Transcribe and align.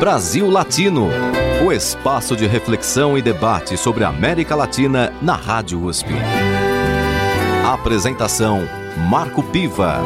Brasil 0.00 0.48
Latino, 0.48 1.10
o 1.62 1.70
espaço 1.70 2.34
de 2.34 2.46
reflexão 2.46 3.18
e 3.18 3.22
debate 3.22 3.76
sobre 3.76 4.02
a 4.02 4.08
América 4.08 4.56
Latina 4.56 5.12
na 5.20 5.34
Rádio 5.34 5.84
USP. 5.84 6.08
Apresentação 7.66 8.62
Marco 9.10 9.42
Piva. 9.42 9.98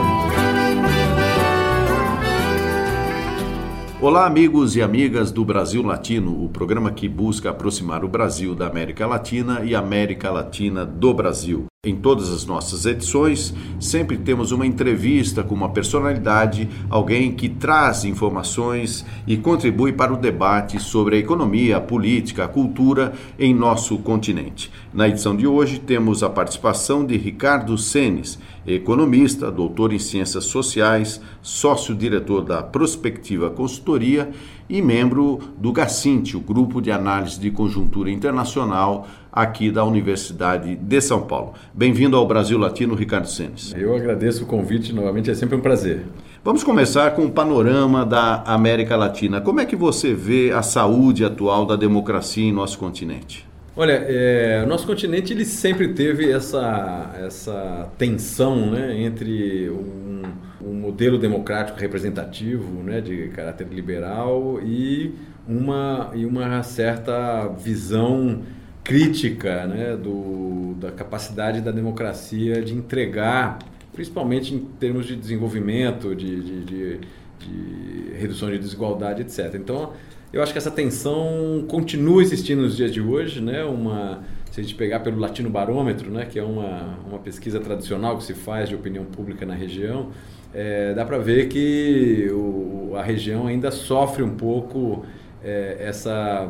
Olá, 4.00 4.26
amigos 4.26 4.74
e 4.74 4.82
amigas 4.82 5.30
do 5.30 5.44
Brasil 5.44 5.84
Latino, 5.84 6.44
o 6.44 6.48
programa 6.48 6.90
que 6.90 7.08
busca 7.08 7.50
aproximar 7.50 8.04
o 8.04 8.08
Brasil 8.08 8.52
da 8.52 8.66
América 8.66 9.06
Latina 9.06 9.60
e 9.64 9.76
a 9.76 9.78
América 9.78 10.28
Latina 10.28 10.84
do 10.84 11.14
Brasil. 11.14 11.66
Em 11.84 11.94
todas 11.94 12.32
as 12.32 12.46
nossas 12.46 12.86
edições, 12.86 13.52
sempre 13.78 14.16
temos 14.16 14.52
uma 14.52 14.66
entrevista 14.66 15.42
com 15.42 15.54
uma 15.54 15.68
personalidade, 15.68 16.66
alguém 16.88 17.32
que 17.32 17.46
traz 17.46 18.06
informações 18.06 19.04
e 19.26 19.36
contribui 19.36 19.92
para 19.92 20.14
o 20.14 20.16
debate 20.16 20.80
sobre 20.80 21.16
a 21.16 21.18
economia, 21.18 21.76
a 21.76 21.80
política, 21.82 22.44
a 22.44 22.48
cultura 22.48 23.12
em 23.38 23.54
nosso 23.54 23.98
continente. 23.98 24.72
Na 24.94 25.06
edição 25.08 25.36
de 25.36 25.46
hoje, 25.46 25.78
temos 25.78 26.22
a 26.22 26.30
participação 26.30 27.04
de 27.04 27.18
Ricardo 27.18 27.76
Senes, 27.76 28.38
economista, 28.66 29.50
doutor 29.50 29.92
em 29.92 29.98
ciências 29.98 30.44
sociais, 30.44 31.20
sócio-diretor 31.42 32.42
da 32.42 32.62
Prospectiva 32.62 33.50
Consultoria 33.50 34.30
e 34.68 34.80
membro 34.80 35.38
do 35.58 35.70
GACINT, 35.72 36.34
o 36.34 36.40
Grupo 36.40 36.80
de 36.80 36.90
Análise 36.90 37.38
de 37.38 37.50
Conjuntura 37.50 38.10
Internacional 38.10 39.06
aqui 39.34 39.68
da 39.68 39.84
Universidade 39.84 40.76
de 40.76 41.00
São 41.00 41.22
Paulo. 41.22 41.54
Bem-vindo 41.74 42.16
ao 42.16 42.24
Brasil 42.24 42.56
Latino, 42.56 42.94
Ricardo 42.94 43.26
Senes. 43.26 43.74
Eu 43.76 43.96
agradeço 43.96 44.44
o 44.44 44.46
convite 44.46 44.92
novamente, 44.92 45.28
é 45.28 45.34
sempre 45.34 45.56
um 45.56 45.60
prazer. 45.60 46.02
Vamos 46.44 46.62
começar 46.62 47.10
com 47.16 47.24
o 47.24 47.30
panorama 47.32 48.06
da 48.06 48.44
América 48.46 48.94
Latina. 48.94 49.40
Como 49.40 49.58
é 49.58 49.66
que 49.66 49.74
você 49.74 50.14
vê 50.14 50.52
a 50.52 50.62
saúde 50.62 51.24
atual 51.24 51.66
da 51.66 51.74
democracia 51.74 52.44
em 52.44 52.52
nosso 52.52 52.78
continente? 52.78 53.44
Olha, 53.76 54.04
é, 54.06 54.62
o 54.64 54.68
nosso 54.68 54.86
continente 54.86 55.32
ele 55.32 55.44
sempre 55.44 55.88
teve 55.88 56.30
essa, 56.30 57.10
essa 57.20 57.88
tensão 57.98 58.70
né, 58.70 59.02
entre 59.02 59.68
um, 59.68 60.22
um 60.64 60.74
modelo 60.74 61.18
democrático 61.18 61.80
representativo 61.80 62.84
né, 62.84 63.00
de 63.00 63.30
caráter 63.30 63.66
liberal 63.68 64.60
e 64.62 65.12
uma, 65.48 66.12
e 66.14 66.24
uma 66.24 66.62
certa 66.62 67.48
visão 67.48 68.42
crítica 68.84 69.66
né, 69.66 69.96
do, 69.96 70.74
da 70.78 70.92
capacidade 70.92 71.62
da 71.62 71.70
democracia 71.70 72.62
de 72.62 72.74
entregar, 72.74 73.58
principalmente 73.92 74.54
em 74.54 74.58
termos 74.58 75.06
de 75.06 75.16
desenvolvimento, 75.16 76.14
de, 76.14 76.42
de, 76.42 76.64
de, 76.64 77.00
de 77.38 78.12
redução 78.18 78.50
de 78.50 78.58
desigualdade, 78.58 79.22
etc. 79.22 79.54
Então, 79.54 79.92
eu 80.30 80.42
acho 80.42 80.52
que 80.52 80.58
essa 80.58 80.70
tensão 80.70 81.64
continua 81.66 82.20
existindo 82.20 82.62
nos 82.62 82.76
dias 82.76 82.92
de 82.92 83.00
hoje, 83.00 83.40
né? 83.40 83.64
Uma, 83.64 84.22
se 84.50 84.60
a 84.60 84.62
gente 84.62 84.74
pegar 84.74 85.00
pelo 85.00 85.18
Latino 85.18 85.48
Barômetro, 85.48 86.10
né, 86.10 86.26
que 86.26 86.38
é 86.38 86.44
uma, 86.44 86.98
uma 87.08 87.18
pesquisa 87.18 87.58
tradicional 87.58 88.18
que 88.18 88.24
se 88.24 88.34
faz 88.34 88.68
de 88.68 88.74
opinião 88.74 89.04
pública 89.04 89.44
na 89.44 89.54
região, 89.54 90.10
é, 90.52 90.94
dá 90.94 91.04
para 91.04 91.18
ver 91.18 91.48
que 91.48 92.28
o, 92.30 92.92
a 92.96 93.02
região 93.02 93.46
ainda 93.46 93.72
sofre 93.72 94.22
um 94.22 94.36
pouco 94.36 95.04
é, 95.42 95.76
essa 95.80 96.48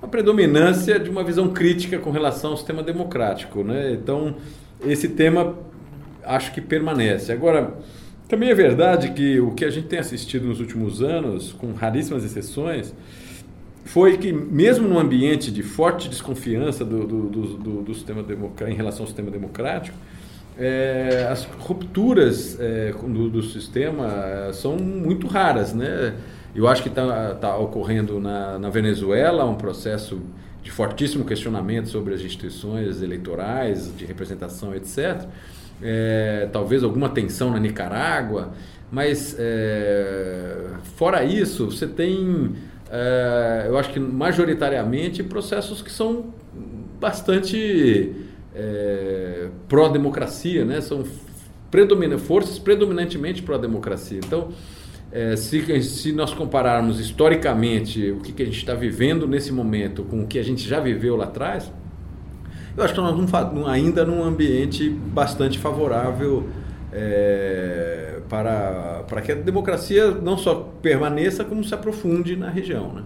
uma 0.00 0.08
predominância 0.08 0.98
de 0.98 1.10
uma 1.10 1.22
visão 1.22 1.50
crítica 1.50 1.98
com 1.98 2.10
relação 2.10 2.52
ao 2.52 2.56
sistema 2.56 2.82
democrático. 2.82 3.62
Né? 3.62 3.92
Então, 3.92 4.36
esse 4.84 5.08
tema 5.08 5.54
acho 6.24 6.52
que 6.52 6.60
permanece. 6.60 7.32
Agora, 7.32 7.74
também 8.28 8.50
é 8.50 8.54
verdade 8.54 9.10
que 9.10 9.40
o 9.40 9.52
que 9.52 9.64
a 9.64 9.70
gente 9.70 9.88
tem 9.88 9.98
assistido 9.98 10.46
nos 10.46 10.60
últimos 10.60 11.02
anos, 11.02 11.52
com 11.52 11.72
raríssimas 11.72 12.24
exceções, 12.24 12.94
foi 13.84 14.16
que, 14.18 14.32
mesmo 14.32 14.86
num 14.86 14.98
ambiente 14.98 15.50
de 15.50 15.62
forte 15.62 16.08
desconfiança 16.08 16.84
do, 16.84 17.06
do, 17.06 17.22
do, 17.28 17.82
do 17.82 17.94
sistema 17.94 18.24
em 18.68 18.74
relação 18.74 19.02
ao 19.02 19.06
sistema 19.06 19.30
democrático, 19.30 19.96
é, 20.58 21.26
as 21.30 21.44
rupturas 21.44 22.58
é, 22.60 22.92
do, 22.92 23.30
do 23.30 23.42
sistema 23.42 24.48
é, 24.48 24.52
são 24.52 24.76
muito 24.76 25.26
raras. 25.26 25.72
Né? 25.74 26.14
Eu 26.54 26.66
acho 26.66 26.82
que 26.82 26.88
está 26.88 27.34
tá 27.34 27.56
ocorrendo 27.56 28.18
na, 28.18 28.58
na 28.58 28.68
Venezuela 28.68 29.44
um 29.44 29.54
processo 29.54 30.20
de 30.62 30.70
fortíssimo 30.70 31.24
questionamento 31.24 31.88
sobre 31.88 32.14
as 32.14 32.20
instituições 32.20 33.02
eleitorais, 33.02 33.90
de 33.96 34.04
representação, 34.04 34.74
etc. 34.74 35.26
É, 35.82 36.48
talvez 36.52 36.82
alguma 36.82 37.08
tensão 37.08 37.50
na 37.50 37.58
Nicarágua, 37.58 38.52
mas 38.90 39.36
é, 39.38 40.70
fora 40.96 41.24
isso, 41.24 41.70
você 41.70 41.86
tem, 41.86 42.54
é, 42.90 43.66
eu 43.68 43.78
acho 43.78 43.90
que 43.90 44.00
majoritariamente, 44.00 45.22
processos 45.22 45.80
que 45.80 45.90
são 45.90 46.34
bastante 47.00 48.14
é, 48.54 49.48
pró-democracia, 49.68 50.64
né? 50.64 50.80
são 50.80 51.04
predomina, 51.70 52.18
forças 52.18 52.58
predominantemente 52.58 53.42
pró-democracia. 53.42 54.18
Então, 54.18 54.48
é, 55.12 55.34
se, 55.36 55.82
se, 55.82 56.12
nós 56.12 56.32
compararmos 56.32 57.00
historicamente 57.00 58.10
o 58.12 58.20
que, 58.20 58.32
que 58.32 58.42
a 58.42 58.46
gente 58.46 58.58
está 58.58 58.74
vivendo 58.74 59.26
nesse 59.26 59.52
momento 59.52 60.04
com 60.04 60.22
o 60.22 60.26
que 60.26 60.38
a 60.38 60.42
gente 60.42 60.68
já 60.68 60.78
viveu 60.78 61.16
lá 61.16 61.24
atrás, 61.24 61.72
eu 62.76 62.84
acho 62.84 62.94
que 62.94 63.00
nós 63.00 63.18
estamos 63.18 63.68
ainda 63.68 64.04
num 64.04 64.22
ambiente 64.22 64.88
bastante 64.88 65.58
favorável 65.58 66.48
é, 66.92 68.20
para, 68.28 69.04
para 69.08 69.20
que 69.20 69.32
a 69.32 69.34
democracia 69.34 70.12
não 70.12 70.38
só 70.38 70.54
permaneça, 70.80 71.44
como 71.44 71.64
se 71.64 71.74
aprofunde 71.74 72.36
na 72.36 72.48
região. 72.48 72.92
Né? 72.92 73.02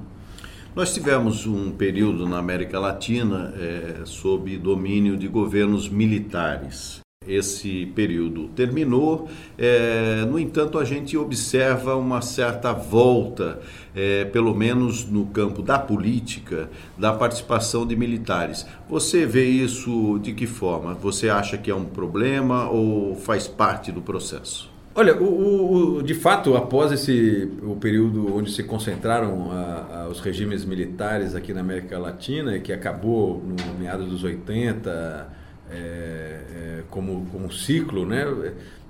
Nós 0.77 0.93
tivemos 0.93 1.47
um 1.47 1.71
período 1.71 2.29
na 2.29 2.39
América 2.39 2.79
Latina 2.79 3.55
é, 3.57 4.03
sob 4.05 4.57
domínio 4.59 5.17
de 5.17 5.29
governos 5.29 5.89
militares 5.89 7.04
esse 7.27 7.87
período 7.95 8.49
terminou. 8.49 9.29
É, 9.59 10.25
no 10.29 10.39
entanto, 10.39 10.79
a 10.79 10.85
gente 10.85 11.17
observa 11.17 11.97
uma 11.97 12.21
certa 12.21 12.73
volta, 12.73 13.61
é, 13.95 14.25
pelo 14.27 14.55
menos 14.55 15.05
no 15.07 15.27
campo 15.27 15.63
da 15.63 15.79
política, 15.79 16.71
da 16.97 17.13
participação 17.13 17.87
de 17.87 17.97
militares. 17.97 18.67
Você 18.89 19.27
vê 19.27 19.45
isso 19.45 20.19
de 20.23 20.33
que 20.33 20.47
forma? 20.47 20.95
Você 20.95 21.29
acha 21.29 21.57
que 21.57 21.71
é 21.71 21.75
um 21.75 21.85
problema 21.85 22.69
ou 22.69 23.15
faz 23.17 23.47
parte 23.47 23.91
do 23.91 24.03
processo? 24.03 24.75
Olha, 24.97 25.21
o, 25.21 25.97
o, 25.97 26.03
de 26.05 26.15
fato, 26.15 26.57
após 26.57 26.93
esse 26.93 27.51
o 27.65 27.75
período 27.75 28.33
onde 28.37 28.53
se 28.53 28.63
concentraram 28.63 29.51
a, 29.51 30.03
a, 30.03 30.09
os 30.09 30.21
regimes 30.21 30.65
militares 30.65 31.35
aqui 31.35 31.53
na 31.53 31.63
América 31.63 31.99
Latina, 31.99 32.61
que 32.61 32.73
acabou 32.73 33.43
no 33.45 33.57
meados 33.77 34.09
dos 34.09 34.23
80, 34.23 35.27
é, 35.71 36.41
é, 36.55 36.83
como, 36.91 37.27
como 37.33 37.53
ciclo, 37.53 38.07
né? 38.07 38.25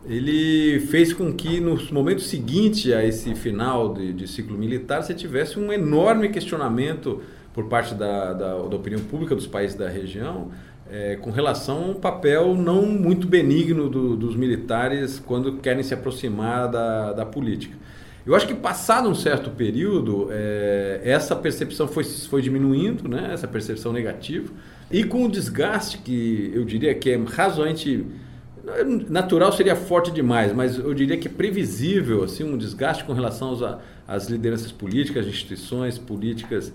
ele 0.06 0.80
fez 0.80 1.12
com 1.12 1.32
que 1.32 1.60
no 1.60 1.78
momento 1.92 2.20
seguinte 2.20 2.92
a 2.92 3.04
esse 3.04 3.34
final 3.34 3.94
de, 3.94 4.12
de 4.12 4.28
ciclo 4.28 4.56
militar 4.56 5.02
você 5.02 5.14
tivesse 5.14 5.58
um 5.58 5.72
enorme 5.72 6.28
questionamento 6.28 7.22
por 7.54 7.68
parte 7.68 7.94
da, 7.94 8.32
da, 8.32 8.54
da 8.58 8.76
opinião 8.76 9.00
pública 9.00 9.34
dos 9.34 9.46
países 9.46 9.76
da 9.76 9.88
região 9.88 10.50
é, 10.90 11.16
com 11.16 11.30
relação 11.30 11.84
ao 11.84 11.94
papel 11.94 12.54
não 12.54 12.82
muito 12.82 13.26
benigno 13.26 13.88
do, 13.88 14.16
dos 14.16 14.36
militares 14.36 15.18
quando 15.18 15.54
querem 15.58 15.82
se 15.82 15.94
aproximar 15.94 16.70
da, 16.70 17.12
da 17.12 17.26
política. 17.26 17.76
Eu 18.26 18.34
acho 18.34 18.46
que 18.46 18.54
passado 18.54 19.08
um 19.08 19.14
certo 19.14 19.50
período, 19.50 20.28
é, 20.30 21.00
essa 21.04 21.36
percepção 21.36 21.86
foi, 21.86 22.04
foi 22.04 22.40
diminuindo, 22.40 23.06
né? 23.06 23.30
essa 23.32 23.46
percepção 23.46 23.92
negativa, 23.92 24.50
e 24.90 25.04
com 25.04 25.24
o 25.24 25.30
desgaste 25.30 25.98
que 25.98 26.50
eu 26.54 26.64
diria 26.64 26.94
que 26.94 27.10
é 27.10 27.16
razoavelmente 27.16 28.06
natural 29.10 29.52
seria 29.52 29.76
forte 29.76 30.10
demais, 30.10 30.52
mas 30.54 30.78
eu 30.78 30.94
diria 30.94 31.18
que 31.18 31.28
é 31.28 31.30
previsível 31.30 32.24
assim 32.24 32.44
um 32.44 32.56
desgaste 32.56 33.04
com 33.04 33.12
relação 33.12 33.58
às 34.08 34.26
lideranças 34.28 34.72
políticas, 34.72 35.26
instituições 35.26 35.98
políticas 35.98 36.72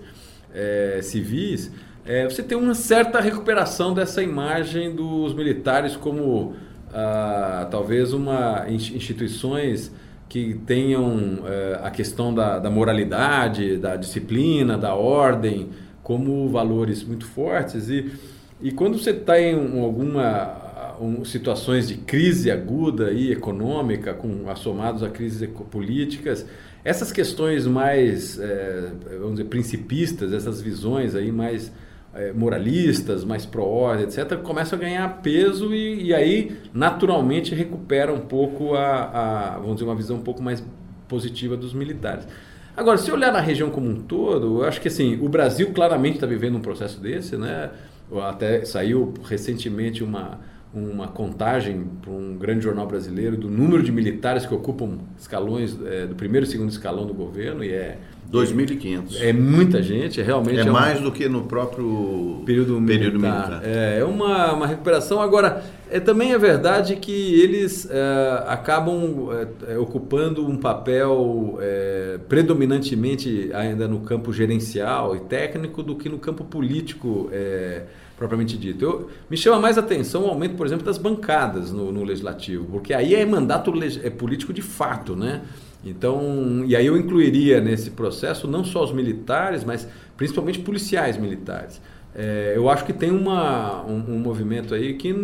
é, 0.54 1.00
civis. 1.02 1.72
É, 2.06 2.24
você 2.28 2.44
tem 2.44 2.56
uma 2.56 2.74
certa 2.74 3.20
recuperação 3.20 3.92
dessa 3.92 4.22
imagem 4.22 4.94
dos 4.94 5.34
militares 5.34 5.96
como 5.96 6.54
ah, 6.92 7.66
talvez 7.70 8.12
uma 8.12 8.66
instituições 8.68 9.92
que 10.30 10.54
tenham 10.64 11.40
é, 11.44 11.80
a 11.82 11.90
questão 11.90 12.32
da, 12.32 12.60
da 12.60 12.70
moralidade, 12.70 13.76
da 13.76 13.96
disciplina, 13.96 14.78
da 14.78 14.94
ordem 14.94 15.70
como 16.04 16.48
valores 16.48 17.02
muito 17.02 17.26
fortes. 17.26 17.88
E, 17.88 18.12
e 18.62 18.70
quando 18.70 18.96
você 18.96 19.10
está 19.10 19.40
em 19.40 19.82
alguma 19.82 20.96
um, 21.00 21.24
situações 21.24 21.88
de 21.88 21.96
crise 21.96 22.48
aguda 22.48 23.10
e 23.10 23.32
econômica, 23.32 24.14
com 24.14 24.48
assomados 24.48 25.02
a 25.02 25.08
crises 25.08 25.48
políticas, 25.68 26.46
essas 26.84 27.10
questões 27.10 27.66
mais, 27.66 28.38
é, 28.38 28.92
vamos 29.18 29.32
dizer, 29.32 29.48
principistas, 29.48 30.32
essas 30.32 30.60
visões 30.60 31.16
aí 31.16 31.32
mais 31.32 31.72
é, 32.14 32.32
moralistas, 32.32 33.24
mais 33.24 33.46
pró-ordem, 33.46 34.04
etc., 34.04 34.38
começam 34.38 34.78
a 34.78 34.82
ganhar 34.82 35.22
peso 35.22 35.72
e, 35.72 36.06
e, 36.06 36.14
aí, 36.14 36.56
naturalmente, 36.74 37.54
recupera 37.54 38.12
um 38.12 38.20
pouco 38.20 38.74
a, 38.74 39.04
a, 39.04 39.58
vamos 39.58 39.74
dizer, 39.74 39.84
uma 39.84 39.94
visão 39.94 40.16
um 40.16 40.22
pouco 40.22 40.42
mais 40.42 40.64
positiva 41.08 41.56
dos 41.56 41.72
militares. 41.72 42.26
Agora, 42.76 42.98
se 42.98 43.10
olhar 43.10 43.32
na 43.32 43.40
região 43.40 43.70
como 43.70 43.88
um 43.88 43.96
todo, 43.96 44.62
eu 44.62 44.64
acho 44.64 44.80
que 44.80 44.88
assim, 44.88 45.18
o 45.20 45.28
Brasil 45.28 45.72
claramente 45.72 46.14
está 46.14 46.26
vivendo 46.26 46.56
um 46.56 46.60
processo 46.60 47.00
desse, 47.00 47.36
né? 47.36 47.70
Até 48.22 48.64
saiu 48.64 49.12
recentemente 49.24 50.02
uma, 50.02 50.40
uma 50.72 51.08
contagem 51.08 51.84
para 52.00 52.12
um 52.12 52.36
grande 52.38 52.62
jornal 52.62 52.86
brasileiro 52.86 53.36
do 53.36 53.50
número 53.50 53.82
de 53.82 53.90
militares 53.90 54.46
que 54.46 54.54
ocupam 54.54 54.98
escalões 55.18 55.76
é, 55.84 56.06
do 56.06 56.14
primeiro 56.14 56.46
e 56.46 56.48
segundo 56.48 56.70
escalão 56.70 57.06
do 57.06 57.12
governo 57.12 57.64
e 57.64 57.72
é 57.72 57.98
2.500. 58.32 59.20
É 59.20 59.32
muita 59.32 59.82
gente, 59.82 60.20
é 60.20 60.24
realmente. 60.24 60.60
É, 60.60 60.62
é 60.62 60.70
mais 60.70 61.00
do 61.00 61.10
que 61.10 61.28
no 61.28 61.42
próprio 61.42 62.42
período, 62.46 62.80
período 62.86 63.18
militar. 63.18 63.48
militar. 63.48 63.62
É, 63.64 63.98
é 63.98 64.04
uma, 64.04 64.52
uma 64.52 64.66
recuperação. 64.68 65.20
Agora, 65.20 65.64
é, 65.90 65.98
também 65.98 66.32
é 66.32 66.38
verdade 66.38 66.94
que 66.94 67.40
eles 67.40 67.88
é, 67.90 68.44
acabam 68.46 69.30
é, 69.32 69.74
é 69.74 69.78
ocupando 69.78 70.46
um 70.46 70.56
papel 70.56 71.58
é, 71.60 72.20
predominantemente 72.28 73.50
ainda 73.52 73.88
no 73.88 74.00
campo 74.00 74.32
gerencial 74.32 75.16
e 75.16 75.20
técnico 75.20 75.82
do 75.82 75.96
que 75.96 76.08
no 76.08 76.18
campo 76.18 76.44
político 76.44 77.28
é, 77.32 77.82
propriamente 78.20 78.58
dito. 78.58 78.84
Eu, 78.84 79.10
me 79.30 79.36
chama 79.36 79.58
mais 79.58 79.78
atenção 79.78 80.26
o 80.26 80.28
aumento, 80.28 80.54
por 80.54 80.66
exemplo, 80.66 80.84
das 80.84 80.98
bancadas 80.98 81.72
no, 81.72 81.90
no 81.90 82.04
legislativo, 82.04 82.66
porque 82.66 82.92
aí 82.92 83.14
é 83.14 83.24
mandato 83.24 83.72
é 84.04 84.10
político 84.10 84.52
de 84.52 84.60
fato, 84.60 85.16
né? 85.16 85.40
Então, 85.82 86.62
e 86.66 86.76
aí 86.76 86.84
eu 86.84 86.98
incluiria 86.98 87.62
nesse 87.62 87.92
processo 87.92 88.46
não 88.46 88.62
só 88.62 88.84
os 88.84 88.92
militares, 88.92 89.64
mas 89.64 89.88
principalmente 90.18 90.58
policiais 90.58 91.16
militares. 91.16 91.80
É, 92.14 92.52
eu 92.54 92.68
acho 92.68 92.84
que 92.84 92.92
tem 92.92 93.10
uma, 93.10 93.82
um, 93.86 94.16
um, 94.16 94.18
movimento 94.18 94.74
aí 94.74 94.92
que 94.94 95.14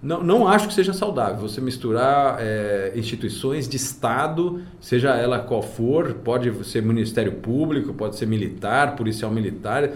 não, 0.00 0.22
não 0.22 0.46
acho 0.46 0.68
que 0.68 0.74
seja 0.74 0.92
saudável 0.92 1.38
você 1.38 1.60
misturar 1.60 2.36
é, 2.38 2.92
instituições 2.94 3.68
de 3.68 3.76
Estado, 3.76 4.62
seja 4.80 5.16
ela 5.16 5.40
qual 5.40 5.62
for, 5.62 6.14
pode 6.22 6.52
ser 6.64 6.84
Ministério 6.84 7.32
Público, 7.32 7.92
pode 7.92 8.14
ser 8.14 8.26
militar, 8.26 8.94
policial 8.94 9.32
militar. 9.32 9.90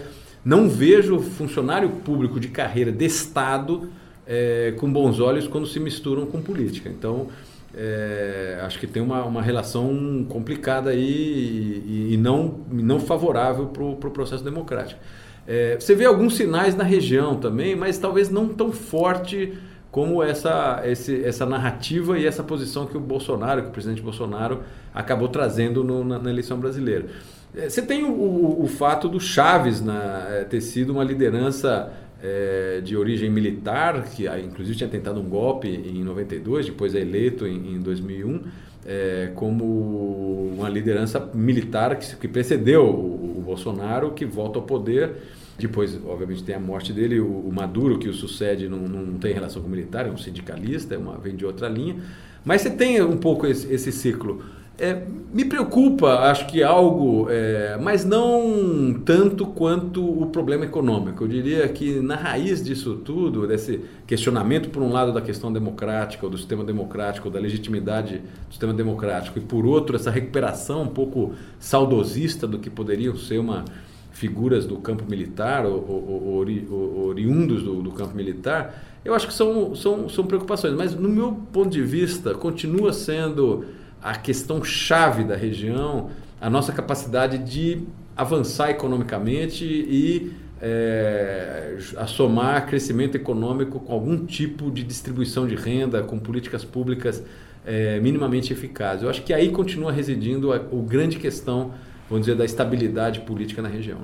Não 0.45 0.69
vejo 0.69 1.21
funcionário 1.21 1.89
público 1.89 2.41
de 2.41 2.49
carreira 2.49 2.91
de 2.91 3.05
Estado 3.05 3.91
é, 4.27 4.75
com 4.79 4.93
bons 4.93 5.21
olhos 5.21 5.47
quando 5.47 5.67
se 5.67 5.79
misturam 5.79 6.27
com 6.27 6.41
política. 6.41 6.89
Então, 6.89 7.29
é, 7.75 8.59
acho 8.63 8.79
que 8.79 8.87
tem 8.87 9.03
uma, 9.03 9.25
uma 9.25 9.43
relação 9.43 10.27
complicada 10.29 10.91
aí 10.91 11.83
e, 11.87 12.15
e 12.15 12.17
não, 12.17 12.61
não 12.71 13.01
favorável 13.01 13.67
para 13.67 13.83
o 13.83 13.97
pro 13.97 14.11
processo 14.11 14.45
democrático. 14.45 15.01
É, 15.47 15.77
você 15.79 15.95
vê 15.95 16.05
alguns 16.05 16.37
sinais 16.37 16.75
na 16.75 16.85
região 16.85 17.37
também, 17.37 17.75
mas 17.75 17.99
talvez 17.99 18.31
não 18.31 18.49
tão 18.49 18.73
forte 18.73 19.55
como 19.91 20.23
essa, 20.23 20.81
esse, 20.85 21.23
essa 21.23 21.45
narrativa 21.45 22.19
e 22.19 22.27
essa 22.27 22.43
posição 22.43 22.87
que 22.87 22.97
o 22.97 23.01
Bolsonaro, 23.01 23.63
que 23.63 23.69
o 23.69 23.73
presidente 23.73 24.01
Bolsonaro 24.01 24.63
acabou 24.95 25.29
trazendo 25.29 25.85
no, 25.85 26.03
na, 26.03 26.19
na, 26.19 26.31
eleição 26.31 26.59
brasileira. 26.59 27.07
É, 27.55 27.69
você 27.69 27.83
tem 27.83 28.05
o, 28.05 28.11
o, 28.11 28.65
o 28.65 28.67
fato 28.67 29.09
do 29.09 29.21
Chaves 29.21 29.81
na, 29.81 30.27
é, 30.31 30.45
ter 30.45 30.61
sido 30.61 30.91
uma 30.91 31.05
liderança 31.05 31.93
é, 32.23 32.81
de 32.83 32.97
origem 32.97 33.29
militar, 33.29 34.05
que 34.05 34.27
inclusive 34.27 34.79
tinha 34.79 34.89
tentado 34.89 35.21
um 35.21 35.29
golpe 35.29 35.69
em 35.69 36.03
92, 36.03 36.67
depois 36.67 36.95
é 36.95 37.01
eleito 37.01 37.47
em, 37.47 37.75
em 37.75 37.81
2001, 37.81 38.43
é, 38.87 39.31
como 39.35 40.53
uma 40.57 40.69
liderança 40.69 41.31
militar 41.35 41.97
que, 41.97 42.17
que 42.17 42.29
precedeu 42.29 42.85
o, 42.85 43.39
o, 43.39 43.43
Bolsonaro, 43.45 44.13
que 44.13 44.25
volta 44.25 44.59
ao 44.59 44.65
poder. 44.65 45.13
Depois, 45.59 45.99
obviamente, 46.07 46.43
tem 46.43 46.55
a 46.55 46.61
morte 46.61 46.93
dele, 46.93 47.21
o, 47.21 47.27
o 47.27 47.53
Maduro, 47.53 47.99
que 47.99 48.09
o 48.09 48.15
sucede, 48.15 48.69
não, 48.69 48.79
não 48.79 49.19
tem 49.19 49.33
relação 49.35 49.61
com 49.61 49.69
o 49.69 49.71
militar, 49.71 50.07
é 50.07 50.11
um 50.11 50.17
sindicalista, 50.17 50.95
é 50.95 50.99
uma, 50.99 51.19
vem 51.19 51.37
de 51.37 51.45
outra 51.45 51.69
linha. 51.69 51.97
Mas 52.45 52.63
você 52.63 52.71
tem 52.71 53.01
um 53.03 53.17
pouco 53.17 53.47
esse, 53.47 53.73
esse 53.73 53.93
ciclo. 53.93 54.43
É, 54.83 55.01
me 55.33 55.45
preocupa, 55.45 56.09
acho 56.29 56.49
que 56.49 56.61
algo, 56.61 57.29
é, 57.31 57.79
mas 57.81 58.05
não 58.05 59.01
tanto 59.05 59.47
quanto 59.47 60.05
o 60.05 60.27
problema 60.27 60.65
econômico. 60.65 61.23
Eu 61.23 61.29
diria 61.29 61.69
que 61.69 62.01
na 62.01 62.17
raiz 62.17 62.65
disso 62.65 62.97
tudo, 62.97 63.47
desse 63.47 63.79
questionamento, 64.09 64.71
por 64.71 64.83
um 64.83 64.91
lado, 64.91 65.13
da 65.13 65.21
questão 65.21 65.53
democrática, 65.53 66.27
ou 66.27 66.31
do 66.33 66.37
sistema 66.37 66.65
democrático, 66.65 67.31
da 67.31 67.39
legitimidade 67.39 68.19
do 68.19 68.51
sistema 68.51 68.75
democrático, 68.75 69.39
e 69.39 69.41
por 69.41 69.65
outro, 69.65 69.95
essa 69.95 70.11
recuperação 70.11 70.83
um 70.83 70.89
pouco 70.89 71.33
saudosista 71.61 72.45
do 72.45 72.59
que 72.59 72.69
poderiam 72.69 73.15
ser 73.17 73.39
uma 73.39 73.65
figuras 74.11 74.67
do 74.67 74.79
campo 74.79 75.05
militar, 75.09 75.65
ou, 75.65 75.75
ou, 75.89 76.11
ou, 76.11 76.47
ou 76.71 77.07
oriundos 77.07 77.63
do, 77.63 77.83
do 77.83 77.93
campo 77.93 78.17
militar, 78.17 78.83
eu 79.05 79.15
acho 79.15 79.29
que 79.29 79.35
são, 79.35 79.77
são, 79.77 80.09
são 80.09 80.27
preocupações. 80.27 80.75
Mas, 80.75 80.93
no 80.93 81.09
meu 81.09 81.33
ponto 81.53 81.71
de 81.71 81.83
vista, 81.83 82.35
continua 82.35 82.93
sendo 82.93 83.65
a 84.03 84.17
questão 84.17 84.63
chave 84.65 85.25
da 85.25 85.37
região, 85.37 86.11
a 86.41 86.51
nossa 86.51 86.73
capacidade 86.73 87.39
de 87.39 87.83
avançar 88.17 88.71
economicamente 88.71 89.65
e 89.65 90.33
é, 90.61 91.77
a 91.97 92.07
somar 92.07 92.67
crescimento 92.67 93.17
econômico 93.17 93.81
com 93.81 93.93
algum 93.93 94.25
tipo 94.25 94.71
de 94.71 94.83
distribuição 94.83 95.47
de 95.47 95.55
renda, 95.55 96.03
com 96.03 96.19
políticas 96.19 96.65
públicas 96.65 97.23
é, 97.65 97.99
minimamente 98.01 98.53
eficazes. 98.53 99.03
Eu 99.03 99.11
acho 99.11 99.23
que 99.23 99.33
aí 99.33 99.51
continua 99.51 99.91
residindo 99.93 100.53
a, 100.53 100.57
a 100.57 100.61
grande 100.87 101.19
questão, 101.19 101.73
vamos 102.09 102.27
dizer, 102.27 102.37
da 102.37 102.45
estabilidade 102.45 103.21
política 103.21 103.63
na 103.63 103.69
região. 103.69 103.99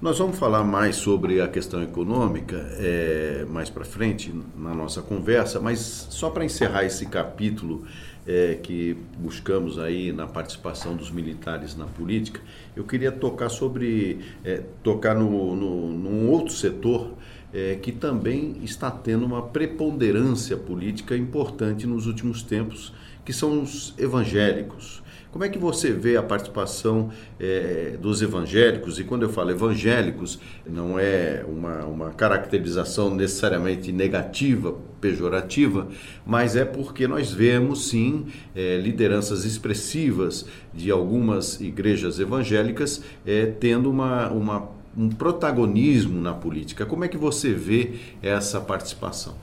Nós 0.00 0.18
vamos 0.18 0.38
falar 0.38 0.62
mais 0.62 0.96
sobre 0.96 1.40
a 1.40 1.48
questão 1.48 1.82
econômica 1.82 2.56
é, 2.78 3.44
mais 3.50 3.68
para 3.68 3.84
frente 3.84 4.32
na 4.56 4.72
nossa 4.72 5.02
conversa, 5.02 5.58
mas 5.58 6.06
só 6.10 6.30
para 6.30 6.44
encerrar 6.44 6.84
esse 6.84 7.06
capítulo 7.06 7.84
é, 8.28 8.58
que 8.62 8.94
buscamos 9.18 9.78
aí 9.78 10.12
na 10.12 10.26
participação 10.26 10.94
dos 10.94 11.10
militares 11.10 11.74
na 11.74 11.86
política, 11.86 12.42
eu 12.76 12.84
queria 12.84 13.10
tocar 13.10 13.48
sobre 13.48 14.20
é, 14.44 14.62
tocar 14.82 15.14
no, 15.14 15.56
no, 15.56 15.88
num 15.88 16.28
outro 16.28 16.52
setor 16.52 17.14
é, 17.54 17.76
que 17.76 17.90
também 17.90 18.58
está 18.62 18.90
tendo 18.90 19.24
uma 19.24 19.40
preponderância 19.40 20.58
política 20.58 21.16
importante 21.16 21.86
nos 21.86 22.06
últimos 22.06 22.42
tempos, 22.42 22.92
que 23.24 23.32
são 23.32 23.62
os 23.62 23.94
evangélicos. 23.96 25.02
Como 25.38 25.44
é 25.44 25.48
que 25.48 25.58
você 25.58 25.92
vê 25.92 26.16
a 26.16 26.22
participação 26.24 27.10
é, 27.38 27.96
dos 28.02 28.22
evangélicos? 28.22 28.98
E 28.98 29.04
quando 29.04 29.22
eu 29.22 29.28
falo 29.28 29.52
evangélicos, 29.52 30.40
não 30.68 30.98
é 30.98 31.44
uma, 31.46 31.84
uma 31.84 32.10
caracterização 32.10 33.14
necessariamente 33.14 33.92
negativa, 33.92 34.74
pejorativa, 35.00 35.86
mas 36.26 36.56
é 36.56 36.64
porque 36.64 37.06
nós 37.06 37.30
vemos 37.30 37.88
sim 37.88 38.26
é, 38.52 38.78
lideranças 38.78 39.44
expressivas 39.44 40.44
de 40.74 40.90
algumas 40.90 41.60
igrejas 41.60 42.18
evangélicas 42.18 43.00
é, 43.24 43.46
tendo 43.46 43.88
uma, 43.88 44.28
uma, 44.30 44.68
um 44.96 45.08
protagonismo 45.08 46.20
na 46.20 46.34
política. 46.34 46.84
Como 46.84 47.04
é 47.04 47.08
que 47.08 47.16
você 47.16 47.52
vê 47.52 47.92
essa 48.20 48.60
participação? 48.60 49.36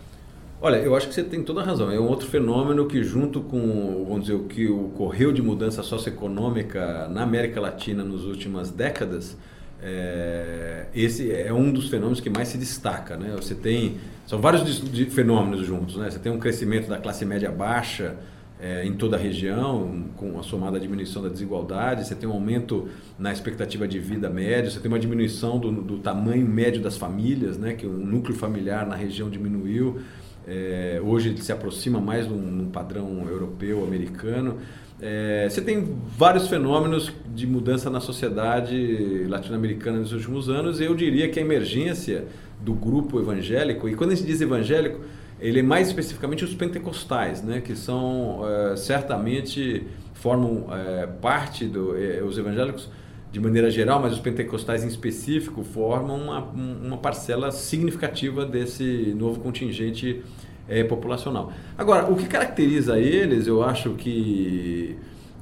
Olha, 0.66 0.78
eu 0.78 0.96
acho 0.96 1.08
que 1.08 1.14
você 1.14 1.22
tem 1.22 1.44
toda 1.44 1.62
a 1.62 1.64
razão. 1.64 1.92
É 1.92 2.00
um 2.00 2.08
outro 2.08 2.28
fenômeno 2.28 2.88
que, 2.88 3.04
junto 3.04 3.40
com, 3.40 4.04
vamos 4.08 4.22
dizer, 4.22 4.34
o 4.34 4.46
que 4.46 4.68
ocorreu 4.68 5.32
de 5.32 5.40
mudança 5.40 5.84
socioeconômica 5.84 7.08
na 7.08 7.22
América 7.22 7.62
Latina 7.62 8.04
nas 8.04 8.22
últimas 8.22 8.72
décadas, 8.72 9.38
é, 9.80 10.88
esse 10.96 11.32
é 11.32 11.54
um 11.54 11.72
dos 11.72 11.88
fenômenos 11.88 12.20
que 12.20 12.32
mais 12.32 12.48
se 12.48 12.58
destaca. 12.58 13.16
Né? 13.16 13.36
Você 13.36 13.54
tem, 13.54 13.98
são 14.26 14.42
vários 14.42 14.80
fenômenos 15.12 15.68
juntos. 15.68 15.98
Né? 15.98 16.10
Você 16.10 16.18
tem 16.18 16.32
um 16.32 16.40
crescimento 16.40 16.90
da 16.90 16.98
classe 16.98 17.24
média 17.26 17.52
baixa 17.52 18.16
é, 18.60 18.84
em 18.84 18.94
toda 18.94 19.18
a 19.18 19.20
região, 19.20 20.06
com 20.18 20.40
a 20.40 20.42
somada 20.42 20.80
diminuição 20.80 21.22
da 21.22 21.30
desigualdade, 21.30 22.08
você 22.08 22.16
tem 22.16 22.28
um 22.28 22.34
aumento 22.34 22.88
na 23.20 23.32
expectativa 23.32 23.88
de 23.88 24.00
vida 24.00 24.32
média, 24.32 24.72
você 24.72 24.80
tem 24.80 24.90
uma 24.90 24.98
diminuição 24.98 25.60
do, 25.60 25.72
do 25.72 26.00
tamanho 26.00 26.48
médio 26.48 26.82
das 26.82 26.98
famílias, 26.98 27.56
né? 27.56 27.76
que 27.76 27.86
o 27.86 27.92
núcleo 27.92 28.36
familiar 28.36 28.88
na 28.88 28.96
região 28.96 29.30
diminuiu. 29.30 30.02
É, 30.48 31.02
hoje 31.04 31.30
ele 31.30 31.42
se 31.42 31.52
aproxima 31.52 32.00
mais 32.00 32.28
de 32.28 32.34
um, 32.34 32.70
padrão 32.72 33.28
europeu, 33.30 33.84
americano. 33.84 34.58
É, 35.02 35.48
você 35.50 35.62
tem 35.62 35.96
vários 36.18 36.48
fenômenos 36.48 37.12
de 37.34 37.46
mudança 37.46 37.90
na 37.90 38.00
sociedade 38.00 39.26
latino-americana 39.28 40.00
nos 40.00 40.14
últimos 40.14 40.50
anos. 40.50 40.80
Eu 40.80 40.96
diria 40.96 41.28
que 41.30 41.40
a 41.40 41.42
emergência 41.42 42.26
do 42.62 42.74
grupo 42.74 43.20
evangélico, 43.20 43.90
e 43.90 43.96
quando 43.96 44.12
a 44.12 44.16
gente 44.16 44.26
diz 44.26 44.40
evangélico, 44.40 45.02
ele 45.40 45.60
é 45.60 45.64
mais 45.64 45.90
especificamente 45.90 46.46
os 46.46 46.54
pentecostais, 46.54 47.44
né, 47.44 47.60
que 47.60 47.76
são 47.76 48.42
é, 48.48 48.76
certamente 48.78 49.86
formam 50.14 50.68
é, 50.72 51.08
parte 51.08 51.66
dos 51.66 51.98
é, 52.38 52.40
evangélicos 52.40 52.90
de 53.36 53.42
maneira 53.42 53.70
geral, 53.70 54.02
mas 54.02 54.14
os 54.14 54.20
pentecostais 54.20 54.82
em 54.86 54.88
específico 54.88 55.62
formam 55.62 56.16
uma, 56.16 56.40
uma 56.40 56.98
parcela 56.98 57.52
significativa 57.52 58.46
desse 58.46 59.14
novo 59.14 59.42
contingente 59.42 60.24
é, 60.70 60.86
populacional. 60.86 61.52
Agora, 61.78 62.10
o 62.10 62.16
que 62.16 62.28
caracteriza 62.28 62.98
eles, 62.98 63.46
eu 63.46 63.62
acho 63.62 63.90
que 63.96 64.96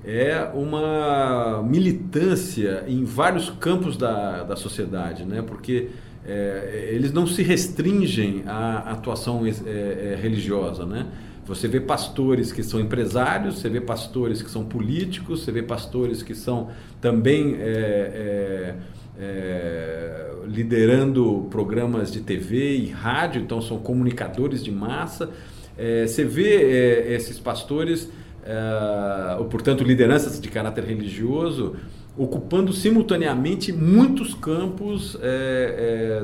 é 0.03 0.49
uma 0.55 1.61
militância 1.61 2.83
em 2.87 3.03
vários 3.03 3.51
campos 3.51 3.95
da, 3.95 4.41
da 4.41 4.55
sociedade, 4.55 5.23
né? 5.23 5.43
porque 5.43 5.89
é, 6.25 6.89
eles 6.93 7.13
não 7.13 7.27
se 7.27 7.43
restringem 7.43 8.41
à 8.47 8.89
atuação 8.89 9.43
é, 9.45 10.17
religiosa. 10.19 10.83
Né? 10.83 11.05
Você 11.45 11.67
vê 11.67 11.81
pastores 11.81 12.53
que 12.53 12.63
são 12.63 12.79
empresários, 12.79 13.59
você 13.59 13.69
vê 13.69 13.81
pastores 13.81 14.41
que 14.41 14.49
são 14.49 14.63
políticos, 14.63 15.43
você 15.43 15.51
vê 15.51 15.61
pastores 15.61 16.23
que 16.23 16.33
são 16.33 16.69
também 17.01 17.55
é, 17.59 17.59
é, 17.59 18.75
é, 19.19 20.31
liderando 20.47 21.47
programas 21.51 22.11
de 22.11 22.21
TV 22.21 22.77
e 22.77 22.89
rádio, 22.89 23.41
então 23.41 23.61
são 23.61 23.77
comunicadores 23.77 24.63
de 24.63 24.71
massa. 24.71 25.29
É, 25.77 26.07
você 26.07 26.23
vê 26.23 26.55
é, 26.55 27.13
esses 27.13 27.37
pastores, 27.39 28.09
é, 28.45 29.35
ou 29.37 29.45
portanto 29.45 29.83
lideranças 29.83 30.39
de 30.39 30.47
caráter 30.47 30.85
religioso, 30.85 31.75
ocupando 32.17 32.71
simultaneamente 32.71 33.73
muitos 33.73 34.33
campos 34.35 35.17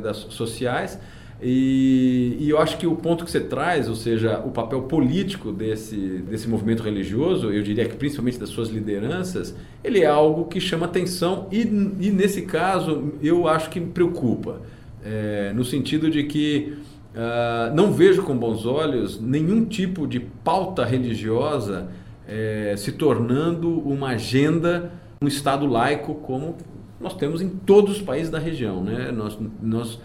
das, 0.04 0.18
sociais 0.18 1.00
e, 1.42 2.36
e, 2.40 2.50
eu 2.50 2.60
acho 2.60 2.78
que 2.78 2.86
o 2.86 2.96
ponto 2.96 3.24
que 3.24 3.32
você 3.32 3.40
traz, 3.40 3.88
ou 3.88 3.96
seja, 3.96 4.40
o 4.40 4.52
papel 4.52 4.82
político 4.84 5.54
desse, 5.54 5.96
desse 6.30 6.50
movimento 6.50 6.84
religioso, 6.84 7.52
eu 7.52 7.64
diria 7.64 7.88
que 7.88 7.96
principalmente 7.96 8.38
das 8.38 8.50
suas 8.50 8.68
lideranças, 8.68 9.56
ele 9.82 10.02
é 10.02 10.06
algo 10.06 10.46
que 10.46 10.60
chama 10.60 10.86
atenção 10.86 11.48
e, 11.50 11.62
e 11.62 12.12
nesse 12.12 12.42
caso 12.42 13.14
eu 13.24 13.48
acho 13.48 13.70
que 13.70 13.80
me 13.80 13.88
preocupa, 13.88 14.62
é, 15.02 15.54
no 15.56 15.64
sentido 15.64 16.10
de 16.10 16.24
que 16.24 16.78
uh, 17.16 17.74
não 17.74 17.94
vejo 17.94 18.24
com 18.24 18.38
bons 18.38 18.66
olhos 18.66 19.20
nenhum 19.22 19.64
tipo 19.64 20.06
de 20.06 20.20
pauta 20.20 20.84
religiosa 20.84 21.88
é, 22.28 22.76
se 22.78 22.92
tornando 22.92 23.80
uma 23.80 24.10
agenda, 24.10 24.92
um 25.22 25.28
Estado 25.28 25.66
laico 25.66 26.16
como 26.16 26.58
nós 27.00 27.16
temos 27.16 27.42
em 27.42 27.50
todos 27.50 27.98
os 27.98 28.02
países 28.02 28.30
da 28.30 28.38
região. 28.38 28.84
Né? 28.84 29.12
Nós, 29.12 29.38
nós 29.62 30.00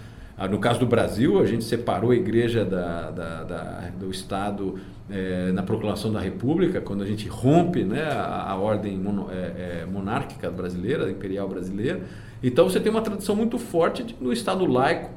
no 0.51 0.59
caso 0.59 0.81
do 0.81 0.87
Brasil, 0.87 1.39
a 1.39 1.47
gente 1.47 1.65
separou 1.65 2.11
a 2.11 2.17
igreja 2.17 2.65
da, 2.65 3.11
da, 3.11 3.45
da, 3.45 3.91
do 3.99 4.11
Estado 4.11 4.81
é, 5.09 5.53
na 5.53 5.63
proclamação 5.63 6.13
da 6.13 6.19
República, 6.19 6.81
quando 6.81 7.03
a 7.03 7.07
gente 7.07 7.29
rompe 7.29 7.85
né, 7.85 8.03
a, 8.03 8.51
a 8.51 8.57
ordem 8.57 8.99
mono, 8.99 9.29
é, 9.31 9.83
é, 9.83 9.87
monárquica 9.87 10.51
brasileira, 10.51 11.09
imperial 11.09 11.49
brasileira. 11.49 12.01
Então 12.43 12.69
você 12.69 12.81
tem 12.81 12.91
uma 12.91 13.01
tradição 13.01 13.37
muito 13.37 13.59
forte 13.59 14.17
no 14.21 14.33
Estado 14.33 14.67
laico, 14.67 15.11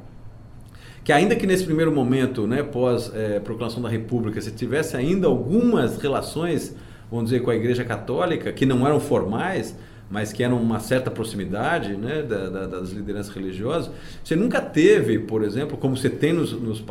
que 1.04 1.12
ainda 1.12 1.36
que 1.36 1.48
nesse 1.48 1.64
primeiro 1.64 1.92
momento, 1.92 2.46
né, 2.46 2.62
pós 2.62 3.12
proclamação 3.44 3.82
da 3.82 3.90
República, 3.90 4.40
você 4.40 4.52
tivesse 4.52 4.96
ainda 4.96 5.26
algumas 5.26 5.98
relações, 5.98 6.76
vamos 7.10 7.32
dizer, 7.32 7.42
com 7.42 7.50
a 7.50 7.56
Igreja 7.56 7.84
Católica, 7.84 8.52
que 8.52 8.66
não 8.66 8.86
eram 8.86 9.00
formais, 9.00 9.76
mas 10.10 10.32
que 10.32 10.42
eram 10.42 10.62
uma 10.62 10.80
certa 10.80 11.12
proximidade 11.12 11.96
né, 11.98 12.22
da, 12.22 12.50
da, 12.50 12.68
das 12.68 12.92
lideranças 12.92 13.34
religiosas, 13.34 13.92
você 14.24 14.36
nunca 14.36 14.62
teve, 14.62 15.20
por 15.20 15.44
exemplo, 15.44 15.78
como 15.78 15.98
você 15.98 16.10
tem 16.10 16.32
nos, 16.32 16.54
nos, 16.54 16.84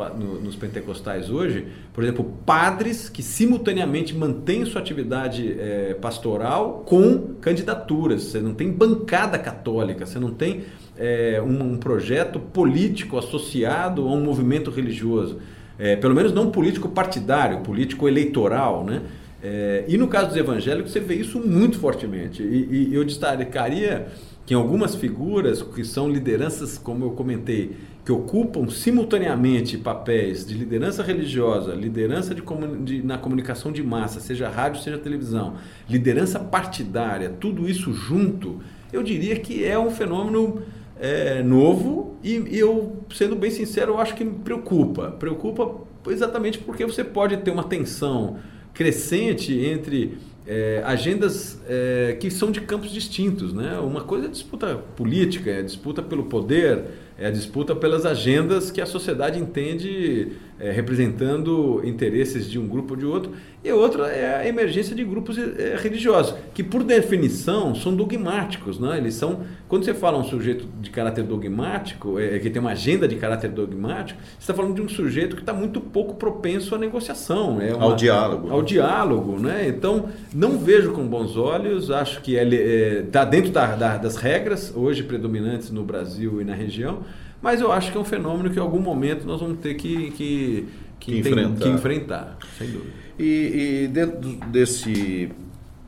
nos, 0.43 0.55
pentecostais 0.55 1.29
hoje, 1.29 1.67
por 1.93 2.03
exemplo, 2.03 2.31
padres 2.45 3.09
que 3.09 3.23
simultaneamente 3.23 4.15
mantêm 4.15 4.65
sua 4.65 4.81
atividade 4.81 5.55
é, 5.59 5.95
pastoral 5.95 6.83
com 6.85 7.35
candidaturas. 7.41 8.23
Você 8.23 8.39
não 8.39 8.53
tem 8.53 8.71
bancada 8.71 9.39
católica, 9.39 10.05
você 10.05 10.19
não 10.19 10.31
tem 10.31 10.65
é, 10.95 11.41
um, 11.41 11.73
um, 11.73 11.77
projeto 11.77 12.39
político 12.39 13.17
associado 13.17 14.07
a 14.07 14.11
um 14.11 14.21
movimento 14.21 14.69
religioso. 14.69 15.39
É, 15.79 15.95
pelo 15.95 16.15
menos 16.15 16.33
não 16.33 16.49
político 16.49 16.89
partidário, 16.89 17.61
político 17.61 18.07
eleitoral, 18.07 18.83
né? 18.83 19.01
É, 19.41 19.85
e 19.87 19.97
no 19.97 20.07
caso 20.07 20.29
dos 20.29 20.37
evangélicos, 20.37 20.91
você 20.91 20.99
vê 20.99 21.15
isso 21.15 21.39
muito 21.39 21.77
fortemente. 21.79 22.41
E, 22.41 22.89
e, 22.89 22.95
eu 22.95 23.05
destacaria 23.05 24.07
que 24.45 24.53
em 24.53 24.57
algumas 24.57 24.95
figuras 24.95 25.61
que 25.61 25.83
são 25.83 26.09
lideranças, 26.09 26.77
como 26.77 27.05
eu 27.05 27.11
comentei, 27.11 27.75
que 28.05 28.11
ocupam 28.11 28.69
simultaneamente 28.69 29.77
papéis 29.77 30.45
de 30.45 30.53
liderança 30.53 31.03
religiosa, 31.03 31.73
liderança 31.75 32.33
de, 32.33 32.41
de, 32.83 33.03
na 33.03 33.17
comunicação 33.17 33.71
de 33.71 33.83
massa, 33.83 34.21
seja 34.21 34.47
rádio, 34.47 34.81
seja 34.81 34.97
televisão, 34.97 35.55
liderança 35.89 36.39
partidária, 36.39 37.29
tudo 37.29 37.69
isso 37.69 37.91
junto, 37.91 38.61
eu 38.93 39.03
diria 39.03 39.37
que 39.37 39.65
é 39.65 39.77
um 39.77 39.89
fenômeno 39.89 40.61
é, 40.99 41.43
novo 41.43 42.15
e, 42.23 42.35
e 42.49 42.57
eu, 42.57 43.03
sendo 43.13 43.35
bem 43.35 43.51
sincero, 43.51 43.93
eu 43.93 43.99
acho 43.99 44.15
que 44.15 44.23
me 44.23 44.39
preocupa. 44.39 45.11
Preocupa 45.11 45.85
exatamente 46.07 46.59
porque 46.59 46.85
você 46.85 47.03
pode 47.03 47.35
ter 47.37 47.51
uma 47.51 47.65
tensão 47.65 48.37
crescente 48.77 49.51
entre 49.53 50.19
é, 50.45 50.83
agendas 50.85 51.59
é, 51.67 52.15
que 52.19 52.29
são 52.29 52.51
de 52.51 52.61
campos 52.61 52.91
distintos. 52.91 53.51
Né? 53.51 53.77
Uma 53.79 54.01
coisa 54.01 54.27
é 54.27 54.29
disputa 54.29 54.75
política, 54.95 55.49
é 55.49 55.63
disputa 55.63 56.03
pelo 56.03 56.25
poder, 56.25 56.83
é 57.17 57.31
disputa 57.31 57.75
pelas 57.75 58.05
agendas 58.05 58.69
que 58.69 58.79
a 58.79 58.85
sociedade 58.85 59.39
entende 59.39 60.31
é, 60.59 60.71
representando 60.71 61.81
interesses 61.83 62.49
de 62.49 62.57
um 62.57 62.67
grupo 62.67 62.93
ou 62.93 62.99
de 62.99 63.05
outro, 63.05 63.31
e 63.63 63.71
outra 63.71 64.07
é 64.07 64.37
a 64.37 64.47
emergência 64.47 64.95
de 64.95 65.03
grupos 65.03 65.37
é, 65.37 65.75
religiosos, 65.77 66.35
que 66.53 66.63
por 66.63 66.83
definição 66.83 67.75
são 67.75 67.95
dogmáticos. 67.95 68.79
Né? 68.79 68.97
Eles 68.97 69.15
são, 69.15 69.41
quando 69.67 69.83
você 69.83 69.93
fala 69.93 70.17
um 70.17 70.23
sujeito 70.23 70.65
de 70.79 70.89
caráter 70.89 71.23
dogmático, 71.23 72.19
é, 72.19 72.39
que 72.39 72.49
tem 72.49 72.61
uma 72.61 72.71
agenda 72.71 73.07
de 73.07 73.15
caráter 73.15 73.49
dogmático, 73.49 74.19
você 74.21 74.37
está 74.39 74.53
falando 74.53 74.75
de 74.75 74.81
um 74.81 74.87
sujeito 74.87 75.35
que 75.35 75.41
está 75.41 75.53
muito 75.53 75.81
pouco 75.81 76.15
propenso 76.15 76.75
à 76.75 76.77
negociação. 76.77 77.59
É 77.61 77.73
uma, 77.73 77.83
ao 77.83 77.95
diálogo. 77.95 78.49
Ao 78.49 78.63
diálogo. 78.63 79.39
Né? 79.39 79.67
Então, 79.67 80.09
não 80.33 80.57
vejo 80.57 80.91
com 80.91 81.05
bons 81.05 81.35
olhos, 81.35 81.91
acho 81.91 82.21
que 82.21 82.35
está 82.35 83.21
é, 83.21 83.25
dentro 83.25 83.51
da, 83.51 83.75
da, 83.75 83.97
das 83.97 84.15
regras 84.15 84.71
hoje 84.75 85.03
predominantes 85.03 85.71
no 85.71 85.83
Brasil 85.83 86.41
e 86.41 86.45
na 86.45 86.53
região, 86.53 87.03
mas 87.41 87.61
eu 87.61 87.71
acho 87.71 87.91
que 87.91 87.97
é 87.97 88.01
um 88.01 88.05
fenômeno 88.05 88.49
que 88.49 88.57
em 88.57 88.61
algum 88.61 88.79
momento 88.79 89.25
nós 89.25 89.39
vamos 89.39 89.59
ter 89.59 89.75
que, 89.75 90.11
que, 90.11 90.67
que, 90.99 91.11
que 91.11 91.17
enfrentar. 91.19 91.63
que 91.63 91.69
enfrentar, 91.69 92.37
sem 92.57 92.69
dúvida. 92.69 92.93
E, 93.19 93.83
e 93.83 93.87
dentro 93.87 94.19
desse, 94.47 95.31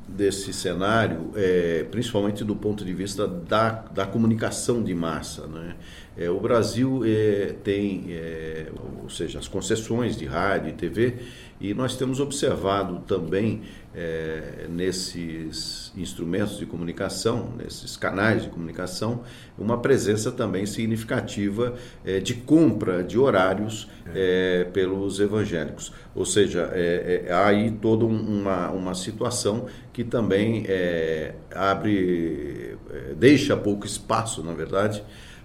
desse 0.07 0.51
cenário, 0.51 1.31
é, 1.35 1.85
principalmente 1.91 2.43
do 2.43 2.55
ponto 2.55 2.83
de 2.83 2.93
vista 2.93 3.27
da, 3.27 3.69
da 3.69 4.05
comunicação 4.05 4.83
de 4.83 4.93
massa, 4.93 5.47
né? 5.47 5.75
É, 6.17 6.29
o 6.29 6.39
Brasil 6.39 7.03
é, 7.05 7.55
tem, 7.63 8.07
é, 8.09 8.67
ou 9.01 9.09
seja, 9.09 9.39
as 9.39 9.47
concessões 9.47 10.17
de 10.17 10.25
rádio 10.25 10.69
e 10.69 10.73
TV, 10.73 11.15
e 11.61 11.73
nós 11.73 11.95
temos 11.95 12.19
observado 12.19 12.99
também 13.07 13.61
é, 13.93 14.67
nesses 14.69 15.91
instrumentos 15.97 16.57
de 16.57 16.65
comunicação, 16.65 17.53
nesses 17.57 17.97
canais 17.97 18.43
de 18.43 18.49
comunicação, 18.49 19.23
uma 19.57 19.79
presença 19.79 20.31
também 20.31 20.65
significativa 20.65 21.75
é, 22.05 22.19
de 22.19 22.35
compra 22.35 23.03
de 23.03 23.17
horários 23.17 23.89
é, 24.13 24.65
pelos 24.71 25.19
evangélicos. 25.19 25.91
Ou 26.13 26.25
seja, 26.25 26.69
é, 26.73 27.25
é, 27.27 27.31
há 27.31 27.47
aí 27.47 27.71
toda 27.71 28.05
uma, 28.05 28.69
uma 28.69 28.93
situação 28.93 29.65
que 29.91 30.03
também 30.03 30.65
é, 30.67 31.33
abre, 31.53 32.77
deixa 33.17 33.57
pouco 33.57 33.85
espaço, 33.85 34.43
na 34.43 34.53
verdade, 34.53 35.03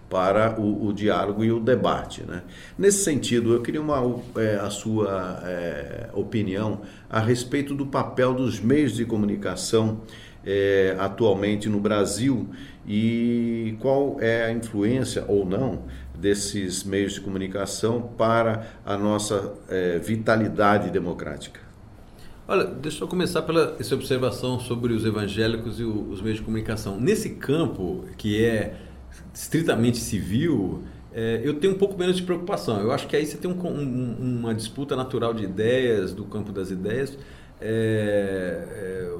para 0.08 0.60
o, 0.60 0.86
o, 0.86 0.92
diálogo 0.92 1.44
e 1.44 1.50
o 1.50 1.58
debate. 1.58 2.22
Né? 2.22 2.42
Nesse 2.78 3.02
sentido, 3.04 3.52
eu 3.52 3.62
queria 3.62 3.80
uma, 3.80 4.20
é, 4.36 4.56
a 4.56 4.70
sua 4.70 5.42
é, 5.44 6.08
opinião 6.12 6.82
a 7.08 7.20
respeito 7.20 7.74
do 7.74 7.86
papel 7.86 8.34
dos 8.34 8.60
meios 8.60 8.94
de 8.94 9.04
comunicação 9.04 10.00
é, 10.46 10.94
atualmente 10.98 11.68
no 11.68 11.80
Brasil 11.80 12.48
e 12.86 13.76
qual 13.80 14.18
é 14.20 14.44
a 14.44 14.52
influência 14.52 15.24
ou 15.26 15.44
não 15.44 15.82
desses 16.14 16.84
meios 16.84 17.14
de 17.14 17.20
comunicação 17.20 18.02
para 18.16 18.66
a 18.84 18.96
nossa 18.96 19.54
é, 19.68 19.98
vitalidade 19.98 20.90
democrática. 20.90 21.60
Olha, 22.46 22.64
deixa 22.64 23.02
eu 23.02 23.08
começar 23.08 23.40
pela 23.42 23.74
essa 23.80 23.94
observação 23.94 24.60
sobre 24.60 24.92
os 24.92 25.04
evangélicos 25.06 25.80
e 25.80 25.82
os 25.82 26.20
meios 26.20 26.38
de 26.38 26.44
comunicação. 26.44 27.00
Nesse 27.00 27.30
campo 27.30 28.04
que 28.18 28.44
é 28.44 28.74
estritamente 29.34 29.98
civil, 29.98 30.82
é, 31.12 31.40
eu 31.44 31.54
tenho 31.54 31.74
um 31.74 31.78
pouco 31.78 31.98
menos 31.98 32.16
de 32.16 32.22
preocupação. 32.22 32.80
Eu 32.80 32.92
acho 32.92 33.06
que 33.06 33.16
aí 33.16 33.26
você 33.26 33.36
tem 33.36 33.50
um, 33.50 33.66
um, 33.66 34.38
uma 34.40 34.54
disputa 34.54 34.96
natural 34.96 35.34
de 35.34 35.44
ideias, 35.44 36.12
do 36.12 36.24
campo 36.24 36.52
das 36.52 36.70
ideias. 36.70 37.18
É, 37.60 38.64
é, 38.70 39.14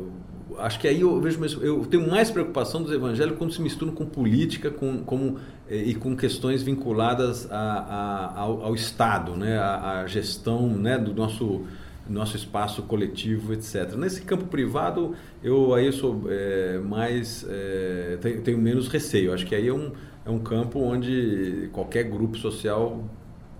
acho 0.59 0.78
que 0.80 0.88
aí 0.88 1.00
eu 1.00 1.21
vejo 1.21 1.40
eu 1.62 1.85
tenho 1.87 2.09
mais 2.09 2.30
preocupação 2.30 2.83
dos 2.83 2.92
evangélicos 2.92 3.38
quando 3.38 3.52
se 3.52 3.62
misturam 3.62 3.92
com 3.92 4.04
política 4.04 4.71
com, 4.71 4.99
como, 4.99 5.38
é, 5.68 5.76
e 5.76 5.94
com 5.94 6.16
questões 6.16 6.62
vinculadas 6.62 7.50
a, 7.50 7.56
a, 7.56 8.40
ao, 8.40 8.62
ao, 8.62 8.75
Estado, 8.75 9.37
né, 9.37 9.56
a, 9.59 10.00
a 10.00 10.06
gestão 10.06 10.68
né, 10.68 10.99
do 10.99 11.14
nosso 11.14 11.62
nosso 12.08 12.37
espaço 12.37 12.82
coletivo, 12.82 13.52
etc. 13.52 13.94
Nesse 13.96 14.23
campo 14.23 14.44
privado, 14.44 15.14
eu 15.42 15.75
aí 15.75 15.87
eu 15.87 15.92
sou 15.92 16.25
é, 16.28 16.78
mais 16.78 17.46
é, 17.49 18.18
tenho, 18.20 18.42
tenho, 18.42 18.58
menos 18.58 18.88
receio. 18.88 19.32
Acho 19.32 19.46
que 19.46 19.54
aí 19.54 19.68
é 19.68 19.73
um, 19.73 19.92
é 20.25 20.30
um 20.30 20.38
campo 20.38 20.80
onde 20.80 21.68
qualquer 21.73 22.04
grupo 22.04 22.37
social 22.37 23.04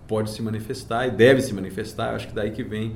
pode 0.07 0.31
se 0.31 0.43
manifestar 0.43 1.07
e 1.07 1.11
deve 1.11 1.41
se 1.41 1.55
manifestar. 1.55 2.15
Acho 2.15 2.29
que 2.29 2.35
daí 2.35 2.51
que 2.51 2.63
vem 2.63 2.95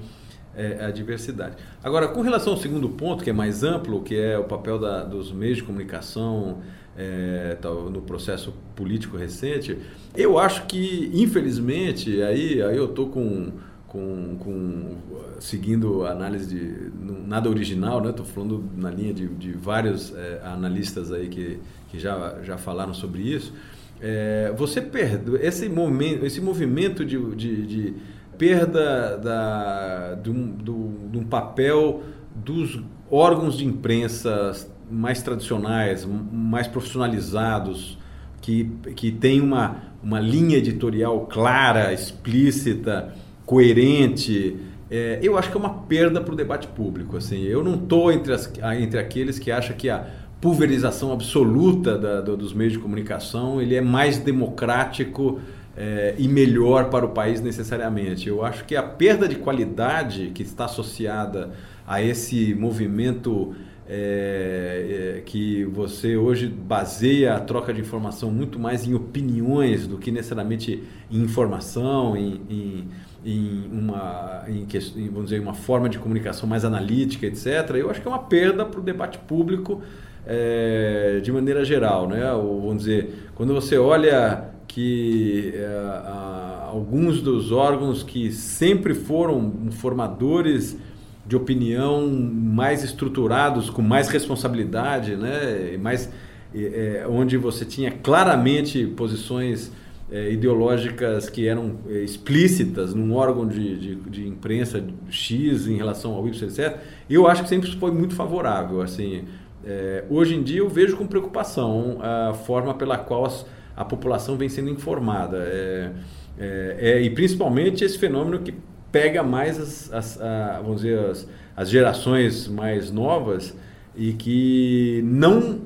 é, 0.54 0.84
a 0.84 0.90
diversidade. 0.90 1.56
Agora, 1.82 2.08
com 2.08 2.20
relação 2.20 2.52
ao 2.52 2.58
segundo 2.58 2.88
ponto, 2.88 3.24
que 3.24 3.30
é 3.30 3.32
mais 3.32 3.62
amplo, 3.62 4.02
que 4.02 4.16
é 4.16 4.36
o 4.38 4.44
papel 4.44 4.78
da, 4.78 5.04
dos 5.04 5.32
meios 5.32 5.58
de 5.58 5.62
comunicação 5.62 6.58
é, 6.96 7.56
no 7.92 8.02
processo 8.02 8.52
político 8.74 9.16
recente, 9.16 9.78
eu 10.16 10.36
acho 10.36 10.66
que, 10.66 11.10
infelizmente, 11.14 12.20
aí, 12.22 12.60
aí 12.60 12.76
eu 12.76 12.86
estou 12.86 13.08
com 13.08 13.52
com, 13.88 14.36
com 14.38 14.96
seguindo 15.40 16.04
a 16.04 16.10
análise 16.10 16.46
de 16.46 16.90
nada 17.26 17.48
original, 17.48 18.00
né? 18.02 18.10
Estou 18.10 18.24
falando 18.24 18.64
na 18.76 18.90
linha 18.90 19.12
de, 19.12 19.26
de 19.28 19.52
vários 19.52 20.14
é, 20.14 20.40
analistas 20.44 21.10
aí 21.10 21.28
que, 21.28 21.58
que 21.88 21.98
já, 21.98 22.36
já 22.42 22.58
falaram 22.58 22.92
sobre 22.92 23.22
isso. 23.22 23.52
É, 24.00 24.52
você 24.56 24.80
perde 24.80 25.36
esse 25.36 25.68
momento, 25.68 26.24
esse 26.24 26.40
movimento 26.40 27.04
de, 27.04 27.18
de, 27.34 27.66
de 27.66 27.94
perda 28.36 29.16
da, 29.16 30.14
de, 30.14 30.30
um, 30.30 30.48
do, 30.48 31.08
de 31.10 31.18
um 31.18 31.24
papel 31.24 32.02
dos 32.34 32.80
órgãos 33.10 33.56
de 33.56 33.64
imprensa 33.64 34.52
mais 34.90 35.22
tradicionais, 35.22 36.06
mais 36.30 36.68
profissionalizados, 36.68 37.98
que, 38.40 38.70
que 38.94 39.10
tem 39.10 39.40
uma, 39.40 39.76
uma 40.02 40.20
linha 40.20 40.58
editorial 40.58 41.26
clara, 41.26 41.92
explícita, 41.92 43.14
coerente, 43.48 44.58
é, 44.90 45.18
eu 45.22 45.38
acho 45.38 45.50
que 45.50 45.56
é 45.56 45.60
uma 45.60 45.72
perda 45.84 46.20
para 46.20 46.34
o 46.34 46.36
debate 46.36 46.68
público. 46.68 47.16
Assim, 47.16 47.44
eu 47.44 47.64
não 47.64 47.76
estou 47.76 48.12
entre, 48.12 48.34
entre 48.78 49.00
aqueles 49.00 49.38
que 49.38 49.50
acham 49.50 49.74
que 49.74 49.88
a 49.88 50.06
pulverização 50.38 51.12
absoluta 51.14 51.96
da, 51.96 52.20
do, 52.20 52.36
dos 52.36 52.52
meios 52.52 52.74
de 52.74 52.78
comunicação 52.78 53.60
ele 53.60 53.74
é 53.74 53.80
mais 53.80 54.18
democrático 54.18 55.40
é, 55.74 56.14
e 56.18 56.28
melhor 56.28 56.90
para 56.90 57.06
o 57.06 57.08
país 57.08 57.40
necessariamente. 57.40 58.28
Eu 58.28 58.44
acho 58.44 58.66
que 58.66 58.76
a 58.76 58.82
perda 58.82 59.26
de 59.26 59.36
qualidade 59.36 60.30
que 60.34 60.42
está 60.42 60.66
associada 60.66 61.52
a 61.86 62.02
esse 62.02 62.54
movimento 62.54 63.54
é, 63.88 65.16
é, 65.16 65.20
que 65.22 65.64
você 65.64 66.18
hoje 66.18 66.46
baseia 66.46 67.34
a 67.34 67.40
troca 67.40 67.72
de 67.72 67.80
informação 67.80 68.30
muito 68.30 68.58
mais 68.58 68.86
em 68.86 68.92
opiniões 68.92 69.86
do 69.86 69.96
que 69.96 70.10
necessariamente 70.10 70.84
em 71.10 71.22
informação, 71.22 72.14
em, 72.14 72.42
em, 72.50 72.88
em 73.28 73.68
uma, 73.70 74.42
em, 74.48 74.66
vamos 75.10 75.24
dizer, 75.24 75.40
uma 75.40 75.52
forma 75.52 75.86
de 75.88 75.98
comunicação 75.98 76.48
mais 76.48 76.64
analítica, 76.64 77.26
etc. 77.26 77.74
Eu 77.74 77.90
acho 77.90 78.00
que 78.00 78.08
é 78.08 78.10
uma 78.10 78.22
perda 78.22 78.64
para 78.64 78.80
o 78.80 78.82
debate 78.82 79.18
público 79.18 79.82
é, 80.26 81.20
de 81.22 81.30
maneira 81.30 81.62
geral. 81.62 82.08
Né? 82.08 82.32
Ou, 82.32 82.62
vamos 82.62 82.78
dizer, 82.78 83.28
quando 83.34 83.52
você 83.52 83.76
olha 83.76 84.44
que 84.66 85.52
é, 85.54 85.66
a, 85.66 86.68
alguns 86.70 87.20
dos 87.20 87.52
órgãos 87.52 88.02
que 88.02 88.32
sempre 88.32 88.94
foram 88.94 89.52
formadores 89.72 90.78
de 91.26 91.36
opinião 91.36 92.08
mais 92.08 92.82
estruturados, 92.82 93.68
com 93.68 93.82
mais 93.82 94.08
responsabilidade, 94.08 95.16
né? 95.16 95.76
mais, 95.78 96.10
é, 96.54 97.04
onde 97.06 97.36
você 97.36 97.66
tinha 97.66 97.90
claramente 97.90 98.86
posições 98.86 99.70
é, 100.10 100.32
ideológicas 100.32 101.28
que 101.28 101.46
eram 101.46 101.76
é, 101.88 101.98
explícitas 101.98 102.94
num 102.94 103.14
órgão 103.14 103.46
de, 103.46 103.78
de, 103.78 103.94
de, 103.96 104.26
imprensa 104.26 104.82
X 105.10 105.66
em 105.66 105.76
relação 105.76 106.14
ao 106.14 106.26
Y, 106.26 106.48
etc., 106.48 106.78
eu 107.08 107.26
acho 107.26 107.42
que 107.42 107.48
sempre 107.48 107.70
foi 107.76 107.90
muito 107.90 108.14
favorável. 108.14 108.80
Assim, 108.80 109.24
é, 109.64 110.04
hoje 110.08 110.34
em 110.34 110.42
dia 110.42 110.60
eu 110.60 110.68
vejo 110.68 110.96
com 110.96 111.06
preocupação 111.06 111.98
a 112.00 112.32
forma 112.32 112.74
pela 112.74 112.96
qual 112.96 113.26
as, 113.26 113.44
a 113.76 113.84
população 113.84 114.36
vem 114.36 114.48
sendo 114.48 114.70
informada. 114.70 115.38
É, 115.38 115.92
é, 116.38 116.76
é, 116.78 117.02
e 117.02 117.10
principalmente 117.10 117.84
esse 117.84 117.98
fenômeno 117.98 118.38
que 118.38 118.54
pega 118.90 119.22
mais 119.22 119.60
as, 119.60 119.92
as 119.92 120.20
a, 120.20 120.60
vamos 120.62 120.82
dizer, 120.82 120.98
as, 120.98 121.28
as 121.56 121.68
gerações 121.68 122.48
mais 122.48 122.90
novas 122.90 123.54
e 123.94 124.12
que 124.12 125.02
não 125.04 125.60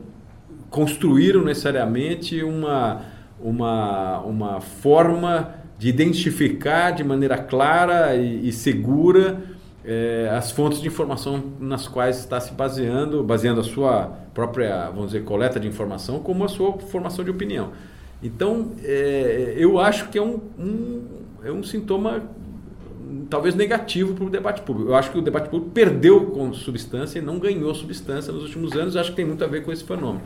construíram 0.71 1.45
necessariamente 1.45 2.43
uma, 2.43 3.03
uma, 3.43 4.21
uma 4.21 4.61
forma 4.61 5.55
de 5.79 5.89
identificar 5.89 6.93
de 6.93 7.03
maneira 7.03 7.37
clara 7.37 8.15
e, 8.15 8.49
e 8.49 8.53
segura 8.53 9.43
é, 9.85 10.31
as 10.33 10.51
fontes 10.51 10.81
de 10.81 10.87
informação 10.87 11.43
nas 11.59 11.89
quais 11.89 12.19
está 12.19 12.41
se 12.41 12.53
baseando, 12.53 13.23
baseando 13.23 13.61
a 13.61 13.65
sua 13.65 14.05
própria, 14.33 14.87
vamos 14.91 15.07
dizer, 15.07 15.25
coleta 15.25 15.59
de 15.59 15.67
informação, 15.67 16.21
como 16.21 16.45
a 16.45 16.49
sua 16.49 16.79
formação 16.79 17.25
de 17.25 17.31
opinião. 17.31 17.73
Então, 18.23 18.73
é, 18.85 19.55
eu 19.57 19.81
acho 19.81 20.09
que 20.09 20.17
é 20.17 20.23
um, 20.23 20.41
um, 20.59 21.03
é 21.45 21.51
um 21.51 21.63
sintoma 21.63 22.23
talvez 23.29 23.55
negativo 23.55 24.15
para 24.15 24.25
o 24.25 24.31
debate 24.31 24.63
público. 24.63 24.91
Eu 24.91 24.95
acho 24.95 25.11
que 25.11 25.19
o 25.19 25.23
debate 25.23 25.49
público 25.49 25.73
perdeu 25.73 26.27
com 26.27 26.53
substância 26.53 27.19
e 27.19 27.23
não 27.23 27.39
ganhou 27.39 27.75
substância 27.75 28.33
nos 28.33 28.45
últimos 28.45 28.73
anos. 28.75 28.95
Eu 28.95 29.01
acho 29.01 29.11
que 29.11 29.17
tem 29.17 29.25
muito 29.25 29.43
a 29.43 29.47
ver 29.49 29.65
com 29.65 29.73
esse 29.73 29.83
fenômeno. 29.83 30.23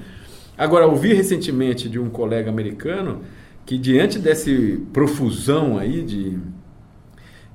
Agora, 0.57 0.87
ouvi 0.87 1.13
recentemente 1.13 1.89
de 1.89 1.99
um 1.99 2.09
colega 2.09 2.51
americano 2.51 3.21
que 3.65 3.77
diante 3.77 4.19
dessa 4.19 4.51
profusão 4.93 5.77
aí 5.77 6.03
de, 6.03 6.39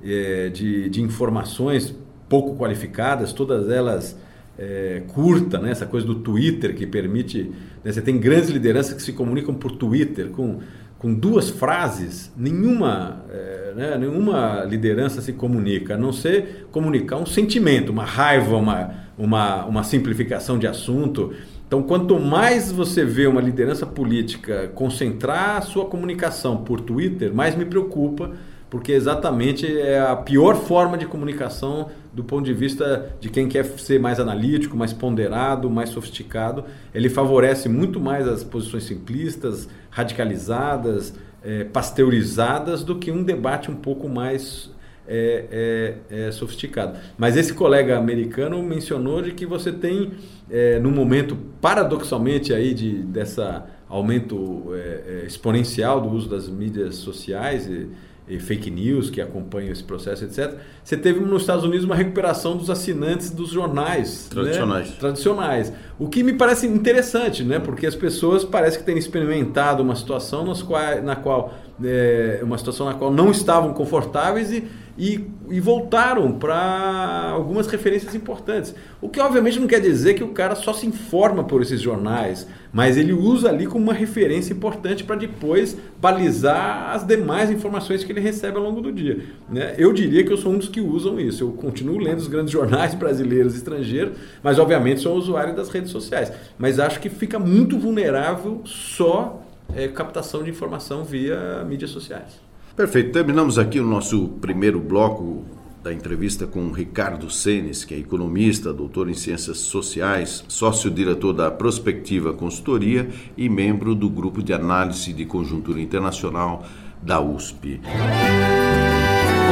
é, 0.04 0.48
de, 0.50 0.88
de, 0.88 1.00
informações 1.00 1.94
pouco 2.28 2.56
qualificadas, 2.56 3.32
todas 3.32 3.70
elas 3.70 4.18
é, 4.58 5.02
curta, 5.08 5.58
né? 5.58 5.70
essa 5.70 5.86
coisa 5.86 6.06
do 6.06 6.16
Twitter 6.16 6.74
que 6.74 6.86
permite. 6.86 7.50
Né? 7.82 7.90
Você 7.90 8.02
tem 8.02 8.18
grandes 8.18 8.50
lideranças 8.50 8.94
que 8.94 9.02
se 9.02 9.12
comunicam 9.12 9.54
por 9.54 9.72
Twitter, 9.72 10.28
com 10.28 10.60
com 11.02 11.12
duas 11.12 11.50
frases, 11.50 12.32
nenhuma, 12.36 13.24
é, 13.28 13.72
né, 13.74 13.98
nenhuma 13.98 14.62
liderança 14.62 15.20
se 15.20 15.32
comunica, 15.32 15.96
a 15.96 15.98
não 15.98 16.12
ser 16.12 16.68
comunicar 16.70 17.16
um 17.16 17.26
sentimento, 17.26 17.90
uma 17.90 18.04
raiva, 18.04 18.56
uma, 18.56 18.94
uma, 19.18 19.64
uma 19.64 19.82
simplificação 19.82 20.60
de 20.60 20.68
assunto. 20.68 21.32
Então, 21.72 21.82
quanto 21.82 22.20
mais 22.20 22.70
você 22.70 23.02
vê 23.02 23.26
uma 23.26 23.40
liderança 23.40 23.86
política 23.86 24.70
concentrar 24.74 25.56
a 25.56 25.62
sua 25.62 25.86
comunicação 25.86 26.58
por 26.58 26.82
Twitter, 26.82 27.32
mais 27.32 27.56
me 27.56 27.64
preocupa 27.64 28.32
porque 28.68 28.92
exatamente 28.92 29.66
é 29.80 29.98
a 29.98 30.14
pior 30.14 30.54
forma 30.54 30.98
de 30.98 31.06
comunicação 31.06 31.88
do 32.12 32.22
ponto 32.22 32.44
de 32.44 32.52
vista 32.52 33.16
de 33.18 33.30
quem 33.30 33.48
quer 33.48 33.64
ser 33.64 33.98
mais 33.98 34.20
analítico, 34.20 34.76
mais 34.76 34.92
ponderado, 34.92 35.70
mais 35.70 35.88
sofisticado. 35.88 36.62
Ele 36.94 37.08
favorece 37.08 37.70
muito 37.70 37.98
mais 37.98 38.28
as 38.28 38.44
posições 38.44 38.84
simplistas, 38.84 39.66
radicalizadas, 39.88 41.14
é, 41.42 41.64
pasteurizadas, 41.64 42.84
do 42.84 42.96
que 42.96 43.10
um 43.10 43.22
debate 43.22 43.70
um 43.70 43.76
pouco 43.76 44.10
mais 44.10 44.70
é, 45.06 45.96
é, 46.10 46.26
é, 46.26 46.32
sofisticado. 46.32 46.98
Mas 47.18 47.36
esse 47.36 47.52
colega 47.52 47.98
americano 47.98 48.62
mencionou 48.62 49.22
de 49.22 49.32
que 49.32 49.44
você 49.46 49.72
tem, 49.72 50.12
é, 50.50 50.78
no 50.78 50.90
momento, 50.90 51.36
paradoxalmente, 51.60 52.52
aí 52.52 52.72
de, 52.74 53.02
dessa 53.02 53.66
aumento 53.88 54.72
é, 54.72 55.22
é, 55.22 55.26
exponencial 55.26 56.00
do 56.00 56.08
uso 56.08 56.28
das 56.28 56.48
mídias 56.48 56.96
sociais, 56.96 57.66
e, 57.66 57.90
fake 58.38 58.70
news 58.70 59.10
que 59.10 59.20
acompanham 59.20 59.70
esse 59.70 59.84
processo, 59.84 60.24
etc. 60.24 60.54
Você 60.82 60.96
teve 60.96 61.20
nos 61.20 61.42
Estados 61.42 61.64
Unidos 61.64 61.84
uma 61.84 61.94
recuperação 61.94 62.56
dos 62.56 62.70
assinantes 62.70 63.30
dos 63.30 63.50
jornais 63.50 64.24
né? 64.24 64.30
tradicionais. 64.30 64.88
Né? 64.88 64.96
tradicionais. 64.98 65.72
O 65.98 66.08
que 66.08 66.22
me 66.22 66.32
parece 66.32 66.66
interessante, 66.66 67.44
né? 67.44 67.58
porque 67.58 67.86
as 67.86 67.94
pessoas 67.94 68.42
parecem 68.42 68.80
que 68.80 68.86
têm 68.86 68.96
experimentado 68.96 69.82
uma 69.82 69.94
situação 69.94 70.46
nas 70.46 70.62
qual, 70.62 71.02
na 71.02 71.16
qual 71.16 71.52
é, 71.84 72.40
uma 72.42 72.56
situação 72.56 72.86
na 72.86 72.94
qual 72.94 73.12
não 73.12 73.30
estavam 73.30 73.74
confortáveis 73.74 74.50
e 74.50 74.64
e, 74.96 75.26
e 75.50 75.60
voltaram 75.60 76.32
para 76.32 77.30
algumas 77.30 77.66
referências 77.66 78.14
importantes. 78.14 78.74
O 79.00 79.08
que 79.08 79.20
obviamente 79.20 79.58
não 79.58 79.66
quer 79.66 79.80
dizer 79.80 80.14
que 80.14 80.24
o 80.24 80.28
cara 80.28 80.54
só 80.54 80.72
se 80.72 80.86
informa 80.86 81.44
por 81.44 81.62
esses 81.62 81.80
jornais, 81.80 82.46
mas 82.72 82.96
ele 82.96 83.12
usa 83.12 83.48
ali 83.48 83.66
como 83.66 83.84
uma 83.84 83.92
referência 83.92 84.52
importante 84.52 85.04
para 85.04 85.16
depois 85.16 85.76
balizar 86.00 86.90
as 86.94 87.06
demais 87.06 87.50
informações 87.50 88.04
que 88.04 88.12
ele 88.12 88.20
recebe 88.20 88.56
ao 88.56 88.62
longo 88.62 88.80
do 88.80 88.92
dia. 88.92 89.24
Né? 89.48 89.74
Eu 89.78 89.92
diria 89.92 90.24
que 90.24 90.32
eu 90.32 90.36
sou 90.36 90.52
um 90.52 90.58
dos 90.58 90.68
que 90.68 90.80
usam 90.80 91.18
isso. 91.18 91.44
Eu 91.44 91.52
continuo 91.52 91.98
lendo 91.98 92.18
os 92.18 92.28
grandes 92.28 92.52
jornais 92.52 92.94
brasileiros 92.94 93.54
e 93.54 93.58
estrangeiros, 93.58 94.16
mas 94.42 94.58
obviamente 94.58 95.00
sou 95.00 95.16
usuário 95.16 95.54
das 95.54 95.68
redes 95.68 95.90
sociais. 95.90 96.32
Mas 96.58 96.78
acho 96.78 97.00
que 97.00 97.08
fica 97.08 97.38
muito 97.38 97.78
vulnerável 97.78 98.60
só 98.64 99.42
é, 99.74 99.88
captação 99.88 100.42
de 100.42 100.50
informação 100.50 101.04
via 101.04 101.64
mídias 101.64 101.90
sociais. 101.90 102.51
Perfeito. 102.76 103.12
Terminamos 103.12 103.58
aqui 103.58 103.78
o 103.78 103.86
nosso 103.86 104.28
primeiro 104.40 104.80
bloco 104.80 105.44
da 105.82 105.92
entrevista 105.92 106.46
com 106.46 106.70
Ricardo 106.70 107.28
Senes, 107.28 107.84
que 107.84 107.92
é 107.92 107.98
economista, 107.98 108.72
doutor 108.72 109.10
em 109.10 109.14
ciências 109.14 109.58
sociais, 109.58 110.44
sócio-diretor 110.46 111.32
da 111.32 111.50
Prospectiva 111.50 112.32
Consultoria 112.32 113.08
e 113.36 113.48
membro 113.48 113.94
do 113.94 114.08
grupo 114.08 114.42
de 114.42 114.52
análise 114.52 115.12
de 115.12 115.26
conjuntura 115.26 115.80
internacional 115.80 116.64
da 117.02 117.20
USP. 117.20 117.80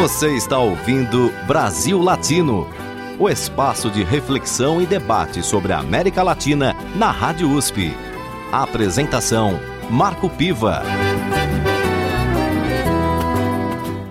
Você 0.00 0.34
está 0.36 0.58
ouvindo 0.58 1.30
Brasil 1.46 2.00
Latino, 2.00 2.66
o 3.18 3.28
espaço 3.28 3.90
de 3.90 4.04
reflexão 4.04 4.80
e 4.80 4.86
debate 4.86 5.42
sobre 5.42 5.72
a 5.72 5.80
América 5.80 6.22
Latina 6.22 6.74
na 6.96 7.10
Rádio 7.10 7.50
USP. 7.50 7.92
A 8.52 8.62
apresentação 8.62 9.58
Marco 9.90 10.30
Piva. 10.30 10.82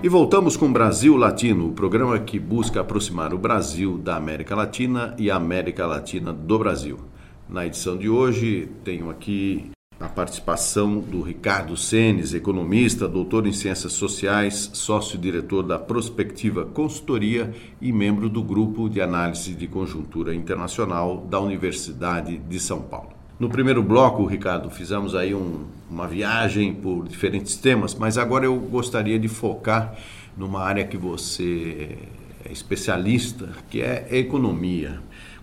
E 0.02 0.08
voltamos 0.08 0.56
com 0.56 0.72
Brasil 0.72 1.14
Latino, 1.14 1.68
o 1.68 1.72
programa 1.72 2.18
que 2.18 2.38
busca 2.38 2.80
aproximar 2.80 3.34
o 3.34 3.38
Brasil 3.38 3.98
da 3.98 4.16
América 4.16 4.56
Latina 4.56 5.14
e 5.18 5.30
a 5.30 5.36
América 5.36 5.86
Latina 5.86 6.32
do 6.32 6.58
Brasil. 6.58 6.98
Na 7.46 7.66
edição 7.66 7.98
de 7.98 8.08
hoje, 8.08 8.66
tenho 8.82 9.10
aqui 9.10 9.70
a 10.00 10.08
participação 10.08 11.00
do 11.00 11.20
Ricardo 11.20 11.76
Senes, 11.76 12.32
economista, 12.32 13.06
doutor 13.06 13.46
em 13.46 13.52
Ciências 13.52 13.92
Sociais, 13.92 14.70
sócio-diretor 14.72 15.64
da 15.64 15.78
Prospectiva 15.78 16.64
Consultoria 16.64 17.52
e 17.78 17.92
membro 17.92 18.30
do 18.30 18.42
Grupo 18.42 18.88
de 18.88 19.02
Análise 19.02 19.54
de 19.54 19.66
Conjuntura 19.66 20.34
Internacional 20.34 21.26
da 21.28 21.38
Universidade 21.38 22.38
de 22.38 22.58
São 22.58 22.80
Paulo. 22.80 23.19
No 23.40 23.48
primeiro 23.48 23.82
bloco, 23.82 24.24
Ricardo, 24.26 24.70
fizemos 24.70 25.14
aí 25.14 25.34
um, 25.34 25.64
uma 25.90 26.06
viagem 26.06 26.74
por 26.74 27.08
diferentes 27.08 27.56
temas, 27.56 27.94
mas 27.94 28.18
agora 28.18 28.44
eu 28.44 28.54
gostaria 28.54 29.18
de 29.18 29.28
focar 29.28 29.96
numa 30.36 30.62
área 30.62 30.84
que 30.84 30.96
você 30.96 31.96
é 32.44 32.52
especialista, 32.52 33.48
que 33.68 33.80
é 33.80 34.06
economia 34.10 35.00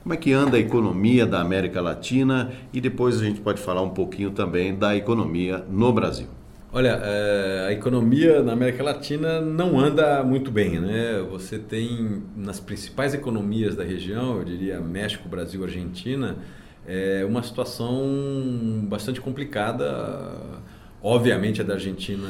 como 0.07 0.13
é 0.13 0.17
que 0.17 0.31
anda 0.31 0.55
a 0.55 0.59
economia 0.59 1.25
da 1.25 1.41
América 1.41 1.81
Latina 1.81 2.53
e 2.71 2.79
depois 2.79 3.19
a 3.19 3.25
gente 3.25 3.41
pode 3.41 3.59
falar 3.59 3.81
um 3.81 3.89
pouquinho 3.89 4.31
também 4.31 4.73
da 4.73 4.95
economia 4.95 5.65
no 5.69 5.91
Brasil. 5.91 6.27
Olha, 6.71 6.97
é, 7.03 7.65
a 7.67 7.73
economia 7.73 8.41
na 8.41 8.53
América 8.53 8.81
Latina 8.81 9.41
não 9.41 9.77
anda 9.77 10.23
muito 10.23 10.49
bem, 10.49 10.79
né? 10.79 11.21
Você 11.29 11.59
tem 11.59 12.23
nas 12.37 12.57
principais 12.57 13.13
economias 13.13 13.75
da 13.75 13.83
região, 13.83 14.37
eu 14.37 14.45
diria 14.45 14.79
México, 14.79 15.27
Brasil, 15.27 15.61
Argentina, 15.61 16.37
é 16.87 17.25
uma 17.25 17.43
situação 17.43 18.01
bastante 18.83 19.19
complicada. 19.19 20.33
Obviamente 21.03 21.61
a 21.61 21.63
da 21.63 21.73
Argentina 21.73 22.27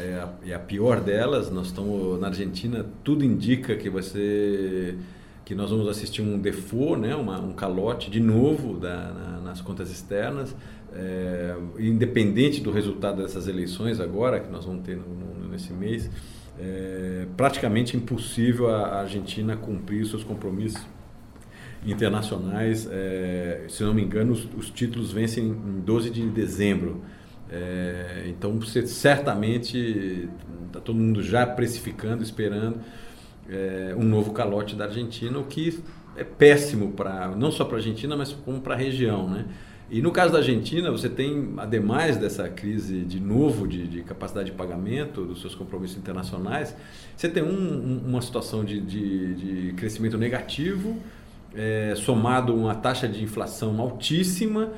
é 0.00 0.14
a, 0.14 0.50
é 0.50 0.54
a 0.54 0.58
pior 0.58 1.00
delas. 1.00 1.50
Nós 1.50 1.66
estamos 1.66 2.18
na 2.18 2.28
Argentina, 2.28 2.84
tudo 3.04 3.24
indica 3.24 3.76
que 3.76 3.90
ser 4.02 4.96
que 5.44 5.54
nós 5.54 5.70
vamos 5.70 5.88
assistir 5.88 6.20
um 6.20 6.38
default, 6.38 7.00
né, 7.00 7.16
uma, 7.16 7.40
um 7.40 7.54
calote 7.54 8.10
de 8.10 8.20
novo 8.20 8.78
da, 8.78 9.12
na, 9.12 9.40
nas 9.40 9.62
contas 9.62 9.90
externas, 9.90 10.54
é, 10.92 11.56
independente 11.78 12.60
do 12.60 12.70
resultado 12.70 13.22
dessas 13.22 13.48
eleições 13.48 13.98
agora, 13.98 14.40
que 14.40 14.50
nós 14.52 14.66
vamos 14.66 14.82
ter 14.82 14.94
no, 14.94 15.06
no, 15.08 15.48
nesse 15.48 15.72
mês, 15.72 16.10
é 16.60 17.26
praticamente 17.34 17.96
impossível 17.96 18.68
a 18.68 19.00
Argentina 19.00 19.56
cumprir 19.56 20.02
os 20.02 20.10
seus 20.10 20.22
compromissos 20.22 20.82
internacionais. 21.84 22.88
É, 22.90 23.64
se 23.68 23.82
não 23.82 23.94
me 23.94 24.02
engano, 24.02 24.32
os, 24.32 24.48
os, 24.56 24.70
títulos 24.70 25.12
vencem 25.12 25.44
em 25.46 25.80
12 25.80 26.10
de 26.10 26.28
dezembro. 26.28 27.02
É, 27.50 28.24
então, 28.28 28.58
você 28.58 28.86
certamente 28.86 30.28
está 30.66 30.80
todo 30.80 30.96
mundo 30.96 31.22
já 31.22 31.46
precificando, 31.46 32.22
esperando 32.22 32.80
é, 33.48 33.94
um 33.96 34.04
novo 34.04 34.32
calote 34.32 34.76
da 34.76 34.84
Argentina, 34.84 35.38
o 35.38 35.44
que 35.44 35.82
é 36.16 36.24
péssimo 36.24 36.92
para 36.92 37.28
não 37.28 37.50
só 37.50 37.64
para 37.64 37.76
a 37.76 37.78
Argentina, 37.78 38.16
mas 38.16 38.32
como 38.32 38.60
para 38.60 38.74
a 38.74 38.76
região, 38.76 39.28
né? 39.28 39.46
E 39.90 40.02
no 40.02 40.10
caso 40.10 40.32
da 40.32 40.40
Argentina, 40.40 40.90
você 40.90 41.08
tem, 41.08 41.54
ademais 41.56 42.18
dessa 42.18 42.46
crise 42.46 43.00
de 43.00 43.18
novo 43.18 43.66
de, 43.66 43.86
de 43.88 44.02
capacidade 44.02 44.50
de 44.50 44.56
pagamento 44.56 45.24
dos 45.24 45.40
seus 45.40 45.54
compromissos 45.54 45.96
internacionais, 45.96 46.76
você 47.16 47.26
tem 47.26 47.42
um, 47.42 47.48
um, 47.48 48.02
uma 48.06 48.20
situação 48.20 48.62
de, 48.62 48.80
de, 48.80 49.34
de 49.34 49.72
crescimento 49.72 50.18
negativo, 50.18 50.98
é, 51.54 51.94
somado 51.96 52.52
a 52.52 52.56
uma 52.56 52.74
taxa 52.74 53.08
de 53.08 53.22
inflação 53.22 53.80
altíssima, 53.80 54.70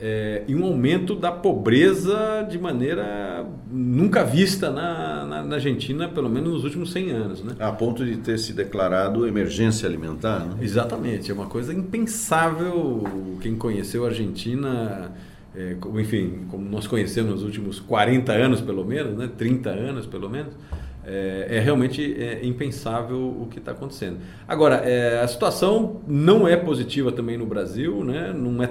é, 0.00 0.42
e 0.48 0.54
um 0.54 0.64
aumento 0.64 1.14
da 1.14 1.30
pobreza 1.30 2.46
de 2.50 2.58
maneira 2.58 3.46
nunca 3.70 4.24
vista 4.24 4.68
na, 4.68 5.24
na, 5.24 5.42
na, 5.44 5.54
Argentina, 5.54 6.08
pelo 6.08 6.28
menos 6.28 6.52
nos 6.52 6.64
últimos 6.64 6.90
100 6.90 7.10
anos. 7.10 7.44
Né? 7.44 7.54
A 7.60 7.70
ponto 7.70 8.04
de 8.04 8.16
ter 8.16 8.38
se 8.38 8.52
declarado 8.52 9.26
emergência 9.26 9.88
alimentar. 9.88 10.40
Né? 10.40 10.56
Exatamente, 10.62 11.30
é 11.30 11.34
uma 11.34 11.46
coisa 11.46 11.72
impensável. 11.72 13.04
Quem 13.40 13.54
conheceu 13.54 14.04
a 14.04 14.08
Argentina, 14.08 15.12
é, 15.54 15.76
enfim, 15.94 16.40
como 16.50 16.68
nós 16.68 16.88
conhecemos 16.88 17.30
nos 17.30 17.42
últimos 17.44 17.78
40 17.78 18.32
anos, 18.32 18.60
pelo 18.60 18.84
menos, 18.84 19.16
né? 19.16 19.30
30 19.38 19.70
anos, 19.70 20.06
pelo 20.06 20.28
menos 20.28 20.54
é, 21.06 21.46
é 21.50 21.60
realmente 21.60 22.14
é, 22.18 22.44
impensável 22.44 23.18
o 23.18 23.46
que 23.50 23.58
está 23.58 23.72
acontecendo. 23.72 24.18
Agora, 24.48 24.76
é, 24.76 25.20
a 25.20 25.28
situação 25.28 26.00
não 26.06 26.48
é 26.48 26.56
positiva 26.56 27.12
também 27.12 27.36
no 27.36 27.46
Brasil, 27.46 28.04
né? 28.04 28.32
Não 28.32 28.62
é, 28.62 28.70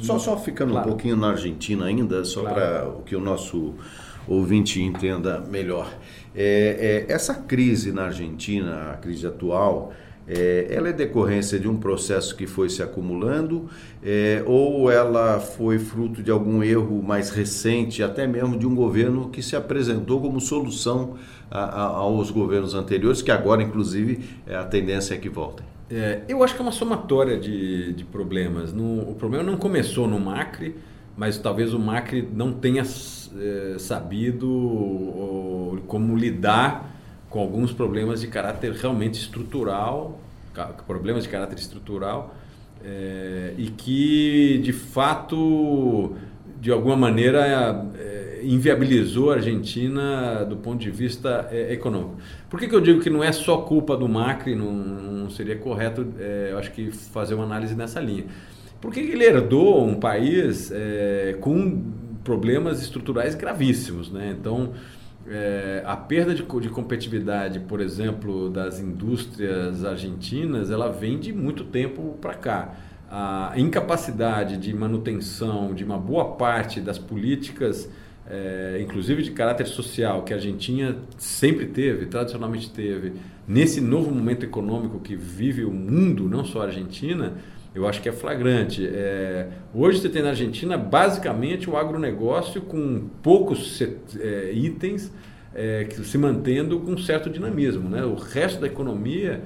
só, 0.00 0.18
só 0.18 0.36
ficando 0.36 0.72
claro. 0.72 0.86
um 0.86 0.90
pouquinho 0.90 1.16
na 1.16 1.30
Argentina 1.30 1.86
ainda, 1.86 2.24
só 2.24 2.42
claro. 2.42 2.54
para 2.54 3.02
que 3.06 3.16
o 3.16 3.20
nosso 3.20 3.74
ouvinte 4.26 4.80
entenda 4.80 5.40
melhor. 5.40 5.92
É, 6.34 7.04
é, 7.08 7.12
essa 7.12 7.34
crise 7.34 7.92
na 7.92 8.04
Argentina, 8.04 8.92
a 8.92 8.96
crise 8.96 9.26
atual, 9.26 9.92
é, 10.26 10.68
ela 10.70 10.88
é 10.88 10.92
decorrência 10.92 11.58
de 11.58 11.68
um 11.68 11.76
processo 11.76 12.36
que 12.36 12.46
foi 12.46 12.68
se 12.68 12.80
acumulando 12.80 13.68
é, 14.02 14.42
ou 14.46 14.90
ela 14.90 15.40
foi 15.40 15.78
fruto 15.78 16.22
de 16.22 16.30
algum 16.30 16.62
erro 16.62 17.02
mais 17.02 17.30
recente, 17.30 18.02
até 18.02 18.26
mesmo 18.26 18.56
de 18.56 18.66
um 18.66 18.74
governo 18.74 19.30
que 19.30 19.42
se 19.42 19.56
apresentou 19.56 20.20
como 20.20 20.40
solução 20.40 21.16
aos 21.52 22.30
governos 22.30 22.74
anteriores, 22.74 23.20
que 23.20 23.30
agora, 23.30 23.62
inclusive, 23.62 24.24
é 24.46 24.56
a 24.56 24.64
tendência 24.64 25.14
é 25.14 25.18
que 25.18 25.28
voltem? 25.28 25.66
É, 25.90 26.22
eu 26.26 26.42
acho 26.42 26.54
que 26.54 26.60
é 26.60 26.62
uma 26.62 26.72
somatória 26.72 27.38
de, 27.38 27.92
de 27.92 28.04
problemas. 28.04 28.72
No, 28.72 29.10
o 29.10 29.14
problema 29.14 29.44
não 29.44 29.58
começou 29.58 30.08
no 30.08 30.18
Macri, 30.18 30.74
mas 31.16 31.36
talvez 31.36 31.74
o 31.74 31.78
Macri 31.78 32.26
não 32.32 32.52
tenha 32.52 32.82
é, 32.82 33.76
sabido 33.78 34.50
ou, 34.50 35.78
como 35.86 36.16
lidar 36.16 36.90
com 37.28 37.40
alguns 37.40 37.72
problemas 37.72 38.20
de 38.20 38.28
caráter 38.28 38.72
realmente 38.72 39.20
estrutural, 39.20 40.18
problemas 40.86 41.24
de 41.24 41.28
caráter 41.28 41.58
estrutural, 41.58 42.34
é, 42.84 43.54
e 43.56 43.66
que 43.68 44.60
de 44.62 44.72
fato, 44.72 46.14
de 46.60 46.70
alguma 46.70 46.96
maneira, 46.96 47.86
é, 47.94 48.21
inviabilizou 48.42 49.30
a 49.30 49.34
Argentina 49.34 50.44
do 50.44 50.56
ponto 50.56 50.80
de 50.80 50.90
vista 50.90 51.48
é, 51.50 51.72
econômico. 51.72 52.16
Por 52.50 52.58
que, 52.58 52.68
que, 52.68 52.74
eu 52.74 52.80
digo 52.80 53.00
que 53.00 53.10
não 53.10 53.22
é 53.22 53.32
só 53.32 53.58
culpa 53.58 53.96
do 53.96 54.08
Macri, 54.08 54.54
não, 54.54 54.72
não 54.72 55.30
seria 55.30 55.56
correto, 55.56 56.06
eu 56.50 56.58
acho 56.58 56.70
que 56.72 56.90
fazer 56.90 57.34
uma 57.34 57.44
análise 57.44 57.74
nessa 57.74 58.00
linha? 58.00 58.24
Porque 58.80 59.00
ele 59.00 59.24
herdou 59.24 59.86
um 59.86 59.94
país 59.94 60.72
com 61.40 61.82
problemas 62.24 62.82
estruturais 62.82 63.34
gravíssimos, 63.34 64.10
né? 64.10 64.34
Então, 64.38 64.72
é, 65.26 65.82
a 65.86 65.96
perda 65.96 66.34
de, 66.34 66.42
de, 66.42 66.68
competitividade, 66.68 67.60
por 67.60 67.80
exemplo, 67.80 68.50
das 68.50 68.80
indústrias 68.80 69.84
argentinas, 69.84 70.70
ela 70.70 70.90
vem 70.90 71.18
de 71.18 71.32
muito 71.32 71.64
tempo 71.64 72.16
para 72.20 72.34
cá. 72.34 72.74
A 73.10 73.52
incapacidade 73.56 74.56
de 74.56 74.74
manutenção 74.74 75.74
de 75.74 75.84
uma 75.84 75.98
boa 75.98 76.32
parte 76.32 76.80
das 76.80 76.98
políticas, 76.98 77.88
é, 78.32 78.80
inclusive 78.80 79.22
de 79.22 79.30
caráter 79.32 79.66
social, 79.66 80.22
que 80.22 80.32
a 80.32 80.36
Argentina 80.36 80.96
sempre 81.18 81.66
teve, 81.66 82.06
tradicionalmente 82.06 82.70
teve, 82.70 83.12
nesse 83.46 83.78
novo 83.78 84.10
momento 84.10 84.42
econômico 84.42 84.98
que 85.00 85.14
vive 85.14 85.64
o 85.64 85.70
mundo, 85.70 86.26
não 86.30 86.42
só 86.42 86.62
a 86.62 86.64
Argentina, 86.64 87.34
eu 87.74 87.86
acho 87.86 88.00
que 88.00 88.08
é 88.08 88.12
flagrante. 88.12 88.86
É, 88.86 89.48
hoje 89.74 90.00
você 90.00 90.08
tem 90.08 90.22
na 90.22 90.30
Argentina 90.30 90.78
basicamente 90.78 91.68
o 91.68 91.76
agronegócio 91.76 92.62
com 92.62 93.06
poucos 93.22 93.82
é, 94.18 94.50
itens 94.52 95.12
é, 95.54 95.86
se 96.02 96.16
mantendo 96.16 96.80
com 96.80 96.96
certo 96.96 97.28
dinamismo. 97.28 97.90
Né? 97.90 98.02
O 98.02 98.14
resto 98.14 98.62
da 98.62 98.66
economia, 98.66 99.42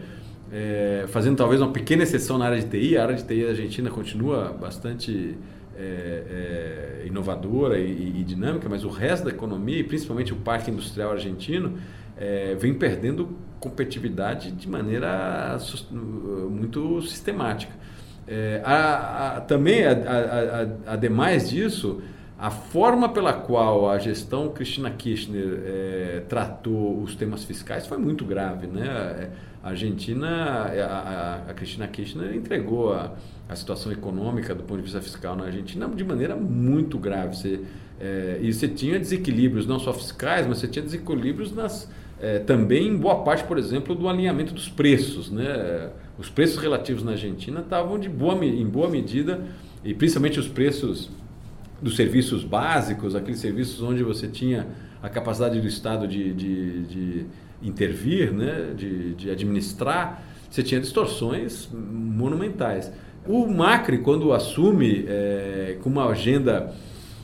é, 0.52 1.06
fazendo 1.08 1.36
talvez 1.36 1.60
uma 1.60 1.72
pequena 1.72 2.04
exceção 2.04 2.38
na 2.38 2.46
área 2.46 2.60
de 2.60 2.66
TI, 2.66 2.96
a 2.96 3.02
área 3.02 3.16
de 3.16 3.24
TI 3.24 3.42
da 3.42 3.48
Argentina 3.48 3.90
continua 3.90 4.52
bastante 4.52 5.36
é, 5.78 7.02
é, 7.02 7.06
inovadora 7.06 7.78
e, 7.78 8.20
e, 8.20 8.24
dinâmica, 8.24 8.68
mas 8.68 8.84
o 8.84 8.88
resto 8.88 9.24
da 9.24 9.30
economia, 9.30 9.78
e 9.78 9.84
principalmente 9.84 10.32
o 10.32 10.36
parque 10.36 10.70
industrial 10.70 11.12
argentino, 11.12 11.78
vem 12.58 12.72
perdendo 12.72 13.36
competitividade 13.60 14.50
de 14.50 14.66
maneira 14.66 15.58
muito 16.48 17.02
sistemática. 17.02 17.74
É, 18.26 18.60
a, 18.64 19.36
a, 19.36 19.40
também, 19.42 19.84
a, 19.84 20.66
ademais 20.86 21.48
disso, 21.50 22.02
a 22.38 22.50
forma 22.50 23.08
pela 23.08 23.32
qual 23.32 23.88
a 23.88 23.98
gestão 23.98 24.48
Cristina 24.48 24.90
Kirchner 24.90 25.62
é, 25.64 26.22
tratou 26.28 27.00
os 27.02 27.14
temas 27.14 27.44
fiscais 27.44 27.86
foi 27.86 27.98
muito 27.98 28.24
grave. 28.24 28.66
Né? 28.66 29.30
A 29.62 29.70
Argentina, 29.70 30.70
a, 30.88 31.50
a 31.50 31.54
Cristina 31.54 31.86
Kirchner 31.86 32.34
entregou 32.34 32.92
a, 32.92 33.12
a 33.48 33.54
situação 33.54 33.92
econômica 33.92 34.54
do 34.54 34.62
ponto 34.62 34.78
de 34.78 34.82
vista 34.82 35.00
fiscal 35.00 35.36
na 35.36 35.44
Argentina 35.44 35.88
de 35.88 36.04
maneira 36.04 36.34
muito 36.34 36.98
grave. 36.98 37.36
Você, 37.36 37.60
é, 38.00 38.38
e 38.40 38.52
você 38.52 38.66
tinha 38.66 38.98
desequilíbrios 38.98 39.66
não 39.66 39.78
só 39.78 39.92
fiscais, 39.92 40.46
mas 40.46 40.58
você 40.58 40.68
tinha 40.68 40.84
desequilíbrios 40.84 41.54
nas, 41.54 41.88
é, 42.20 42.38
também 42.40 42.88
em 42.88 42.96
boa 42.96 43.22
parte, 43.22 43.44
por 43.44 43.58
exemplo, 43.58 43.94
do 43.94 44.08
alinhamento 44.08 44.52
dos 44.52 44.68
preços. 44.68 45.30
Né? 45.30 45.90
Os 46.18 46.28
preços 46.28 46.58
relativos 46.58 47.02
na 47.02 47.12
Argentina 47.12 47.60
estavam 47.60 47.98
de 47.98 48.08
boa, 48.08 48.44
em 48.44 48.66
boa 48.66 48.88
medida, 48.88 49.44
e 49.84 49.94
principalmente 49.94 50.40
os 50.40 50.48
preços 50.48 51.10
dos 51.80 51.94
serviços 51.94 52.42
básicos, 52.42 53.14
aqueles 53.14 53.38
serviços 53.38 53.82
onde 53.82 54.02
você 54.02 54.26
tinha 54.26 54.66
a 55.02 55.08
capacidade 55.08 55.60
do 55.60 55.66
Estado 55.66 56.08
de, 56.08 56.32
de, 56.32 56.82
de 56.84 57.26
intervir, 57.62 58.32
né? 58.32 58.72
de, 58.76 59.14
de 59.14 59.30
administrar, 59.30 60.22
você 60.50 60.62
tinha 60.62 60.80
distorções 60.80 61.68
monumentais. 61.72 62.90
O 63.28 63.46
Macri, 63.46 63.98
quando 63.98 64.32
assume 64.32 65.04
é, 65.08 65.76
com 65.82 65.90
uma 65.90 66.08
agenda 66.08 66.72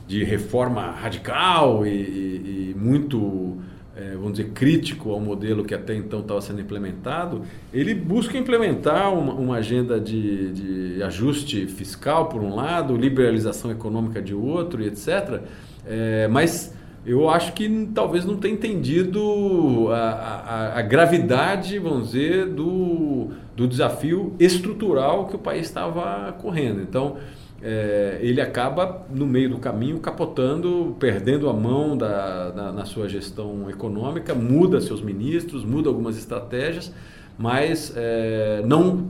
de 0.06 0.24
reforma 0.24 0.90
radical 0.90 1.86
e, 1.86 1.90
e, 1.90 2.70
e 2.70 2.78
muito 2.78 3.58
é, 3.94 4.12
vamos 4.14 4.32
dizer, 4.32 4.50
crítico 4.50 5.10
ao 5.10 5.20
modelo 5.20 5.64
que 5.64 5.74
até 5.74 5.94
então 5.94 6.20
estava 6.20 6.40
sendo 6.40 6.60
implementado, 6.60 7.42
ele 7.72 7.94
busca 7.94 8.38
implementar 8.38 9.12
uma, 9.12 9.34
uma 9.34 9.56
agenda 9.56 10.00
de, 10.00 10.94
de, 10.96 11.02
ajuste 11.02 11.66
fiscal, 11.66 12.28
por 12.28 12.42
um 12.42 12.54
lado, 12.54 12.96
liberalização 12.96 13.70
econômica 13.70 14.22
de 14.22 14.34
outro, 14.34 14.82
e 14.82 14.86
etc. 14.86 15.42
É, 15.86 16.26
mas 16.28 16.74
eu 17.04 17.28
acho 17.28 17.52
que 17.52 17.88
talvez 17.92 18.24
não 18.24 18.36
tenha 18.36 18.54
entendido 18.54 19.88
a, 19.90 19.96
a, 19.96 20.78
a 20.78 20.82
gravidade, 20.82 21.78
vamos 21.78 22.12
dizer, 22.12 22.46
do, 22.46 23.28
do 23.56 23.66
desafio 23.66 24.34
estrutural 24.38 25.26
que 25.26 25.34
o 25.34 25.38
país 25.38 25.66
estava 25.66 26.32
correndo. 26.40 26.80
Então, 26.80 27.16
é, 27.60 28.18
ele 28.20 28.40
acaba 28.40 29.04
no 29.10 29.26
meio 29.26 29.50
do 29.50 29.58
caminho 29.58 29.98
capotando, 29.98 30.96
perdendo 30.98 31.48
a 31.48 31.52
mão 31.52 31.96
da, 31.96 32.50
da, 32.50 32.72
na 32.72 32.84
sua 32.84 33.08
gestão 33.08 33.68
econômica, 33.68 34.34
muda 34.34 34.80
seus 34.80 35.00
ministros, 35.00 35.64
muda 35.64 35.88
algumas 35.88 36.16
estratégias, 36.16 36.92
mas 37.36 37.92
é, 37.96 38.62
não 38.64 39.08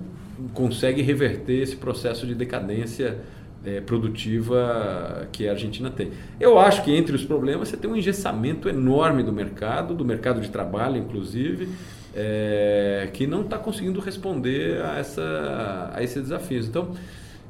consegue 0.55 1.03
reverter 1.03 1.63
esse 1.63 1.77
processo 1.77 2.27
de 2.27 2.35
decadência 2.35 3.19
é, 3.65 3.81
produtiva 3.81 5.29
que 5.33 5.49
a 5.49 5.53
Argentina 5.53 5.91
tem. 5.91 6.11
Eu 6.41 6.59
acho 6.59 6.83
que 6.83 6.95
entre 6.95 7.15
os 7.15 7.25
problemas 7.25 7.69
você 7.69 7.77
tem 7.77 7.91
um 7.91 7.97
engessamento 7.97 8.69
enorme 8.69 9.23
do 9.23 9.33
mercado, 9.33 9.95
do 9.95 10.05
mercado 10.05 10.41
de 10.41 10.51
trabalho, 10.51 10.97
inclusive, 10.97 11.69
é, 12.15 13.09
que 13.13 13.27
não 13.27 13.43
está 13.43 13.59
conseguindo 13.59 14.01
responder 14.01 14.83
a, 14.83 14.99
essa, 14.99 15.91
a 15.95 16.03
esses 16.03 16.23
desafios. 16.23 16.67
Então, 16.67 16.93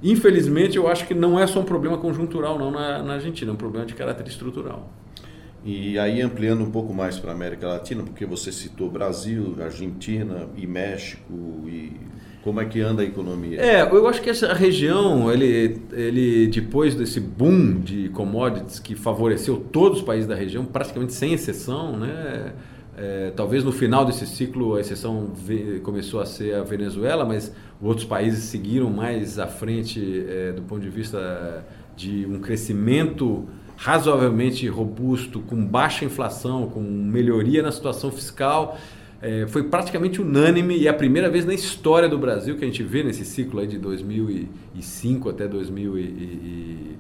Infelizmente, 0.03 0.77
eu 0.77 0.89
acho 0.89 1.07
que 1.07 1.15
não 1.15 1.39
é 1.39 1.47
só 1.47 1.61
um 1.61 1.65
problema 1.65 1.97
conjuntural 1.97 2.59
não 2.59 2.73
na, 2.73 3.03
na 3.03 3.15
Argentina, 3.15 3.53
é 3.53 3.55
um 3.55 3.57
problema 3.57 3.87
de 3.87 3.95
caráter 3.95 4.27
estrutural. 4.27 4.91
E 5.65 5.97
aí 5.97 6.21
ampliando 6.21 6.61
um 6.63 6.73
pouco 6.73 6.93
mais 6.93 7.21
para 7.21 7.31
a 7.31 7.35
América 7.35 7.69
Latina, 7.69 8.03
porque 8.03 8.27
você 8.27 8.51
citou 8.51 8.91
Brasil, 8.91 9.57
Argentina 9.61 10.49
e 10.57 10.67
México 10.67 11.33
e 11.69 11.93
como 12.43 12.61
é 12.61 12.65
que 12.65 12.81
anda 12.81 13.03
a 13.03 13.05
economia? 13.05 13.61
É, 13.61 13.83
eu 13.83 14.07
acho 14.09 14.21
que 14.21 14.29
essa 14.29 14.53
região, 14.53 15.33
ele, 15.33 15.81
ele 15.93 16.49
depois 16.49 16.95
desse 16.95 17.21
boom 17.21 17.81
de 17.81 18.09
commodities 18.11 18.79
que 18.79 18.95
favoreceu 18.95 19.57
todos 19.57 19.99
os 19.99 20.05
países 20.05 20.27
da 20.27 20.35
região, 20.35 20.65
praticamente 20.65 21.13
sem 21.13 21.33
exceção, 21.33 21.97
né? 21.97 22.53
É, 22.97 23.33
talvez 23.35 23.65
no 23.65 23.73
final 23.73 24.05
desse 24.05 24.27
ciclo 24.27 24.75
a 24.75 24.81
exceção 24.81 25.33
começou 25.83 26.21
a 26.21 26.27
ser 26.27 26.55
a 26.55 26.63
Venezuela, 26.63 27.25
mas 27.25 27.51
outros 27.81 28.05
países 28.05 28.45
seguiram 28.45 28.91
mais 28.91 29.39
à 29.39 29.47
frente 29.47 30.27
é, 30.29 30.53
do 30.53 30.63
ponto 30.63 30.83
de 30.83 30.91
vista 30.91 31.65
de 31.97 32.27
um 32.27 32.39
crescimento 32.39 33.49
razoavelmente 33.77 34.69
robusto, 34.69 35.41
com 35.41 35.65
baixa 35.65 36.05
inflação, 36.05 36.69
com 36.69 36.81
melhoria 36.81 37.63
na 37.63 37.73
situação 37.73 38.11
fiscal. 38.11 38.79
É, 39.23 39.47
foi 39.47 39.63
praticamente 39.63 40.21
unânime 40.21 40.77
e 40.77 40.89
é 40.89 40.91
a 40.91 40.95
primeira 40.95 41.31
vez 41.31 41.47
na 41.47 41.55
história 41.55 42.09
do 42.09 42.19
Brasil 42.19 42.57
que 42.57 42.65
a 42.65 42.67
gente 42.67 42.83
vê 42.83 43.05
nesse 43.05 43.25
ciclo 43.25 43.61
aí 43.61 43.69
de 43.69 43.79
2005 43.79 45.29
até 45.29 45.47
2000 45.47 45.97
e, 45.97 46.97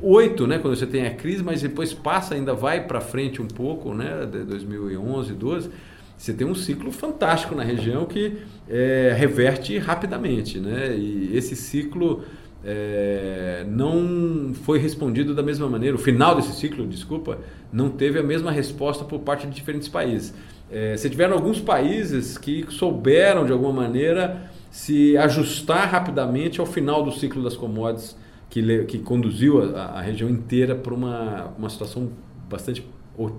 8, 0.00 0.46
né, 0.46 0.58
quando 0.58 0.76
você 0.76 0.86
tem 0.86 1.04
a 1.06 1.10
crise, 1.10 1.42
mas 1.42 1.60
depois 1.60 1.92
passa, 1.92 2.34
ainda 2.34 2.54
vai 2.54 2.86
para 2.86 3.00
frente 3.00 3.42
um 3.42 3.46
pouco, 3.46 3.92
né, 3.92 4.24
de 4.24 4.44
2011, 4.44 5.34
12, 5.34 5.70
você 6.16 6.32
tem 6.32 6.46
um 6.46 6.54
ciclo 6.54 6.90
fantástico 6.90 7.54
na 7.54 7.62
região 7.62 8.06
que 8.06 8.38
é, 8.68 9.14
reverte 9.16 9.76
rapidamente, 9.78 10.58
né, 10.58 10.96
e 10.96 11.36
esse 11.36 11.54
ciclo 11.54 12.22
é, 12.64 13.66
não 13.68 14.52
foi 14.54 14.78
respondido 14.78 15.34
da 15.34 15.42
mesma 15.42 15.68
maneira, 15.68 15.96
o 15.96 15.98
final 15.98 16.34
desse 16.34 16.54
ciclo, 16.54 16.86
desculpa, 16.86 17.38
não 17.72 17.90
teve 17.90 18.18
a 18.18 18.22
mesma 18.22 18.50
resposta 18.50 19.04
por 19.04 19.20
parte 19.20 19.46
de 19.46 19.54
diferentes 19.54 19.88
países. 19.88 20.32
É, 20.70 20.96
você 20.96 21.08
tiveram 21.10 21.34
alguns 21.34 21.60
países 21.60 22.38
que 22.38 22.66
souberam, 22.70 23.44
de 23.44 23.52
alguma 23.52 23.72
maneira, 23.72 24.50
se 24.70 25.16
ajustar 25.16 25.88
rapidamente 25.88 26.60
ao 26.60 26.66
final 26.66 27.02
do 27.02 27.12
ciclo 27.12 27.42
das 27.42 27.56
commodities 27.56 28.16
que, 28.50 28.84
que 28.84 28.98
conduziu 28.98 29.76
a, 29.76 29.84
a 29.84 30.00
região 30.00 30.28
inteira 30.28 30.74
para 30.74 30.94
uma, 30.94 31.52
uma 31.58 31.68
situação 31.68 32.10
bastante 32.48 32.84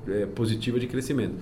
é, 0.08 0.26
positiva 0.28 0.80
de 0.80 0.88
crescimento. 0.88 1.36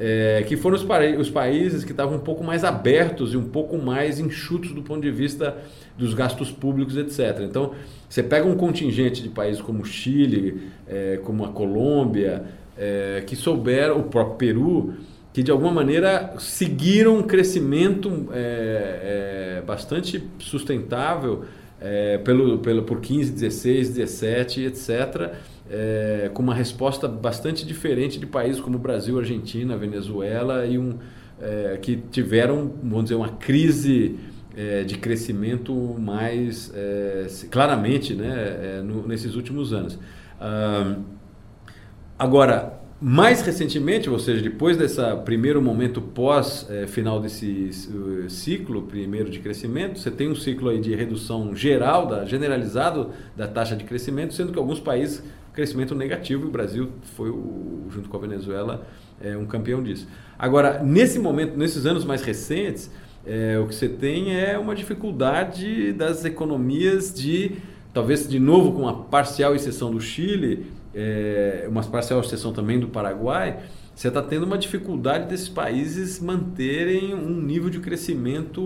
É, 0.00 0.44
que 0.46 0.56
foram 0.56 0.76
os, 0.76 0.86
os, 1.18 1.28
países 1.28 1.82
que 1.82 1.90
estavam 1.90 2.18
um 2.18 2.20
pouco 2.20 2.44
mais 2.44 2.62
abertos 2.62 3.34
e 3.34 3.36
um 3.36 3.48
pouco 3.48 3.76
mais 3.76 4.20
enxutos 4.20 4.70
do 4.72 4.80
ponto 4.80 5.02
de 5.02 5.10
vista 5.10 5.58
dos 5.96 6.14
gastos 6.14 6.52
públicos, 6.52 6.96
etc. 6.96 7.40
Então, 7.40 7.72
você 8.08 8.22
pega 8.22 8.46
um 8.46 8.54
contingente 8.54 9.20
de 9.20 9.28
países 9.28 9.60
como 9.60 9.82
o 9.82 9.84
Chile, 9.84 10.68
é, 10.86 11.18
como 11.24 11.44
a 11.44 11.48
Colômbia, 11.48 12.44
é, 12.76 13.24
que 13.26 13.34
souberam, 13.34 13.98
o 13.98 14.04
próprio 14.04 14.36
Peru, 14.36 14.94
que 15.38 15.42
de 15.44 15.52
alguma 15.52 15.70
maneira 15.70 16.34
seguiram 16.40 17.18
um 17.18 17.22
crescimento 17.22 18.28
é, 18.32 19.58
é, 19.60 19.62
bastante 19.64 20.28
sustentável 20.40 21.44
é, 21.80 22.18
pelo, 22.18 22.58
pelo, 22.58 22.82
por 22.82 23.00
15, 23.00 23.30
16, 23.34 23.90
17, 23.90 24.62
etc., 24.64 25.30
com 26.34 26.42
uma 26.42 26.54
resposta 26.54 27.06
bastante 27.06 27.64
diferente 27.64 28.18
de 28.18 28.26
países 28.26 28.60
como 28.60 28.78
Brasil, 28.78 29.16
Argentina, 29.16 29.76
Venezuela, 29.76 30.66
e 30.66 30.76
um, 30.76 30.98
é, 31.40 31.78
que 31.80 31.96
tiveram, 32.10 32.72
vamos 32.82 33.04
dizer, 33.04 33.14
uma 33.14 33.28
crise 33.28 34.18
é, 34.56 34.82
de 34.82 34.98
crescimento 34.98 35.72
mais 36.00 36.72
é, 36.74 37.28
claramente 37.48 38.12
né, 38.12 38.82
no, 38.82 39.06
nesses 39.06 39.36
últimos 39.36 39.72
anos. 39.72 40.00
Ah, 40.40 40.96
agora, 42.18 42.77
mais 43.00 43.42
recentemente, 43.42 44.10
ou 44.10 44.18
seja, 44.18 44.42
depois 44.42 44.76
desse 44.76 45.00
primeiro 45.24 45.62
momento 45.62 46.00
pós 46.00 46.66
é, 46.68 46.86
final 46.86 47.20
desse 47.20 47.70
uh, 47.90 48.28
ciclo 48.28 48.82
primeiro 48.82 49.30
de 49.30 49.38
crescimento, 49.38 50.00
você 50.00 50.10
tem 50.10 50.28
um 50.28 50.34
ciclo 50.34 50.68
aí 50.68 50.80
de 50.80 50.94
redução 50.96 51.54
geral, 51.54 52.06
da, 52.06 52.24
generalizado 52.24 53.10
da 53.36 53.46
taxa 53.46 53.76
de 53.76 53.84
crescimento, 53.84 54.34
sendo 54.34 54.52
que 54.52 54.58
alguns 54.58 54.80
países 54.80 55.22
crescimento 55.58 55.92
negativo 55.92 56.44
e 56.44 56.48
o 56.48 56.50
Brasil 56.50 56.88
foi, 57.16 57.30
o, 57.30 57.86
junto 57.90 58.08
com 58.08 58.16
a 58.16 58.20
Venezuela, 58.20 58.86
é, 59.20 59.36
um 59.36 59.44
campeão 59.44 59.82
disso. 59.82 60.06
Agora, 60.38 60.82
nesse 60.82 61.18
momento, 61.18 61.56
nesses 61.56 61.84
anos 61.84 62.04
mais 62.04 62.22
recentes, 62.22 62.88
é, 63.26 63.58
o 63.58 63.66
que 63.66 63.74
você 63.74 63.88
tem 63.88 64.36
é 64.36 64.56
uma 64.56 64.74
dificuldade 64.74 65.92
das 65.92 66.24
economias 66.24 67.12
de, 67.12 67.56
talvez 67.92 68.28
de 68.28 68.38
novo 68.38 68.72
com 68.72 68.88
a 68.88 68.92
parcial 68.92 69.54
exceção 69.54 69.90
do 69.90 70.00
Chile, 70.00 70.66
é, 70.94 71.66
uma 71.68 71.82
parcial 71.82 72.20
exceção 72.20 72.52
também 72.52 72.78
do 72.78 72.88
Paraguai, 72.88 73.60
você 73.94 74.08
está 74.08 74.22
tendo 74.22 74.44
uma 74.44 74.56
dificuldade 74.56 75.28
desses 75.28 75.48
países 75.48 76.20
manterem 76.20 77.14
um 77.14 77.40
nível 77.40 77.68
de 77.68 77.80
crescimento 77.80 78.62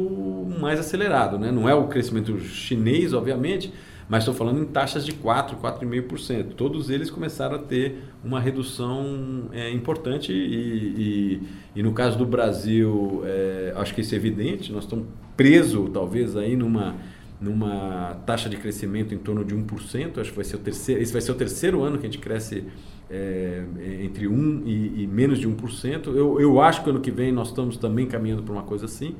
mais 0.60 0.78
acelerado. 0.78 1.38
Né? 1.38 1.50
Não 1.50 1.66
é 1.66 1.74
o 1.74 1.88
crescimento 1.88 2.38
chinês, 2.40 3.14
obviamente, 3.14 3.72
mas 4.08 4.24
estou 4.24 4.34
falando 4.34 4.60
em 4.60 4.66
taxas 4.66 5.06
de 5.06 5.12
4, 5.12 5.56
4,5%. 5.56 6.52
Todos 6.54 6.90
eles 6.90 7.10
começaram 7.10 7.56
a 7.56 7.58
ter 7.58 8.04
uma 8.22 8.38
redução 8.38 9.48
é, 9.52 9.70
importante 9.70 10.30
e, 10.32 10.36
e, 10.36 11.42
e, 11.76 11.82
no 11.82 11.92
caso 11.92 12.18
do 12.18 12.26
Brasil, 12.26 13.22
é, 13.24 13.72
acho 13.76 13.94
que 13.94 14.02
isso 14.02 14.14
é 14.14 14.18
evidente, 14.18 14.70
nós 14.70 14.84
estamos 14.84 15.06
presos 15.34 15.88
talvez 15.94 16.36
aí 16.36 16.54
numa 16.56 16.94
numa 17.42 18.16
taxa 18.24 18.48
de 18.48 18.56
crescimento 18.56 19.12
em 19.12 19.18
torno 19.18 19.44
de 19.44 19.54
1%, 19.54 20.18
acho 20.18 20.30
que 20.30 20.36
vai 20.36 20.44
ser 20.44 20.56
o 20.56 20.60
terceiro, 20.60 21.02
esse 21.02 21.12
vai 21.12 21.20
ser 21.20 21.32
o 21.32 21.34
terceiro 21.34 21.82
ano 21.82 21.98
que 21.98 22.06
a 22.06 22.08
gente 22.08 22.18
cresce 22.18 22.64
é, 23.10 23.64
entre 24.02 24.26
1% 24.26 24.62
e, 24.64 25.02
e, 25.02 25.06
menos 25.06 25.38
de 25.38 25.48
1%. 25.48 26.06
Eu, 26.06 26.40
eu 26.40 26.60
acho 26.60 26.84
que 26.84 26.90
ano 26.90 27.00
que 27.00 27.10
vem 27.10 27.32
nós 27.32 27.48
estamos 27.48 27.76
também 27.76 28.06
caminhando 28.06 28.42
para 28.42 28.52
uma 28.52 28.62
coisa 28.62 28.86
assim. 28.86 29.16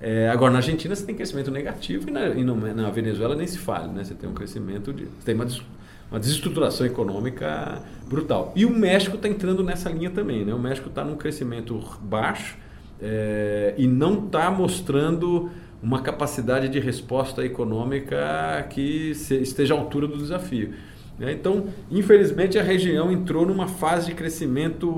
É, 0.00 0.28
agora, 0.28 0.52
na 0.52 0.58
Argentina 0.58 0.94
você 0.94 1.04
tem 1.04 1.14
crescimento 1.14 1.50
negativo 1.50 2.08
e 2.08 2.12
na, 2.12 2.28
e 2.28 2.44
na 2.44 2.90
Venezuela 2.90 3.34
nem 3.34 3.46
se 3.46 3.58
fala, 3.58 3.86
né? 3.88 4.04
Você 4.04 4.14
tem 4.14 4.28
um 4.28 4.34
crescimento, 4.34 4.92
de, 4.92 5.06
tem 5.24 5.34
uma, 5.34 5.46
uma 6.10 6.20
desestruturação 6.20 6.86
econômica 6.86 7.82
brutal. 8.08 8.52
E 8.56 8.64
o 8.64 8.70
México 8.70 9.16
está 9.16 9.28
entrando 9.28 9.62
nessa 9.62 9.90
linha 9.90 10.10
também, 10.10 10.44
né? 10.44 10.52
O 10.52 10.58
México 10.58 10.88
está 10.88 11.04
num 11.04 11.16
crescimento 11.16 11.80
baixo 12.00 12.56
é, 13.00 13.74
e 13.76 13.86
não 13.86 14.24
está 14.26 14.50
mostrando 14.50 15.50
uma 15.86 16.02
capacidade 16.02 16.68
de 16.68 16.80
resposta 16.80 17.46
econômica 17.46 18.66
que 18.70 19.12
esteja 19.12 19.72
à 19.72 19.78
altura 19.78 20.08
do 20.08 20.18
desafio. 20.18 20.74
Né? 21.16 21.30
Então, 21.30 21.66
infelizmente, 21.88 22.58
a 22.58 22.62
região 22.62 23.12
entrou 23.12 23.46
numa 23.46 23.68
fase 23.68 24.06
de 24.06 24.14
crescimento 24.14 24.90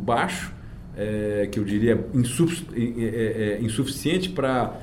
baixo, 0.00 0.50
é, 0.96 1.46
que 1.52 1.58
eu 1.58 1.64
diria 1.64 2.06
insuf 2.14 2.64
é, 2.74 2.80
é, 2.80 3.58
insuficiente 3.60 4.30
para 4.30 4.80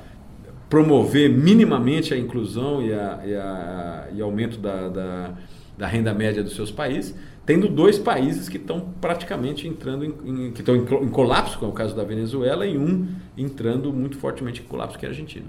promover 0.68 1.28
minimamente 1.28 2.14
a 2.14 2.16
inclusão 2.16 2.80
e, 2.80 2.94
a, 2.94 4.06
aumento 4.22 4.56
da, 4.56 4.88
da, 4.88 5.34
da, 5.76 5.86
renda 5.88 6.14
média 6.14 6.44
dos 6.44 6.54
seus 6.54 6.70
países, 6.70 7.12
tendo 7.44 7.68
dois 7.68 7.98
países 7.98 8.48
que 8.48 8.56
estão 8.56 8.80
praticamente 9.00 9.66
entrando 9.66 10.04
em, 10.04 10.46
em 10.48 10.52
que 10.52 10.60
estão 10.60 10.76
em, 10.76 10.82
em 10.82 11.08
colapso, 11.08 11.58
como 11.58 11.70
é 11.70 11.74
o 11.74 11.76
caso 11.76 11.94
da 11.94 12.04
Venezuela, 12.04 12.66
e 12.66 12.76
um 12.78 13.08
entrando 13.36 13.92
muito 13.92 14.18
fortemente 14.18 14.60
em 14.60 14.64
colapso, 14.64 14.98
que 14.98 15.04
é 15.04 15.08
a 15.08 15.12
Argentina. 15.12 15.48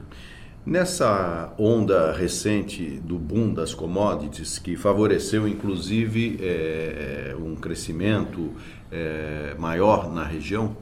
Nessa 0.63 1.55
onda 1.57 2.11
recente 2.11 3.01
do 3.03 3.17
boom 3.17 3.51
das 3.51 3.73
commodities, 3.73 4.59
que 4.59 4.75
favoreceu 4.75 5.47
inclusive 5.47 6.37
é, 6.39 7.35
um 7.39 7.55
crescimento 7.55 8.51
é, 8.91 9.55
maior 9.57 10.13
na 10.13 10.23
região, 10.23 10.77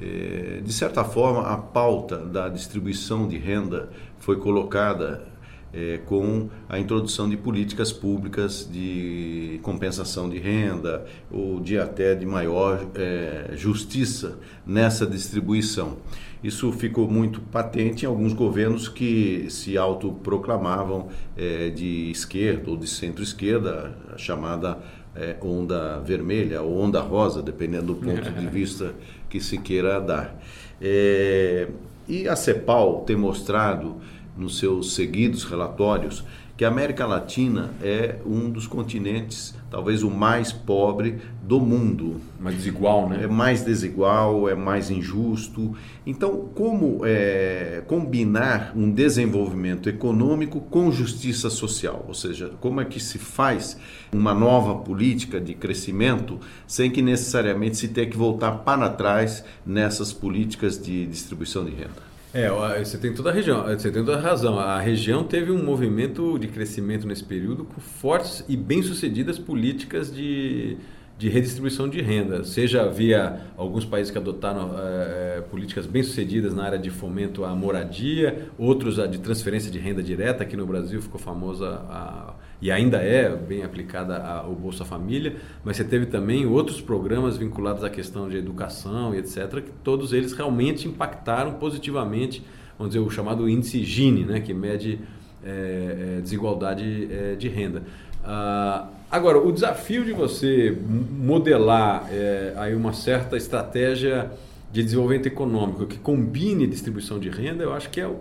é, 0.00 0.62
de 0.64 0.72
certa 0.72 1.04
forma 1.04 1.42
a 1.42 1.58
pauta 1.58 2.16
da 2.16 2.48
distribuição 2.48 3.28
de 3.28 3.36
renda 3.36 3.90
foi 4.18 4.36
colocada 4.36 5.27
é, 5.72 5.98
com 6.06 6.48
a 6.68 6.78
introdução 6.78 7.28
de 7.28 7.36
políticas 7.36 7.92
públicas 7.92 8.68
de 8.70 9.60
compensação 9.62 10.28
de 10.28 10.38
renda 10.38 11.04
ou 11.30 11.60
de 11.60 11.78
até 11.78 12.14
de 12.14 12.24
maior 12.24 12.86
é, 12.94 13.50
justiça 13.54 14.38
nessa 14.66 15.06
distribuição. 15.06 15.96
Isso 16.42 16.70
ficou 16.72 17.10
muito 17.10 17.40
patente 17.40 18.04
em 18.04 18.08
alguns 18.08 18.32
governos 18.32 18.88
que 18.88 19.46
se 19.50 19.76
autoproclamavam 19.76 21.08
é, 21.36 21.68
de 21.70 22.10
esquerda 22.10 22.70
ou 22.70 22.76
de 22.76 22.86
centro-esquerda, 22.86 23.96
a 24.14 24.16
chamada 24.16 24.78
é, 25.16 25.36
onda 25.42 25.98
vermelha 25.98 26.62
ou 26.62 26.78
onda 26.78 27.00
rosa, 27.00 27.42
dependendo 27.42 27.86
do 27.86 27.96
ponto 27.96 28.30
de 28.30 28.46
vista 28.48 28.94
que 29.28 29.40
se 29.40 29.58
queira 29.58 30.00
dar. 30.00 30.40
É, 30.80 31.68
e 32.08 32.28
a 32.28 32.36
CEPAL 32.36 33.00
tem 33.00 33.16
mostrado 33.16 33.96
nos 34.38 34.58
seus 34.58 34.94
seguidos 34.94 35.44
relatórios 35.44 36.24
que 36.58 36.64
a 36.64 36.68
América 36.68 37.06
Latina 37.06 37.70
é 37.80 38.16
um 38.26 38.50
dos 38.50 38.66
continentes, 38.66 39.54
talvez 39.70 40.02
o 40.02 40.10
mais 40.10 40.52
pobre 40.52 41.20
do 41.40 41.60
mundo. 41.60 42.20
Mais 42.40 42.56
desigual, 42.56 43.08
né? 43.08 43.20
É 43.22 43.26
mais 43.28 43.62
desigual, 43.62 44.48
é 44.48 44.56
mais 44.56 44.90
injusto. 44.90 45.76
Então, 46.04 46.48
como 46.56 47.02
é, 47.04 47.84
combinar 47.86 48.72
um 48.74 48.90
desenvolvimento 48.90 49.88
econômico 49.88 50.60
com 50.62 50.90
justiça 50.90 51.48
social? 51.48 52.04
Ou 52.08 52.14
seja, 52.14 52.50
como 52.60 52.80
é 52.80 52.84
que 52.84 52.98
se 52.98 53.18
faz 53.18 53.78
uma 54.12 54.34
nova 54.34 54.74
política 54.82 55.40
de 55.40 55.54
crescimento 55.54 56.40
sem 56.66 56.90
que 56.90 57.00
necessariamente 57.00 57.76
se 57.76 57.86
tenha 57.86 58.10
que 58.10 58.16
voltar 58.16 58.50
para 58.64 58.88
trás 58.88 59.44
nessas 59.64 60.12
políticas 60.12 60.76
de 60.76 61.06
distribuição 61.06 61.64
de 61.64 61.70
renda? 61.70 62.07
É, 62.32 62.50
você 62.84 62.98
tem 62.98 63.14
toda 63.14 63.30
a 63.30 63.32
região, 63.32 63.64
você 63.64 63.90
tem 63.90 64.04
toda 64.04 64.18
a 64.18 64.20
razão. 64.20 64.58
A 64.58 64.78
região 64.78 65.24
teve 65.24 65.50
um 65.50 65.62
movimento 65.62 66.38
de 66.38 66.46
crescimento 66.48 67.06
nesse 67.06 67.24
período 67.24 67.64
com 67.64 67.80
fortes 67.80 68.44
e 68.48 68.56
bem-sucedidas 68.56 69.38
políticas 69.38 70.14
de, 70.14 70.76
de 71.18 71.28
redistribuição 71.28 71.88
de 71.88 72.00
renda, 72.00 72.44
seja 72.44 72.88
via 72.88 73.40
alguns 73.56 73.84
países 73.84 74.12
que 74.12 74.16
adotaram 74.16 74.70
é, 74.78 75.40
políticas 75.50 75.84
bem-sucedidas 75.84 76.54
na 76.54 76.62
área 76.62 76.78
de 76.78 76.90
fomento 76.90 77.44
à 77.44 77.54
moradia, 77.56 78.48
outros 78.56 79.00
a 79.00 79.06
de 79.06 79.18
transferência 79.18 79.68
de 79.68 79.80
renda 79.80 80.00
direta, 80.00 80.44
aqui 80.44 80.56
no 80.56 80.64
Brasil 80.64 81.02
ficou 81.02 81.20
famosa 81.20 81.68
a 81.90 82.34
e 82.60 82.72
ainda 82.72 82.98
é 82.98 83.34
bem 83.36 83.62
aplicada 83.62 84.16
ao 84.18 84.52
Bolsa 84.52 84.84
Família, 84.84 85.36
mas 85.64 85.76
você 85.76 85.84
teve 85.84 86.06
também 86.06 86.44
outros 86.44 86.80
programas 86.80 87.36
vinculados 87.36 87.84
à 87.84 87.90
questão 87.90 88.28
de 88.28 88.36
educação 88.36 89.14
e 89.14 89.18
etc., 89.18 89.62
que 89.62 89.70
todos 89.84 90.12
eles 90.12 90.32
realmente 90.32 90.88
impactaram 90.88 91.54
positivamente, 91.54 92.44
vamos 92.76 92.94
dizer, 92.94 93.06
o 93.06 93.10
chamado 93.10 93.48
índice 93.48 93.84
Gini, 93.84 94.24
né, 94.24 94.40
que 94.40 94.52
mede 94.52 94.98
é, 95.44 96.18
desigualdade 96.20 97.08
é, 97.12 97.36
de 97.36 97.48
renda. 97.48 97.84
Ah, 98.24 98.88
agora, 99.10 99.38
o 99.38 99.52
desafio 99.52 100.04
de 100.04 100.12
você 100.12 100.76
modelar 101.10 102.08
é, 102.12 102.52
aí 102.56 102.74
uma 102.74 102.92
certa 102.92 103.36
estratégia 103.36 104.30
de 104.70 104.82
desenvolvimento 104.82 105.26
econômico 105.26 105.86
que 105.86 105.98
combine 105.98 106.66
distribuição 106.66 107.18
de 107.18 107.30
renda, 107.30 107.64
eu 107.64 107.72
acho 107.72 107.88
que 107.90 108.00
é 108.00 108.06
o 108.06 108.20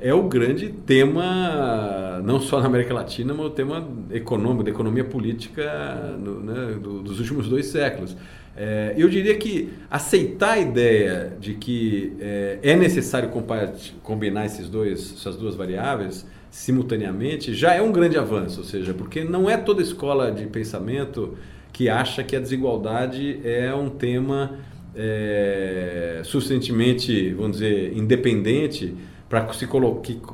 é 0.00 0.14
o 0.14 0.22
grande 0.28 0.68
tema, 0.68 2.20
não 2.22 2.38
só 2.40 2.60
na 2.60 2.66
América 2.66 2.94
Latina, 2.94 3.34
mas 3.34 3.46
o 3.46 3.50
tema 3.50 3.86
econômico, 4.12 4.62
da 4.62 4.70
economia 4.70 5.04
política 5.04 6.16
no, 6.18 6.40
né, 6.40 6.78
do, 6.80 7.02
dos 7.02 7.18
últimos 7.18 7.48
dois 7.48 7.66
séculos. 7.66 8.16
É, 8.56 8.94
eu 8.96 9.08
diria 9.08 9.36
que 9.36 9.72
aceitar 9.90 10.52
a 10.52 10.58
ideia 10.58 11.32
de 11.40 11.54
que 11.54 12.16
é, 12.20 12.58
é 12.62 12.76
necessário 12.76 13.30
combinar 14.02 14.46
esses 14.46 14.68
dois, 14.68 15.14
essas 15.16 15.36
duas 15.36 15.54
variáveis 15.56 16.24
simultaneamente 16.50 17.54
já 17.54 17.74
é 17.74 17.82
um 17.82 17.92
grande 17.92 18.18
avanço, 18.18 18.60
ou 18.60 18.64
seja, 18.64 18.94
porque 18.94 19.24
não 19.24 19.48
é 19.48 19.56
toda 19.56 19.82
escola 19.82 20.30
de 20.30 20.46
pensamento 20.46 21.36
que 21.72 21.88
acha 21.88 22.24
que 22.24 22.34
a 22.34 22.40
desigualdade 22.40 23.40
é 23.44 23.72
um 23.74 23.88
tema 23.88 24.58
é, 24.94 26.22
suficientemente, 26.24 27.32
vamos 27.34 27.58
dizer, 27.58 27.96
independente 27.96 28.96
para 29.28 29.52
se 29.52 29.68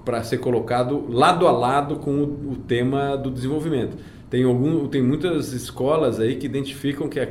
para 0.05 0.23
ser 0.23 0.39
colocado 0.39 1.05
lado 1.11 1.47
a 1.49 1.53
lado 1.53 1.97
com 1.97 2.13
o, 2.13 2.53
o, 2.53 2.57
tema 2.57 3.17
do 3.17 3.31
desenvolvimento. 3.31 3.97
Tem, 4.31 4.45
algum, 4.45 4.87
tem 4.89 5.03
muitas 5.03 5.53
escolas 5.53 6.21
aí 6.21 6.37
que 6.37 6.47
identificam 6.47 7.09
que 7.09 7.19
a, 7.21 7.29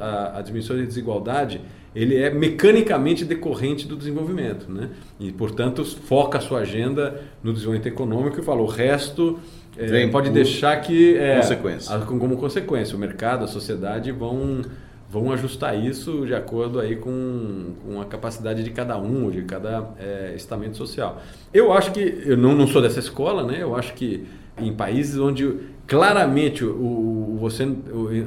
a, 0.00 0.38
a 0.38 0.42
diminuição 0.42 0.76
de 0.76 0.86
desigualdade 0.86 1.60
ele 1.94 2.16
é 2.16 2.30
mecanicamente 2.30 3.24
decorrente 3.24 3.86
do 3.86 3.96
desenvolvimento, 3.96 4.70
né? 4.70 4.90
E 5.18 5.32
portanto 5.32 5.84
foca 5.84 6.38
a 6.38 6.40
sua 6.40 6.60
agenda 6.60 7.22
no 7.42 7.52
desenvolvimento 7.52 7.88
econômico 7.88 8.40
e 8.40 8.42
fala 8.42 8.60
o 8.62 8.66
resto 8.66 9.38
é, 9.76 10.06
pode 10.08 10.30
deixar 10.30 10.80
que 10.80 11.16
é, 11.16 11.36
consequência. 11.36 11.98
como 12.00 12.36
consequência 12.36 12.96
o 12.96 12.98
mercado, 12.98 13.44
a 13.44 13.48
sociedade 13.48 14.10
vão 14.12 14.62
vão 15.08 15.32
ajustar 15.32 15.76
isso 15.76 16.24
de 16.24 16.32
acordo 16.32 16.78
aí 16.78 16.94
com, 16.94 17.74
com 17.84 18.00
a 18.00 18.04
capacidade 18.04 18.62
de 18.62 18.70
cada 18.70 18.96
um, 18.96 19.28
de 19.28 19.42
cada 19.42 19.90
é, 19.98 20.34
estamento 20.36 20.76
social. 20.76 21.20
Eu 21.52 21.72
acho 21.72 21.90
que, 21.90 22.22
eu 22.24 22.36
não, 22.36 22.54
não 22.54 22.68
sou 22.68 22.80
dessa 22.80 23.00
escola, 23.00 23.42
né? 23.42 23.60
eu 23.60 23.74
acho 23.74 23.92
que 23.94 24.24
em 24.56 24.72
países 24.72 25.18
onde 25.18 25.52
claramente 25.84 26.64
o, 26.64 26.70
o 26.70 27.38
você, 27.40 27.68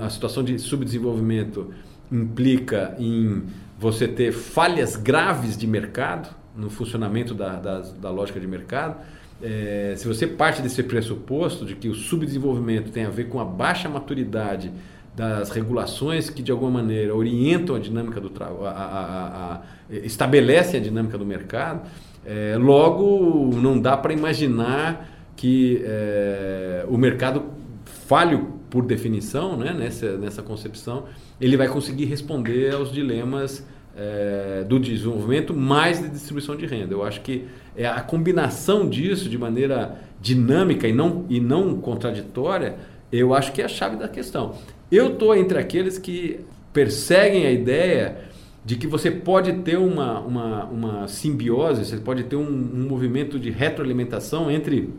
a 0.02 0.10
situação 0.10 0.44
de 0.44 0.60
subdesenvolvimento 0.60 1.74
implica 2.14 2.96
em 3.00 3.44
você 3.80 4.08
ter 4.08 4.32
falhas 4.32 4.96
graves 4.96 5.58
de 5.58 5.66
mercado, 5.66 6.30
no 6.56 6.70
funcionamento 6.70 7.34
da, 7.34 7.56
da, 7.56 7.80
da 7.80 8.12
lógica 8.12 8.40
de 8.40 8.46
mercado, 8.46 8.98
é, 9.42 9.96
se 9.98 10.08
você 10.08 10.28
parte 10.28 10.62
desse 10.62 10.84
pressuposto 10.84 11.66
de 11.66 11.76
que 11.76 11.90
o 11.90 11.96
subdesenvolvimento 11.96 12.92
tem 12.92 13.06
a 13.06 13.10
ver 13.10 13.26
com 13.26 13.40
a 13.40 13.46
baixa 13.46 13.90
maturidade 13.90 14.72
das 15.16 15.50
regulações 15.50 16.30
que 16.30 16.42
de 16.42 16.52
alguma 16.52 16.72
maneira 16.72 17.14
orientam 17.16 17.76
a 17.76 17.80
dinâmica 17.80 18.22
do 18.22 18.30
trabalho, 18.30 19.62
estabelecem 19.90 20.80
a 20.80 20.84
dinâmica 20.84 21.18
do 21.18 21.26
mercado, 21.26 21.82
é, 22.26 22.56
logo 22.58 23.52
não 23.56 23.80
dá 23.80 23.98
para 23.98 24.14
imaginar 24.14 25.10
que 25.36 25.84
é, 25.84 26.86
o 26.88 26.98
mercado 26.98 27.44
falho 27.86 28.53
por 28.74 28.84
definição, 28.84 29.56
né, 29.56 29.72
nessa, 29.72 30.18
nessa 30.18 30.42
concepção, 30.42 31.04
ele 31.40 31.56
vai 31.56 31.68
conseguir 31.68 32.06
responder 32.06 32.74
aos 32.74 32.92
dilemas 32.92 33.64
é, 33.96 34.66
do 34.68 34.80
desenvolvimento 34.80 35.54
mais 35.54 36.02
de 36.02 36.10
distribuição 36.10 36.56
de 36.56 36.66
renda. 36.66 36.92
Eu 36.92 37.04
acho 37.04 37.22
que 37.22 37.46
é 37.78 37.86
a 37.86 38.02
combinação 38.02 38.90
disso 38.90 39.30
de 39.30 39.38
maneira 39.38 40.00
dinâmica 40.20 40.88
e 40.88 40.92
não, 40.92 41.24
e 41.30 41.40
não 41.40 41.76
contraditória, 41.76 42.78
eu 43.12 43.36
acho 43.36 43.52
que 43.52 43.62
é 43.62 43.66
a 43.66 43.68
chave 43.68 43.96
da 43.96 44.08
questão. 44.08 44.56
Eu 44.92 45.14
estou 45.14 45.36
entre 45.36 45.60
aqueles 45.60 46.00
que 46.00 46.40
perseguem 46.74 47.46
a 47.46 47.52
ideia 47.52 48.24
de 48.66 48.76
que 48.76 48.88
você 48.88 49.12
pode 49.12 49.54
ter 49.60 49.78
uma, 49.78 50.20
uma, 50.20 50.66
uma 50.66 51.08
simbiose, 51.08 51.86
você 51.86 51.98
pode 51.98 52.24
ter 52.24 52.38
um, 52.38 52.50
um 52.50 52.88
movimento 52.88 53.38
de 53.38 53.52
retroalimentação 53.52 54.50
entre 54.50 54.92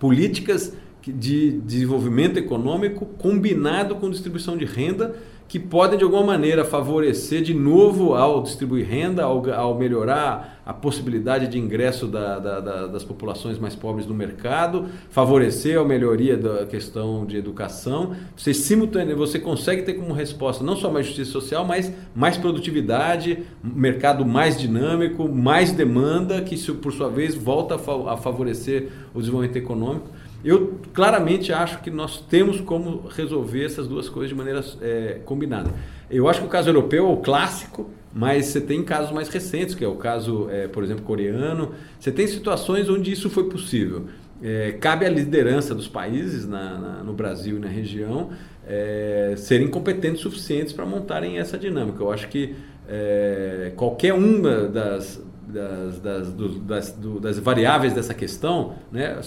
políticas 0.00 0.74
de 1.12 1.52
desenvolvimento 1.60 2.38
econômico 2.38 3.06
combinado 3.18 3.96
com 3.96 4.10
distribuição 4.10 4.56
de 4.56 4.64
renda 4.64 5.14
que 5.48 5.58
podem 5.58 5.98
de 5.98 6.04
alguma 6.04 6.22
maneira 6.22 6.62
favorecer 6.62 7.40
de 7.42 7.54
novo 7.54 8.14
ao 8.14 8.42
distribuir 8.42 8.86
renda, 8.86 9.24
ao, 9.24 9.50
ao 9.50 9.78
melhorar 9.78 10.60
a 10.64 10.74
possibilidade 10.74 11.48
de 11.48 11.58
ingresso 11.58 12.06
da, 12.06 12.38
da, 12.38 12.60
da, 12.60 12.86
das 12.86 13.02
populações 13.02 13.58
mais 13.58 13.74
pobres 13.74 14.06
no 14.06 14.12
mercado, 14.14 14.86
favorecer 15.08 15.80
a 15.80 15.84
melhoria 15.84 16.36
da 16.36 16.66
questão 16.66 17.24
de 17.24 17.38
educação. 17.38 18.14
Você 18.36 18.52
simultaneamente 18.52 19.18
você 19.18 19.38
consegue 19.38 19.80
ter 19.82 19.94
como 19.94 20.12
resposta 20.12 20.62
não 20.62 20.76
só 20.76 20.92
mais 20.92 21.06
justiça 21.06 21.32
social, 21.32 21.64
mas 21.64 21.90
mais 22.14 22.36
produtividade, 22.36 23.38
mercado 23.64 24.26
mais 24.26 24.60
dinâmico, 24.60 25.26
mais 25.26 25.72
demanda, 25.72 26.42
que 26.42 26.56
isso 26.56 26.74
por 26.74 26.92
sua 26.92 27.08
vez 27.08 27.34
volta 27.34 27.76
a 27.76 28.16
favorecer 28.18 28.90
o 29.14 29.20
desenvolvimento 29.20 29.56
econômico. 29.56 30.08
Eu 30.44 30.80
claramente 30.94 31.52
acho 31.52 31.80
que 31.80 31.90
nós 31.90 32.20
temos 32.20 32.60
como 32.60 33.08
resolver 33.08 33.64
essas 33.64 33.88
duas 33.88 34.08
coisas 34.08 34.30
de 34.30 34.36
maneira 34.36 34.64
é, 34.80 35.20
combinada. 35.24 35.70
Eu 36.10 36.28
acho 36.28 36.40
que 36.40 36.46
o 36.46 36.50
caso 36.50 36.68
europeu 36.68 37.06
é 37.06 37.12
o 37.12 37.16
clássico, 37.16 37.90
mas 38.14 38.46
você 38.46 38.60
tem 38.60 38.82
casos 38.84 39.10
mais 39.10 39.28
recentes, 39.28 39.74
que 39.74 39.84
é 39.84 39.88
o 39.88 39.96
caso, 39.96 40.48
é, 40.50 40.68
por 40.68 40.84
exemplo, 40.84 41.04
coreano. 41.04 41.72
Você 41.98 42.12
tem 42.12 42.26
situações 42.26 42.88
onde 42.88 43.10
isso 43.10 43.28
foi 43.28 43.48
possível. 43.48 44.06
É, 44.40 44.72
cabe 44.80 45.04
à 45.04 45.08
liderança 45.08 45.74
dos 45.74 45.88
países 45.88 46.46
na, 46.46 46.78
na, 46.78 47.02
no 47.02 47.12
Brasil 47.12 47.56
e 47.56 47.60
na 47.60 47.66
região 47.66 48.30
é, 48.66 49.34
serem 49.36 49.66
competentes 49.66 50.20
suficientes 50.20 50.72
para 50.72 50.86
montarem 50.86 51.38
essa 51.38 51.58
dinâmica. 51.58 52.02
Eu 52.02 52.12
acho 52.12 52.28
que 52.28 52.54
é, 52.88 53.72
qualquer 53.74 54.14
uma 54.14 54.68
das, 54.68 55.20
das, 55.46 55.98
das, 55.98 56.32
do, 56.32 56.48
das, 56.60 56.92
do, 56.92 57.18
das 57.18 57.38
variáveis 57.38 57.92
dessa 57.92 58.14
questão, 58.14 58.74
né, 58.92 59.18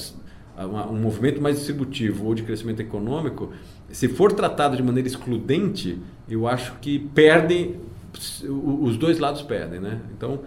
um 0.57 0.99
movimento 0.99 1.41
mais 1.41 1.57
distributivo 1.57 2.25
ou 2.25 2.35
de 2.35 2.43
crescimento 2.43 2.81
econômico, 2.81 3.51
se 3.89 4.07
for 4.07 4.31
tratado 4.31 4.75
de 4.75 4.83
maneira 4.83 5.07
excludente, 5.07 5.97
eu 6.29 6.47
acho 6.47 6.75
que 6.79 6.99
perdem, 6.99 7.77
os 8.47 8.97
dois 8.97 9.19
lados 9.19 9.41
perdem, 9.41 9.79
né? 9.79 10.01
Então, 10.15 10.41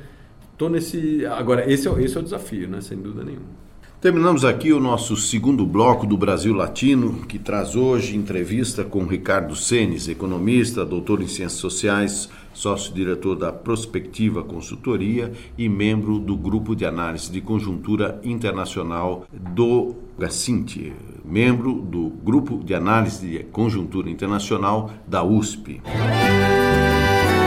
tô 0.56 0.68
nesse... 0.68 1.24
Agora, 1.26 1.70
esse 1.70 1.88
é, 1.88 2.02
esse 2.02 2.16
é 2.16 2.20
o 2.20 2.22
desafio, 2.22 2.68
né? 2.68 2.80
Sem 2.80 2.98
dúvida 2.98 3.24
nenhuma. 3.24 3.63
Terminamos 4.04 4.44
aqui 4.44 4.70
o 4.70 4.78
nosso 4.78 5.16
segundo 5.16 5.64
bloco 5.64 6.06
do 6.06 6.14
Brasil 6.14 6.52
Latino, 6.52 7.24
que 7.26 7.38
traz 7.38 7.74
hoje 7.74 8.14
entrevista 8.14 8.84
com 8.84 9.06
Ricardo 9.06 9.56
Senes, 9.56 10.08
economista, 10.08 10.84
doutor 10.84 11.22
em 11.22 11.26
Ciências 11.26 11.58
Sociais, 11.58 12.28
sócio-diretor 12.52 13.34
da 13.34 13.50
Prospectiva 13.50 14.42
Consultoria 14.42 15.32
e 15.56 15.70
membro 15.70 16.18
do 16.18 16.36
Grupo 16.36 16.76
de 16.76 16.84
Análise 16.84 17.32
de 17.32 17.40
Conjuntura 17.40 18.20
Internacional 18.22 19.24
do 19.32 19.94
GACINT, 20.18 20.92
membro 21.24 21.72
do 21.72 22.10
Grupo 22.10 22.62
de 22.62 22.74
Análise 22.74 23.26
de 23.26 23.42
Conjuntura 23.44 24.10
Internacional 24.10 24.90
da 25.08 25.24
USP. 25.24 25.80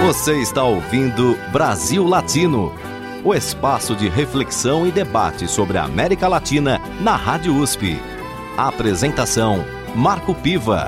Você 0.08 0.42
está 0.42 0.64
ouvindo 0.64 1.38
Brasil 1.52 2.04
Latino 2.04 2.72
o 3.28 3.36
espaço 3.36 3.94
de 3.94 4.08
reflexão 4.08 4.88
e 4.88 4.92
debate 4.92 5.50
sobre 5.50 5.78
a 5.78 5.84
América 5.84 6.30
Latina 6.30 6.80
na 7.02 7.14
Rádio 7.18 7.54
USP. 7.58 8.00
Apresentação: 8.58 9.66
Marco 9.94 10.34
Piva. 10.34 10.88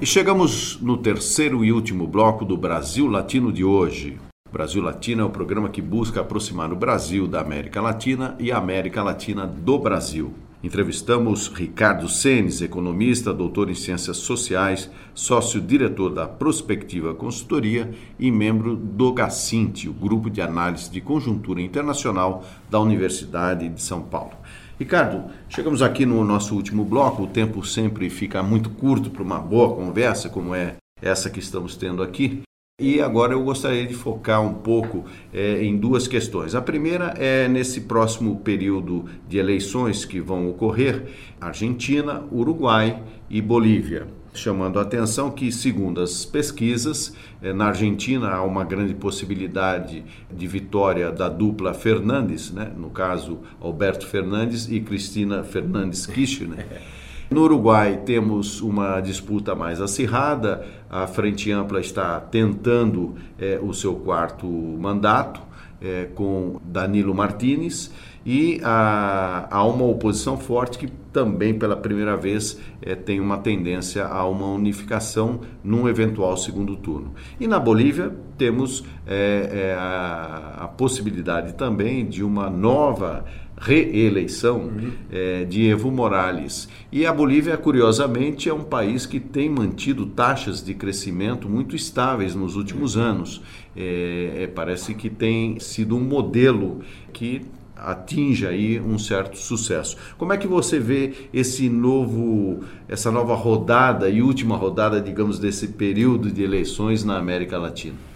E 0.00 0.06
chegamos 0.06 0.80
no 0.80 0.96
terceiro 0.96 1.64
e 1.64 1.72
último 1.72 2.06
bloco 2.06 2.44
do 2.44 2.56
Brasil 2.56 3.08
Latino 3.08 3.52
de 3.52 3.64
hoje. 3.64 4.16
Brasil 4.48 4.80
Latino 4.80 5.22
é 5.22 5.24
o 5.24 5.30
programa 5.30 5.68
que 5.68 5.82
busca 5.82 6.20
aproximar 6.20 6.72
o 6.72 6.76
Brasil 6.76 7.26
da 7.26 7.40
América 7.40 7.82
Latina 7.82 8.36
e 8.38 8.52
a 8.52 8.58
América 8.58 9.02
Latina 9.02 9.44
do 9.44 9.76
Brasil. 9.76 10.32
Entrevistamos 10.62 11.48
Ricardo 11.48 12.06
Senes, 12.06 12.60
economista, 12.60 13.32
doutor 13.32 13.70
em 13.70 13.74
Ciências 13.74 14.18
Sociais, 14.18 14.90
sócio-diretor 15.14 16.12
da 16.12 16.28
Prospectiva 16.28 17.14
Consultoria 17.14 17.90
e 18.18 18.30
membro 18.30 18.76
do 18.76 19.10
GACINT, 19.10 19.86
o 19.86 19.92
Grupo 19.94 20.28
de 20.28 20.42
Análise 20.42 20.90
de 20.90 21.00
Conjuntura 21.00 21.62
Internacional 21.62 22.44
da 22.68 22.78
Universidade 22.78 23.70
de 23.70 23.80
São 23.80 24.02
Paulo. 24.02 24.32
Ricardo, 24.78 25.30
chegamos 25.48 25.80
aqui 25.80 26.04
no 26.04 26.22
nosso 26.24 26.54
último 26.54 26.84
bloco, 26.84 27.22
o 27.22 27.26
tempo 27.26 27.64
sempre 27.64 28.10
fica 28.10 28.42
muito 28.42 28.68
curto 28.68 29.08
para 29.08 29.22
uma 29.22 29.38
boa 29.38 29.74
conversa, 29.74 30.28
como 30.28 30.54
é 30.54 30.76
essa 31.00 31.30
que 31.30 31.40
estamos 31.40 31.74
tendo 31.74 32.02
aqui. 32.02 32.42
E 32.80 32.98
agora 32.98 33.34
eu 33.34 33.44
gostaria 33.44 33.86
de 33.86 33.92
focar 33.92 34.40
um 34.40 34.54
pouco 34.54 35.04
é, 35.34 35.62
em 35.62 35.76
duas 35.76 36.08
questões. 36.08 36.54
A 36.54 36.62
primeira 36.62 37.12
é 37.18 37.46
nesse 37.46 37.82
próximo 37.82 38.40
período 38.40 39.04
de 39.28 39.36
eleições 39.36 40.06
que 40.06 40.18
vão 40.18 40.48
ocorrer: 40.48 41.04
Argentina, 41.38 42.24
Uruguai 42.32 43.02
e 43.28 43.42
Bolívia. 43.42 44.08
Chamando 44.32 44.78
a 44.78 44.82
atenção 44.82 45.30
que, 45.30 45.52
segundo 45.52 46.00
as 46.00 46.24
pesquisas, 46.24 47.14
é, 47.42 47.52
na 47.52 47.66
Argentina 47.66 48.30
há 48.30 48.42
uma 48.42 48.64
grande 48.64 48.94
possibilidade 48.94 50.02
de 50.32 50.46
vitória 50.46 51.12
da 51.12 51.28
dupla 51.28 51.74
Fernandes, 51.74 52.50
né? 52.50 52.72
no 52.74 52.88
caso 52.88 53.40
Alberto 53.60 54.06
Fernandes 54.06 54.70
e 54.70 54.80
Cristina 54.80 55.44
Fernandes 55.44 56.06
Kirchner. 56.06 56.66
No 57.30 57.42
Uruguai 57.42 58.02
temos 58.04 58.60
uma 58.60 59.00
disputa 59.00 59.54
mais 59.54 59.80
acirrada, 59.80 60.66
a 60.90 61.06
Frente 61.06 61.52
Ampla 61.52 61.80
está 61.80 62.18
tentando 62.18 63.14
é, 63.38 63.60
o 63.62 63.72
seu 63.72 63.94
quarto 63.94 64.46
mandato 64.46 65.40
é, 65.80 66.08
com 66.14 66.60
Danilo 66.64 67.14
Martinez 67.14 67.92
e 68.26 68.60
há, 68.62 69.46
há, 69.50 69.64
uma 69.64 69.84
oposição 69.84 70.36
forte 70.36 70.78
que 70.78 70.88
também 71.10 71.54
pela 71.58 71.76
primeira 71.76 72.16
vez 72.16 72.60
é, 72.82 72.94
tem 72.94 73.18
uma 73.18 73.38
tendência 73.38 74.04
a 74.04 74.26
uma 74.26 74.46
unificação 74.46 75.40
num 75.64 75.88
eventual 75.88 76.36
segundo 76.36 76.76
turno. 76.76 77.14
E 77.38 77.46
na 77.46 77.58
Bolívia 77.58 78.14
temos 78.36 78.84
é, 79.06 79.70
é, 79.70 79.74
a, 79.74 80.64
a 80.64 80.68
possibilidade 80.68 81.54
também 81.54 82.06
de 82.06 82.22
uma 82.22 82.50
nova 82.50 83.24
reeleição 83.60 84.62
uhum. 84.62 84.92
é, 85.12 85.44
de 85.44 85.68
Evo 85.68 85.90
Morales. 85.90 86.66
E 86.90 87.04
a 87.04 87.12
Bolívia, 87.12 87.56
curiosamente, 87.58 88.48
é 88.48 88.54
um 88.54 88.64
país 88.64 89.04
que 89.04 89.20
tem 89.20 89.50
mantido 89.50 90.06
taxas 90.06 90.64
de 90.64 90.72
crescimento 90.72 91.46
muito 91.46 91.76
estáveis 91.76 92.34
nos 92.34 92.56
últimos 92.56 92.96
anos. 92.96 93.42
É, 93.76 94.44
é, 94.44 94.46
parece 94.46 94.94
que 94.94 95.10
tem 95.10 95.60
sido 95.60 95.94
um 95.94 96.00
modelo 96.00 96.80
que 97.12 97.42
atinge 97.76 98.46
aí 98.46 98.80
um 98.80 98.98
certo 98.98 99.36
sucesso. 99.36 99.96
Como 100.16 100.32
é 100.32 100.38
que 100.38 100.46
você 100.46 100.78
vê 100.78 101.12
esse 101.32 101.68
novo, 101.68 102.60
essa 102.88 103.10
nova 103.10 103.34
rodada 103.34 104.08
e 104.08 104.22
última 104.22 104.56
rodada, 104.56 105.00
digamos, 105.00 105.38
desse 105.38 105.68
período 105.68 106.30
de 106.30 106.42
eleições 106.42 107.04
na 107.04 107.18
América 107.18 107.58
Latina? 107.58 108.09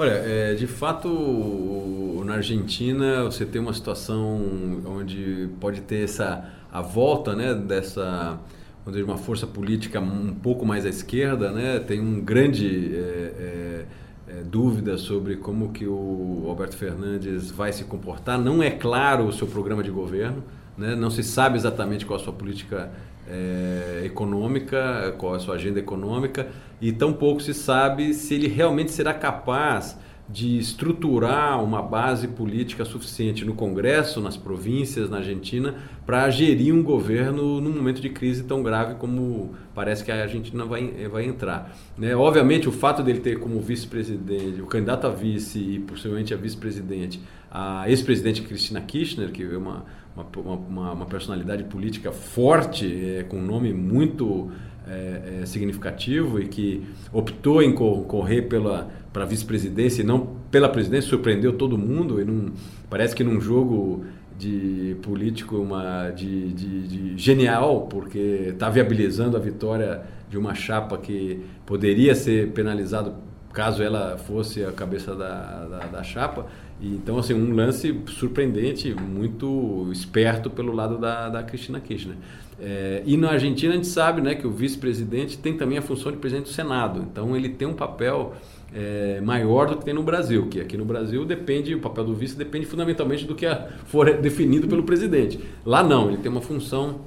Olha, 0.00 0.12
é, 0.12 0.54
de 0.54 0.66
fato, 0.66 2.22
na 2.24 2.36
Argentina 2.36 3.22
você 3.24 3.44
tem 3.44 3.60
uma 3.60 3.74
situação 3.74 4.80
onde 4.86 5.50
pode 5.60 5.82
ter 5.82 6.04
essa 6.04 6.42
a 6.72 6.80
volta, 6.80 7.36
né, 7.36 7.52
dessa 7.52 8.40
onde 8.86 9.02
uma 9.02 9.18
força 9.18 9.46
política 9.46 10.00
um 10.00 10.32
pouco 10.32 10.64
mais 10.64 10.86
à 10.86 10.88
esquerda, 10.88 11.52
né, 11.52 11.80
tem 11.80 12.00
um 12.00 12.18
grande 12.18 12.94
é, 12.94 12.98
é, 12.98 13.84
é, 14.28 14.42
dúvida 14.42 14.96
sobre 14.96 15.36
como 15.36 15.70
que 15.70 15.86
o 15.86 16.46
Alberto 16.48 16.78
Fernandes 16.78 17.50
vai 17.50 17.70
se 17.70 17.84
comportar. 17.84 18.38
Não 18.38 18.62
é 18.62 18.70
claro 18.70 19.26
o 19.26 19.32
seu 19.34 19.46
programa 19.46 19.82
de 19.82 19.90
governo, 19.90 20.42
né, 20.78 20.96
não 20.96 21.10
se 21.10 21.22
sabe 21.22 21.58
exatamente 21.58 22.06
qual 22.06 22.18
a 22.18 22.22
sua 22.22 22.32
política 22.32 22.90
é, 23.30 24.02
econômica, 24.04 25.14
qual 25.18 25.34
é 25.34 25.36
a 25.36 25.40
sua 25.40 25.54
agenda 25.54 25.78
econômica, 25.78 26.48
e 26.80 26.92
tampouco 26.92 27.40
se 27.40 27.54
sabe 27.54 28.12
se 28.14 28.34
ele 28.34 28.48
realmente 28.48 28.90
será 28.90 29.14
capaz 29.14 29.96
de 30.30 30.58
estruturar 30.58 31.62
uma 31.62 31.82
base 31.82 32.28
política 32.28 32.84
suficiente 32.84 33.44
no 33.44 33.52
Congresso, 33.52 34.20
nas 34.20 34.36
províncias, 34.36 35.10
na 35.10 35.16
Argentina, 35.16 35.74
para 36.06 36.30
gerir 36.30 36.72
um 36.72 36.84
governo 36.84 37.60
num 37.60 37.72
momento 37.72 38.00
de 38.00 38.08
crise 38.10 38.44
tão 38.44 38.62
grave 38.62 38.94
como 38.94 39.54
parece 39.74 40.04
que 40.04 40.12
a 40.12 40.22
Argentina 40.22 40.64
vai, 40.64 41.08
vai 41.08 41.24
entrar. 41.24 41.76
Né? 41.98 42.14
Obviamente, 42.14 42.68
o 42.68 42.72
fato 42.72 43.02
dele 43.02 43.18
ter 43.18 43.40
como 43.40 43.60
vice-presidente, 43.60 44.62
o 44.62 44.66
candidato 44.66 45.08
a 45.08 45.10
vice 45.10 45.58
e 45.58 45.80
possivelmente 45.80 46.32
a 46.32 46.36
vice-presidente, 46.36 47.20
a 47.50 47.88
ex-presidente 47.90 48.42
Cristina 48.42 48.80
Kirchner, 48.80 49.30
que 49.32 49.42
é 49.42 49.56
uma, 49.56 49.84
uma, 50.16 50.54
uma, 50.54 50.92
uma 50.92 51.06
personalidade 51.06 51.64
política 51.64 52.12
forte, 52.12 52.86
é, 52.86 53.24
com 53.24 53.38
um 53.38 53.44
nome 53.44 53.72
muito 53.72 54.50
é, 54.86 55.40
é, 55.42 55.46
significativo 55.46 56.40
e 56.40 56.46
que 56.46 56.86
optou 57.12 57.62
em 57.62 57.74
correr 57.74 58.42
para 58.42 59.24
vice-presidência 59.24 60.02
e 60.02 60.04
não 60.04 60.36
pela 60.50 60.68
presidência, 60.68 61.10
surpreendeu 61.10 61.52
todo 61.52 61.76
mundo 61.76 62.20
e 62.20 62.24
não, 62.24 62.52
parece 62.88 63.14
que 63.14 63.24
num 63.24 63.40
jogo 63.40 64.04
de 64.38 64.96
político 65.02 65.56
uma 65.56 66.10
de, 66.10 66.52
de, 66.52 66.88
de 66.88 67.18
genial 67.18 67.82
porque 67.82 68.48
está 68.52 68.70
viabilizando 68.70 69.36
a 69.36 69.40
vitória 69.40 70.02
de 70.30 70.38
uma 70.38 70.54
chapa 70.54 70.96
que 70.96 71.44
poderia 71.66 72.14
ser 72.14 72.52
penalizado 72.52 73.14
caso 73.52 73.82
ela 73.82 74.16
fosse 74.16 74.64
a 74.64 74.72
cabeça 74.72 75.14
da, 75.14 75.66
da, 75.66 75.78
da 75.86 76.02
chapa 76.02 76.46
então, 76.82 77.18
assim, 77.18 77.34
um 77.34 77.54
lance 77.54 77.94
surpreendente, 78.06 78.94
muito 78.94 79.88
esperto 79.92 80.48
pelo 80.48 80.72
lado 80.72 80.98
da, 80.98 81.28
da 81.28 81.42
Cristina 81.42 81.78
Kirchner. 81.78 82.16
É, 82.58 83.02
e 83.06 83.16
na 83.16 83.30
Argentina 83.30 83.72
a 83.72 83.76
gente 83.76 83.88
sabe 83.88 84.20
né, 84.20 84.34
que 84.34 84.46
o 84.46 84.50
vice-presidente 84.50 85.38
tem 85.38 85.56
também 85.56 85.78
a 85.78 85.82
função 85.82 86.10
de 86.10 86.18
presidente 86.18 86.46
do 86.46 86.52
Senado. 86.52 87.06
Então, 87.10 87.36
ele 87.36 87.50
tem 87.50 87.68
um 87.68 87.74
papel 87.74 88.34
é, 88.74 89.20
maior 89.20 89.68
do 89.68 89.76
que 89.76 89.84
tem 89.84 89.94
no 89.94 90.02
Brasil, 90.02 90.46
que 90.48 90.60
aqui 90.60 90.76
no 90.76 90.84
Brasil 90.84 91.24
depende, 91.24 91.74
o 91.74 91.80
papel 91.80 92.04
do 92.04 92.14
vice 92.14 92.36
depende 92.36 92.66
fundamentalmente 92.66 93.24
do 93.24 93.34
que 93.34 93.46
for 93.86 94.12
definido 94.18 94.68
pelo 94.68 94.82
presidente. 94.82 95.40
Lá 95.64 95.82
não, 95.82 96.08
ele 96.08 96.18
tem 96.18 96.30
uma 96.30 96.40
função 96.40 97.00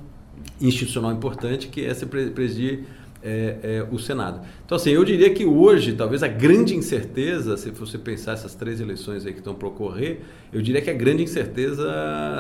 institucional 0.60 1.12
importante 1.12 1.68
que 1.68 1.86
é 1.86 1.94
se 1.94 2.06
presidir 2.06 2.86
é, 3.24 3.58
é, 3.64 3.88
o 3.90 3.98
Senado. 3.98 4.42
Então, 4.66 4.76
assim, 4.76 4.92
eu 4.92 5.04
diria 5.06 5.34
que 5.34 5.46
hoje, 5.46 5.94
talvez 5.94 6.22
a 6.22 6.28
grande 6.28 6.76
incerteza, 6.76 7.56
se 7.56 7.72
você 7.72 7.98
pensar 7.98 8.34
essas 8.34 8.54
três 8.54 8.82
eleições 8.82 9.26
aí 9.26 9.32
que 9.32 9.40
estão 9.40 9.56
para 9.56 9.68
ocorrer, 9.68 10.20
eu 10.52 10.62
diria 10.62 10.82
que 10.82 10.90
a 10.90 10.94
grande 10.94 11.24
incerteza 11.24 11.90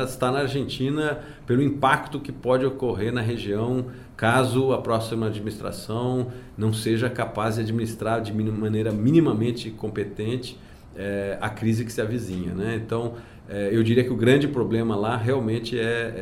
está 0.05 0.31
na 0.31 0.39
Argentina 0.39 1.19
pelo 1.47 1.61
impacto 1.61 2.19
que 2.19 2.31
pode 2.31 2.65
ocorrer 2.65 3.13
na 3.13 3.21
região 3.21 3.85
caso 4.17 4.73
a 4.73 4.77
próxima 4.81 5.27
administração 5.27 6.27
não 6.57 6.71
seja 6.71 7.09
capaz 7.09 7.55
de 7.55 7.61
administrar 7.61 8.21
de 8.21 8.33
maneira 8.33 8.91
minimamente 8.91 9.71
competente 9.71 10.57
é, 10.95 11.37
a 11.41 11.49
crise 11.49 11.83
que 11.85 11.91
se 11.91 12.01
avizinha. 12.01 12.53
Né? 12.53 12.79
Então, 12.83 13.13
é, 13.49 13.69
eu 13.71 13.81
diria 13.83 14.03
que 14.03 14.11
o 14.11 14.15
grande 14.15 14.47
problema 14.47 14.95
lá 14.95 15.17
realmente 15.17 15.79
é, 15.79 15.81
é, 15.81 16.17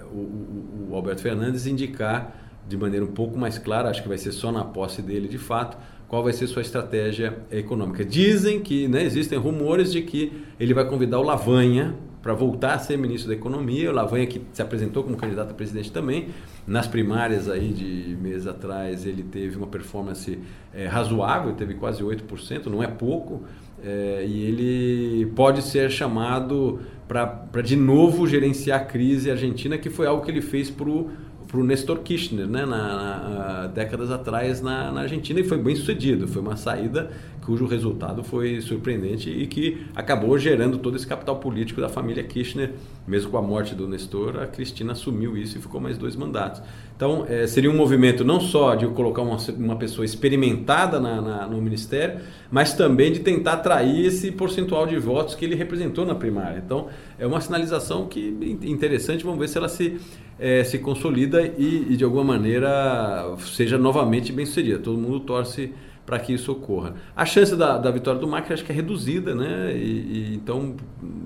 é 0.00 0.04
o, 0.12 0.88
o 0.90 0.94
Alberto 0.94 1.22
Fernandes 1.22 1.66
indicar 1.66 2.39
de 2.70 2.76
maneira 2.76 3.04
um 3.04 3.12
pouco 3.12 3.36
mais 3.36 3.58
clara, 3.58 3.90
acho 3.90 4.00
que 4.00 4.08
vai 4.08 4.16
ser 4.16 4.30
só 4.30 4.52
na 4.52 4.64
posse 4.64 5.02
dele 5.02 5.26
de 5.26 5.38
fato, 5.38 5.76
qual 6.06 6.22
vai 6.22 6.32
ser 6.32 6.46
sua 6.46 6.62
estratégia 6.62 7.36
econômica. 7.50 8.04
Dizem 8.04 8.60
que 8.60 8.86
né, 8.86 9.02
existem 9.02 9.36
rumores 9.36 9.92
de 9.92 10.02
que 10.02 10.44
ele 10.58 10.72
vai 10.72 10.84
convidar 10.84 11.18
o 11.18 11.22
Lavanha 11.22 11.96
para 12.22 12.32
voltar 12.32 12.74
a 12.74 12.78
ser 12.78 12.96
ministro 12.96 13.28
da 13.28 13.34
Economia. 13.34 13.90
O 13.90 13.94
Lavanha 13.94 14.26
que 14.26 14.40
se 14.52 14.62
apresentou 14.62 15.02
como 15.02 15.16
candidato 15.16 15.50
a 15.50 15.54
presidente 15.54 15.90
também. 15.90 16.28
Nas 16.66 16.86
primárias 16.86 17.48
aí 17.48 17.72
de 17.72 18.16
meses 18.20 18.46
atrás 18.46 19.06
ele 19.06 19.22
teve 19.22 19.56
uma 19.56 19.66
performance 19.66 20.38
é, 20.72 20.86
razoável, 20.86 21.52
teve 21.54 21.74
quase 21.74 22.02
8%, 22.02 22.66
não 22.66 22.82
é 22.82 22.86
pouco. 22.86 23.42
É, 23.82 24.24
e 24.28 24.44
ele 24.44 25.26
pode 25.34 25.62
ser 25.62 25.90
chamado 25.90 26.80
para 27.08 27.62
de 27.62 27.74
novo 27.74 28.26
gerenciar 28.28 28.80
a 28.80 28.84
crise 28.84 29.30
argentina, 29.30 29.76
que 29.78 29.90
foi 29.90 30.06
algo 30.06 30.24
que 30.24 30.30
ele 30.30 30.42
fez 30.42 30.70
para 30.70 30.88
o 30.88 31.10
para 31.50 31.60
o 31.60 31.64
Nestor 31.64 31.98
Kirchner, 31.98 32.46
né, 32.46 32.64
na, 32.64 32.76
na, 32.76 33.66
décadas 33.66 34.10
atrás 34.10 34.62
na, 34.62 34.92
na, 34.92 35.00
Argentina 35.00 35.40
e 35.40 35.44
foi 35.44 35.58
bem 35.58 35.74
sucedido. 35.74 36.28
Foi 36.28 36.40
uma 36.40 36.56
saída 36.56 37.10
cujo 37.50 37.66
resultado 37.66 38.22
foi 38.22 38.60
surpreendente 38.60 39.28
e 39.28 39.44
que 39.48 39.84
acabou 39.96 40.38
gerando 40.38 40.78
todo 40.78 40.94
esse 40.94 41.04
capital 41.04 41.34
político 41.40 41.80
da 41.80 41.88
família 41.88 42.22
Kirchner. 42.22 42.74
Mesmo 43.08 43.28
com 43.28 43.38
a 43.38 43.42
morte 43.42 43.74
do 43.74 43.88
Nestor, 43.88 44.38
a 44.40 44.46
Cristina 44.46 44.92
assumiu 44.92 45.36
isso 45.36 45.58
e 45.58 45.60
ficou 45.60 45.80
mais 45.80 45.98
dois 45.98 46.14
mandatos. 46.14 46.62
Então, 46.94 47.26
é, 47.28 47.48
seria 47.48 47.68
um 47.68 47.76
movimento 47.76 48.24
não 48.24 48.40
só 48.40 48.76
de 48.76 48.86
colocar 48.86 49.22
uma, 49.22 49.36
uma 49.58 49.74
pessoa 49.74 50.04
experimentada 50.04 51.00
na, 51.00 51.20
na, 51.20 51.46
no 51.48 51.60
ministério, 51.60 52.20
mas 52.52 52.72
também 52.72 53.10
de 53.10 53.18
tentar 53.18 53.54
atrair 53.54 54.06
esse 54.06 54.30
percentual 54.30 54.86
de 54.86 54.96
votos 54.96 55.34
que 55.34 55.44
ele 55.44 55.56
representou 55.56 56.06
na 56.06 56.14
primária. 56.14 56.62
Então, 56.64 56.86
é 57.18 57.26
uma 57.26 57.40
sinalização 57.40 58.06
que 58.06 58.20
interessante. 58.62 59.24
Vamos 59.24 59.40
ver 59.40 59.48
se 59.48 59.58
ela 59.58 59.68
se 59.68 59.98
é, 60.38 60.64
se 60.64 60.78
consolida 60.78 61.42
e, 61.42 61.88
e, 61.90 61.96
de 61.96 62.02
alguma 62.02 62.24
maneira 62.24 63.36
seja 63.38 63.76
novamente 63.76 64.32
bem 64.32 64.46
sucedida. 64.46 64.78
Todo 64.78 64.96
mundo 64.96 65.20
torce 65.20 65.74
para 66.10 66.18
que 66.18 66.32
isso 66.32 66.50
ocorra. 66.50 66.94
A 67.14 67.24
chance 67.24 67.54
da, 67.54 67.78
da, 67.78 67.88
vitória 67.88 68.20
do 68.20 68.26
Macri 68.26 68.52
acho 68.52 68.64
que 68.64 68.72
é 68.72 68.74
reduzida, 68.74 69.32
né? 69.32 69.72
E, 69.72 69.78
e, 69.78 70.34
então 70.34 70.74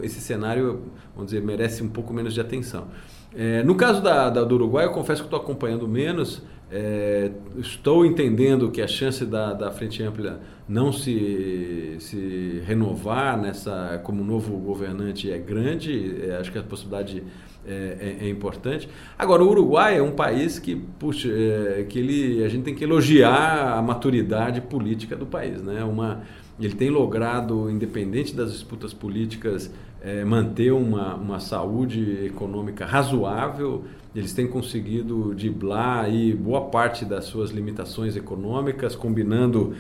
esse 0.02 0.20
cenário, 0.20 0.82
vamos 1.14 1.32
dizer, 1.32 1.42
merece 1.42 1.82
um 1.82 1.88
pouco 1.88 2.12
menos 2.12 2.34
de 2.34 2.40
atenção. 2.42 2.88
É, 3.34 3.62
no 3.62 3.74
caso 3.76 4.02
da, 4.02 4.28
da, 4.28 4.44
do 4.44 4.54
Uruguai, 4.56 4.84
eu 4.84 4.90
confesso 4.90 5.22
que 5.22 5.26
estou 5.26 5.40
acompanhando 5.40 5.88
menos. 5.88 6.42
É, 6.70 7.30
estou 7.56 8.04
entendendo 8.04 8.70
que 8.70 8.82
a 8.82 8.86
chance 8.86 9.24
da, 9.24 9.54
da 9.54 9.70
Frente 9.70 10.02
Ampla 10.02 10.38
não 10.68 10.92
se, 10.92 11.96
se 11.98 12.62
renovar 12.66 13.40
nessa 13.40 14.02
como 14.04 14.22
novo 14.22 14.54
governante 14.58 15.32
é 15.32 15.38
grande. 15.38 16.14
É, 16.28 16.36
acho 16.36 16.52
que 16.52 16.58
a 16.58 16.62
possibilidade 16.62 17.22
é, 17.66 18.16
é, 18.20 18.26
é, 18.26 18.28
importante. 18.28 18.88
Agora, 19.18 19.42
o 19.42 19.48
Uruguai 19.48 19.96
é 19.98 20.02
um 20.02 20.12
país 20.12 20.58
que, 20.58 20.76
puxa, 20.76 21.28
é, 21.28 21.86
que 21.88 21.98
ele, 21.98 22.44
a 22.44 22.48
gente 22.48 22.62
tem 22.64 22.74
que 22.74 22.84
elogiar 22.84 23.78
a 23.78 23.80
maturidade 23.80 24.60
política 24.60 25.16
do 25.16 25.24
país. 25.24 25.62
Né? 25.62 25.82
Uma, 25.82 26.22
ele 26.60 26.74
tem 26.74 26.90
logrado, 26.90 27.70
independente 27.70 28.34
das 28.34 28.52
disputas 28.52 28.92
políticas, 28.92 29.72
é, 30.02 30.22
manter 30.24 30.72
uma, 30.72 31.14
uma 31.14 31.40
saúde 31.40 32.26
econômica 32.26 32.84
razoável. 32.84 33.84
Eles 34.14 34.34
têm 34.34 34.46
conseguido 34.46 35.34
driblar 35.34 36.04
aí 36.04 36.34
boa 36.34 36.66
parte 36.66 37.04
das 37.04 37.24
suas 37.24 37.50
limitações 37.50 38.14
econômicas, 38.14 38.94
combinando 38.94 39.74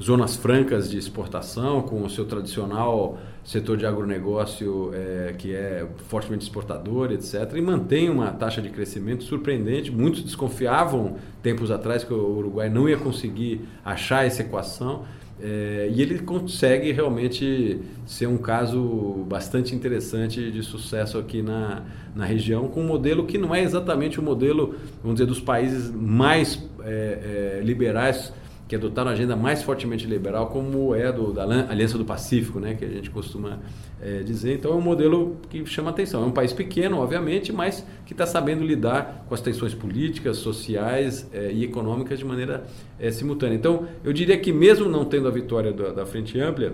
zonas 0.00 0.36
francas 0.36 0.90
de 0.90 0.98
exportação, 0.98 1.82
com 1.82 2.02
o 2.02 2.10
seu 2.10 2.24
tradicional 2.24 3.18
setor 3.44 3.76
de 3.76 3.86
agronegócio 3.86 4.90
é, 4.92 5.34
que 5.38 5.54
é 5.54 5.86
fortemente 6.08 6.42
exportador, 6.44 7.12
etc., 7.12 7.52
e 7.54 7.60
mantém 7.60 8.10
uma 8.10 8.30
taxa 8.32 8.60
de 8.60 8.68
crescimento 8.68 9.24
surpreendente. 9.24 9.90
Muitos 9.90 10.22
desconfiavam 10.22 11.16
tempos 11.42 11.70
atrás 11.70 12.02
que 12.02 12.12
o 12.12 12.38
Uruguai 12.38 12.68
não 12.68 12.88
ia 12.88 12.96
conseguir 12.96 13.60
achar 13.84 14.26
essa 14.26 14.42
equação. 14.42 15.04
É, 15.38 15.90
e 15.92 16.00
ele 16.00 16.18
consegue 16.20 16.90
realmente 16.92 17.78
ser 18.06 18.26
um 18.26 18.38
caso 18.38 19.24
bastante 19.28 19.74
interessante 19.74 20.50
de 20.50 20.62
sucesso 20.62 21.18
aqui 21.18 21.42
na, 21.42 21.82
na 22.14 22.24
região, 22.24 22.68
com 22.68 22.80
um 22.80 22.86
modelo 22.86 23.26
que 23.26 23.36
não 23.36 23.54
é 23.54 23.62
exatamente 23.62 24.18
o 24.18 24.22
modelo, 24.22 24.74
vamos 25.02 25.18
dizer, 25.18 25.26
dos 25.26 25.40
países 25.40 25.90
mais 25.90 26.58
é, 26.82 27.58
é, 27.58 27.62
liberais 27.62 28.32
que 28.68 28.74
adotaram 28.74 29.10
a 29.10 29.12
agenda 29.12 29.36
mais 29.36 29.62
fortemente 29.62 30.06
liberal, 30.06 30.48
como 30.48 30.94
é 30.94 31.12
do, 31.12 31.32
da 31.32 31.44
Aliança 31.44 31.96
do 31.96 32.04
Pacífico, 32.04 32.58
né, 32.58 32.74
que 32.74 32.84
a 32.84 32.88
gente 32.88 33.10
costuma 33.10 33.60
é, 34.00 34.22
dizer. 34.22 34.54
Então 34.54 34.72
é 34.72 34.74
um 34.74 34.80
modelo 34.80 35.36
que 35.48 35.64
chama 35.66 35.90
atenção. 35.90 36.24
É 36.24 36.26
um 36.26 36.32
país 36.32 36.52
pequeno, 36.52 36.98
obviamente, 36.98 37.52
mas 37.52 37.86
que 38.04 38.12
está 38.12 38.26
sabendo 38.26 38.64
lidar 38.64 39.24
com 39.28 39.34
as 39.34 39.40
tensões 39.40 39.72
políticas, 39.72 40.38
sociais 40.38 41.28
é, 41.32 41.52
e 41.52 41.62
econômicas 41.64 42.18
de 42.18 42.24
maneira 42.24 42.64
é, 42.98 43.10
simultânea. 43.10 43.54
Então 43.54 43.86
eu 44.02 44.12
diria 44.12 44.36
que 44.36 44.52
mesmo 44.52 44.88
não 44.88 45.04
tendo 45.04 45.28
a 45.28 45.30
vitória 45.30 45.72
da, 45.72 45.92
da 45.92 46.06
Frente 46.06 46.38
Ampla, 46.40 46.72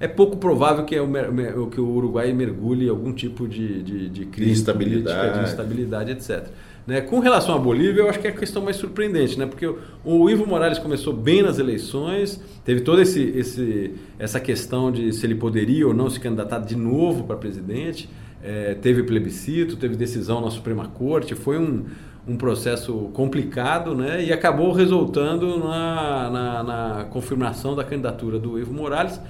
é 0.00 0.06
pouco 0.06 0.36
provável 0.36 0.84
que, 0.84 0.98
o, 0.98 1.66
que 1.68 1.80
o 1.80 1.88
Uruguai 1.88 2.32
mergulhe 2.32 2.86
em 2.86 2.88
algum 2.88 3.12
tipo 3.12 3.48
de, 3.48 3.82
de, 3.82 4.08
de 4.08 4.26
crise 4.26 4.52
de 4.52 4.58
instabilidade. 4.60 5.18
política, 5.18 5.38
de 5.38 5.50
instabilidade, 5.50 6.12
etc. 6.12 6.48
Né? 6.88 7.02
Com 7.02 7.18
relação 7.20 7.54
à 7.54 7.58
Bolívia, 7.58 8.00
eu 8.00 8.08
acho 8.08 8.18
que 8.18 8.26
é 8.26 8.30
a 8.30 8.34
questão 8.34 8.62
mais 8.62 8.76
surpreendente, 8.76 9.38
né? 9.38 9.44
porque 9.44 9.66
o, 10.02 10.30
Ivo 10.30 10.46
Morales 10.46 10.78
começou 10.78 11.12
bem 11.12 11.42
nas 11.42 11.58
eleições, 11.58 12.42
teve 12.64 12.80
toda 12.80 13.02
esse, 13.02 13.22
esse, 13.36 13.94
essa 14.18 14.40
questão 14.40 14.90
de 14.90 15.12
se 15.12 15.26
ele 15.26 15.34
poderia 15.34 15.86
ou 15.86 15.92
não 15.92 16.08
se 16.08 16.18
candidatar 16.18 16.60
de 16.60 16.74
novo 16.74 17.24
para 17.24 17.36
presidente, 17.36 18.08
é, 18.42 18.72
teve 18.72 19.02
plebiscito, 19.02 19.76
teve 19.76 19.96
decisão 19.96 20.40
na 20.40 20.50
Suprema 20.50 20.88
Corte, 20.88 21.34
foi 21.34 21.58
um, 21.58 21.84
um 22.26 22.38
processo 22.38 23.10
complicado 23.12 23.94
né? 23.94 24.24
e 24.24 24.32
acabou 24.32 24.72
resultando 24.72 25.58
na, 25.58 26.30
na, 26.30 26.62
na 26.62 27.04
confirmação 27.10 27.76
da 27.76 27.84
candidatura 27.84 28.38
do 28.38 28.58
Ivo 28.58 28.72
Morales. 28.72 29.20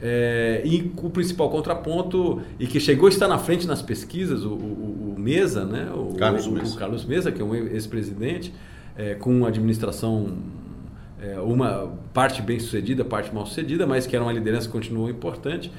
É, 0.00 0.62
e 0.64 0.92
o 0.96 1.10
principal 1.10 1.48
contraponto, 1.50 2.42
e 2.58 2.66
que 2.66 2.80
chegou 2.80 3.06
a 3.06 3.08
estar 3.08 3.28
na 3.28 3.38
frente 3.38 3.66
nas 3.66 3.80
pesquisas, 3.80 4.44
o, 4.44 4.50
o, 4.50 5.14
o 5.16 5.20
Mesa, 5.20 5.64
né? 5.64 5.90
o, 5.94 6.14
Carlos, 6.14 6.46
Mesa. 6.46 6.74
o 6.74 6.78
Carlos 6.78 7.04
Mesa, 7.04 7.32
que 7.32 7.40
é 7.40 7.44
um 7.44 7.54
ex-presidente, 7.54 8.52
é, 8.96 9.14
com 9.14 9.30
uma 9.30 9.48
administração, 9.48 10.36
é, 11.20 11.38
uma 11.40 11.92
parte 12.12 12.42
bem 12.42 12.58
sucedida, 12.58 13.04
parte 13.04 13.34
mal 13.34 13.46
sucedida, 13.46 13.86
mas 13.86 14.06
que 14.06 14.14
era 14.14 14.24
uma 14.24 14.32
liderança 14.32 14.66
que 14.66 14.72
continuou 14.72 15.08
importante. 15.08 15.70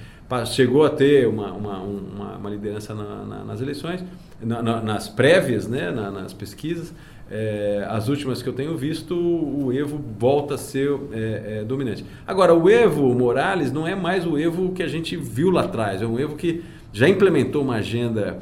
Chegou 0.48 0.84
a 0.84 0.90
ter 0.90 1.28
uma, 1.28 1.52
uma, 1.52 1.78
uma, 1.80 2.38
uma 2.38 2.50
liderança 2.50 2.96
na, 2.96 3.24
na, 3.24 3.44
nas 3.44 3.62
eleições, 3.62 4.04
na, 4.42 4.82
nas 4.82 5.08
prévias, 5.08 5.68
né? 5.68 5.92
nas 5.92 6.34
pesquisas. 6.34 6.92
É, 7.30 7.84
as 7.90 8.08
últimas 8.08 8.44
que 8.44 8.50
eu 8.50 8.54
tenho 8.54 8.78
visto, 8.78 9.16
o 9.16 9.74
Evo 9.74 10.00
volta 10.20 10.56
a 10.56 10.58
ser 10.58 10.92
é, 11.12 11.60
é, 11.60 11.64
dominante. 11.64 12.06
Agora, 12.26 12.54
o 12.54 12.70
Evo 12.70 13.14
Morales 13.16 13.72
não 13.72 13.88
é 13.88 13.96
mais 13.96 14.26
o 14.28 14.38
Evo 14.38 14.74
que 14.74 14.84
a 14.84 14.88
gente 14.88 15.18
viu 15.18 15.50
lá 15.50 15.64
atrás, 15.64 16.02
é 16.02 16.06
um 16.06 16.20
Evo 16.20 16.36
que 16.36 16.64
já 16.94 17.10
implementou 17.10 17.64
uma 17.64 17.76
agenda 17.76 18.40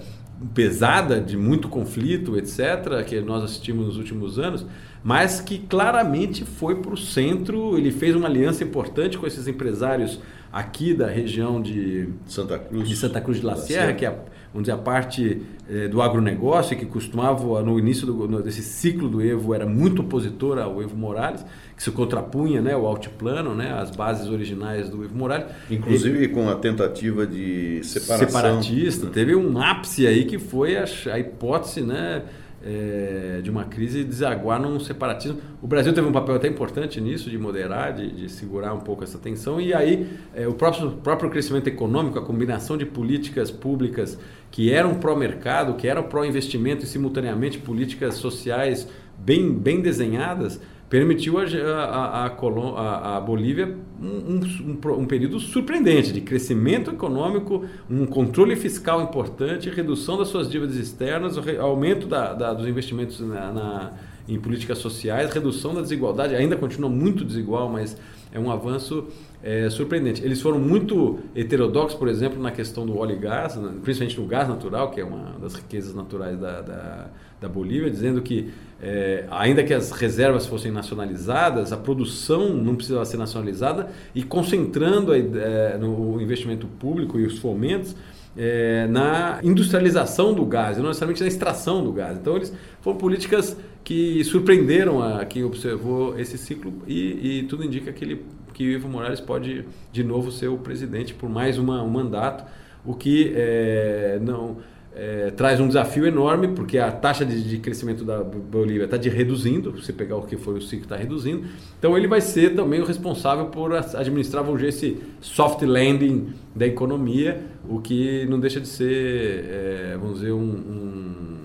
pesada, 0.53 1.21
de 1.21 1.37
muito 1.37 1.69
conflito, 1.69 2.37
etc., 2.37 3.03
que 3.05 3.21
nós 3.21 3.43
assistimos 3.43 3.87
nos 3.87 3.97
últimos 3.97 4.37
anos, 4.37 4.65
mas 5.03 5.39
que 5.39 5.59
claramente 5.59 6.43
foi 6.43 6.75
para 6.75 6.93
o 6.93 6.97
centro, 6.97 7.77
ele 7.77 7.91
fez 7.91 8.15
uma 8.15 8.27
aliança 8.27 8.63
importante 8.63 9.17
com 9.17 9.25
esses 9.25 9.47
empresários 9.47 10.19
aqui 10.51 10.93
da 10.93 11.07
região 11.07 11.61
de 11.61 12.09
Santa 12.25 12.59
Cruz 12.59 12.87
de, 12.87 12.95
Santa 12.95 13.19
Cruz 13.19 13.39
de 13.39 13.45
La 13.45 13.55
Sierra, 13.55 13.93
que 13.93 14.05
é 14.05 14.19
vamos 14.53 14.67
dizer, 14.67 14.73
a 14.73 14.77
parte 14.77 15.41
eh, 15.67 15.87
do 15.87 16.01
agronegócio, 16.01 16.77
que 16.77 16.85
costumava, 16.85 17.61
no 17.63 17.79
início 17.79 18.05
do, 18.05 18.27
no, 18.27 18.41
desse 18.41 18.61
ciclo 18.61 19.09
do 19.09 19.19
Evo, 19.19 19.53
era 19.53 19.65
muito 19.65 20.03
opositora 20.03 20.63
ao 20.63 20.81
Evo 20.81 20.95
Morales, 20.95 21.43
que 21.75 21.81
se 21.81 21.89
contrapunha 21.89 22.61
né, 22.61 22.73
ao 22.73 22.85
altiplano, 22.85 23.55
né, 23.55 23.73
as 23.73 23.89
bases 23.89 24.29
originais 24.29 24.89
do 24.89 25.03
Evo 25.03 25.15
Morales. 25.17 25.47
Inclusive 25.69 26.17
Ele, 26.17 26.27
com 26.27 26.47
a 26.47 26.55
tentativa 26.55 27.25
de 27.25 27.83
separação. 27.83 28.27
Separatista. 28.27 29.07
Teve 29.07 29.35
um 29.35 29.59
ápice 29.59 30.05
aí 30.05 30.25
que 30.25 30.37
foi 30.37 30.77
a, 30.77 30.85
a 31.11 31.19
hipótese, 31.19 31.81
né? 31.81 32.21
é, 32.63 33.41
de 33.43 33.51
uma 33.51 33.65
crise 33.65 34.03
desaguar 34.03 34.59
num 34.59 34.79
separatismo. 34.79 35.39
O 35.61 35.67
Brasil 35.67 35.93
teve 35.93 36.07
um 36.07 36.11
papel 36.11 36.35
até 36.35 36.47
importante 36.47 36.99
nisso, 37.01 37.29
de 37.29 37.37
moderar, 37.37 37.93
de, 37.93 38.09
de 38.09 38.29
segurar 38.29 38.73
um 38.73 38.79
pouco 38.79 39.03
essa 39.03 39.17
tensão. 39.17 39.59
E 39.59 39.73
aí 39.73 40.07
é, 40.33 40.47
o 40.47 40.53
próprio, 40.53 40.91
próprio 40.91 41.29
crescimento 41.29 41.67
econômico, 41.67 42.17
a 42.17 42.21
combinação 42.21 42.77
de 42.77 42.85
políticas 42.85 43.51
públicas 43.51 44.17
que 44.53 44.71
eram 44.71 44.93
pró-mercado, 44.93 45.73
que 45.73 45.87
eram 45.87 46.03
pró-investimento 46.03 46.83
e 46.83 46.87
simultaneamente 46.87 47.57
políticas 47.57 48.13
sociais 48.13 48.87
bem, 49.17 49.51
bem 49.51 49.81
desenhadas, 49.81 50.61
permitiu 50.87 51.39
a, 51.39 51.43
a, 51.43 52.25
a, 52.27 53.17
a, 53.17 53.19
Bolívia 53.19 53.75
um, 53.99 54.05
um, 54.05 54.91
um, 54.99 55.05
período 55.07 55.39
surpreendente 55.39 56.13
de 56.13 56.21
crescimento 56.21 56.91
econômico, 56.91 57.65
um 57.89 58.05
controle 58.05 58.55
fiscal 58.55 59.01
importante, 59.01 59.71
redução 59.71 60.19
das 60.19 60.27
suas 60.27 60.47
dívidas 60.47 60.75
externas, 60.75 61.35
aumento 61.59 62.05
da, 62.05 62.33
da, 62.33 62.53
dos 62.53 62.67
investimentos 62.67 63.19
na, 63.21 63.51
na, 63.51 63.93
em 64.29 64.39
políticas 64.39 64.77
sociais, 64.77 65.33
redução 65.33 65.73
da 65.73 65.81
desigualdade, 65.81 66.35
ainda 66.35 66.55
continua 66.55 66.91
muito 66.91 67.25
desigual, 67.25 67.67
mas 67.69 67.97
é 68.33 68.39
um 68.39 68.51
avanço 68.51 69.05
é, 69.43 69.69
surpreendente. 69.69 70.23
Eles 70.23 70.41
foram 70.41 70.59
muito 70.59 71.19
heterodoxos, 71.35 71.97
por 71.97 72.07
exemplo, 72.07 72.41
na 72.41 72.51
questão 72.51 72.85
do 72.85 72.97
óleo 72.97 73.15
e 73.15 73.19
gás, 73.19 73.53
principalmente 73.83 74.19
no 74.19 74.25
gás 74.25 74.47
natural, 74.49 74.89
que 74.89 74.99
é 74.99 75.05
uma 75.05 75.37
das 75.39 75.53
riquezas 75.53 75.93
naturais 75.93 76.39
da, 76.39 76.61
da, 76.61 77.07
da 77.39 77.47
Bolívia, 77.47 77.91
dizendo 77.91 78.21
que, 78.21 78.51
é, 78.81 79.25
ainda 79.29 79.63
que 79.63 79.73
as 79.73 79.91
reservas 79.91 80.47
fossem 80.47 80.71
nacionalizadas, 80.71 81.71
a 81.71 81.77
produção 81.77 82.53
não 82.53 82.75
precisava 82.75 83.05
ser 83.05 83.17
nacionalizada 83.17 83.89
e 84.15 84.23
concentrando 84.23 85.11
a, 85.11 85.17
é, 85.17 85.77
no 85.77 86.19
investimento 86.19 86.65
público 86.65 87.19
e 87.19 87.25
os 87.27 87.37
fomentos 87.37 87.95
é, 88.35 88.87
na 88.87 89.39
industrialização 89.43 90.33
do 90.33 90.43
gás, 90.45 90.77
não 90.77 90.87
necessariamente 90.87 91.21
na 91.21 91.27
extração 91.27 91.83
do 91.83 91.91
gás. 91.91 92.17
Então, 92.17 92.35
eles 92.35 92.51
foram 92.81 92.97
políticas 92.97 93.55
que 93.83 94.23
surpreenderam 94.23 95.01
a 95.01 95.25
quem 95.25 95.43
observou 95.43 96.17
esse 96.17 96.37
ciclo 96.37 96.73
e, 96.87 97.39
e 97.39 97.43
tudo 97.43 97.63
indica 97.63 97.91
que, 97.91 98.03
ele, 98.03 98.25
que 98.53 98.63
Ivo 98.63 98.87
Morales 98.87 99.19
pode 99.19 99.65
de 99.91 100.03
novo 100.03 100.31
ser 100.31 100.47
o 100.47 100.57
presidente 100.57 101.13
por 101.13 101.29
mais 101.29 101.57
uma, 101.57 101.83
um 101.83 101.89
mandato, 101.89 102.45
o 102.85 102.93
que 102.93 103.33
é, 103.35 104.19
não 104.21 104.57
é, 104.95 105.31
traz 105.31 105.59
um 105.59 105.67
desafio 105.67 106.05
enorme, 106.05 106.49
porque 106.49 106.77
a 106.77 106.91
taxa 106.91 107.25
de, 107.25 107.43
de 107.43 107.57
crescimento 107.57 108.03
da 108.03 108.23
Bolívia 108.23 108.85
está 108.85 108.97
reduzindo, 108.97 109.81
se 109.81 109.91
pegar 109.91 110.17
o 110.17 110.21
que 110.21 110.37
foi 110.37 110.55
o 110.55 110.61
ciclo, 110.61 110.85
está 110.85 110.95
reduzindo. 110.95 111.45
Então 111.79 111.97
ele 111.97 112.07
vai 112.07 112.21
ser 112.21 112.55
também 112.55 112.79
o 112.79 112.85
responsável 112.85 113.47
por 113.47 113.73
administrar, 113.73 114.43
vamos 114.43 114.61
dizer, 114.61 114.69
esse 114.69 115.03
soft 115.19 115.61
landing 115.63 116.33
da 116.55 116.67
economia, 116.67 117.41
o 117.67 117.79
que 117.79 118.25
não 118.27 118.39
deixa 118.39 118.61
de 118.61 118.67
ser, 118.67 119.45
é, 119.45 119.97
vamos 119.99 120.19
dizer, 120.19 120.31
um, 120.31 120.41
um, 120.41 121.37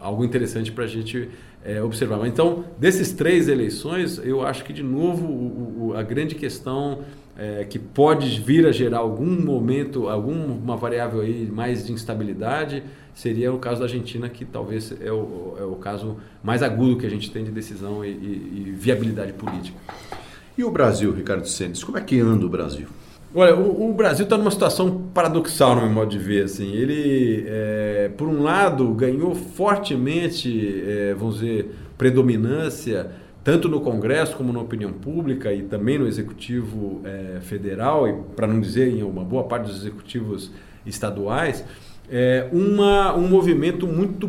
algo 0.00 0.24
interessante 0.24 0.72
para 0.72 0.84
a 0.84 0.88
gente 0.88 1.28
é, 1.66 1.82
observar. 1.82 2.24
Então, 2.26 2.64
desses 2.78 3.12
três 3.12 3.48
eleições, 3.48 4.18
eu 4.22 4.46
acho 4.46 4.64
que, 4.64 4.72
de 4.72 4.82
novo, 4.82 5.26
o, 5.26 5.88
o, 5.88 5.96
a 5.96 6.02
grande 6.02 6.36
questão 6.36 7.00
é, 7.36 7.64
que 7.64 7.78
pode 7.78 8.40
vir 8.40 8.66
a 8.66 8.72
gerar 8.72 8.98
algum 8.98 9.26
momento, 9.26 10.08
alguma 10.08 10.76
variável 10.76 11.20
aí 11.20 11.46
mais 11.50 11.84
de 11.84 11.92
instabilidade, 11.92 12.84
seria 13.12 13.52
o 13.52 13.58
caso 13.58 13.80
da 13.80 13.86
Argentina, 13.86 14.28
que 14.28 14.44
talvez 14.44 14.94
é 15.00 15.10
o, 15.10 15.56
é 15.58 15.64
o 15.64 15.74
caso 15.74 16.18
mais 16.42 16.62
agudo 16.62 16.98
que 16.98 17.06
a 17.06 17.10
gente 17.10 17.30
tem 17.30 17.44
de 17.44 17.50
decisão 17.50 18.04
e, 18.04 18.10
e, 18.10 18.64
e 18.68 18.70
viabilidade 18.70 19.32
política. 19.32 19.76
E 20.56 20.62
o 20.62 20.70
Brasil, 20.70 21.12
Ricardo 21.12 21.46
Sentes, 21.48 21.82
como 21.82 21.98
é 21.98 22.00
que 22.00 22.20
anda 22.20 22.46
o 22.46 22.48
Brasil? 22.48 22.86
Olha, 23.34 23.54
o, 23.54 23.90
o 23.90 23.92
Brasil 23.92 24.24
está 24.24 24.38
numa 24.38 24.50
situação 24.50 25.08
paradoxal, 25.12 25.74
no 25.74 25.82
meu 25.82 25.90
modo 25.90 26.10
de 26.10 26.18
ver. 26.18 26.44
Assim. 26.44 26.72
Ele, 26.72 27.44
é, 27.46 28.10
por 28.16 28.28
um 28.28 28.42
lado, 28.42 28.92
ganhou 28.94 29.34
fortemente, 29.34 30.82
é, 30.86 31.14
vamos 31.14 31.40
dizer, 31.40 31.74
predominância 31.98 33.10
tanto 33.46 33.68
no 33.68 33.80
Congresso 33.80 34.36
como 34.36 34.52
na 34.52 34.58
opinião 34.58 34.92
pública 34.92 35.52
e 35.52 35.62
também 35.62 35.96
no 36.00 36.08
Executivo 36.08 37.00
é, 37.04 37.38
Federal, 37.40 38.08
e 38.08 38.12
para 38.34 38.44
não 38.44 38.58
dizer 38.58 38.88
em 38.88 39.04
uma 39.04 39.22
boa 39.22 39.44
parte 39.44 39.68
dos 39.68 39.76
executivos 39.82 40.50
estaduais, 40.84 41.64
é, 42.10 42.48
uma, 42.52 43.14
um 43.14 43.28
movimento 43.28 43.86
muito 43.86 44.28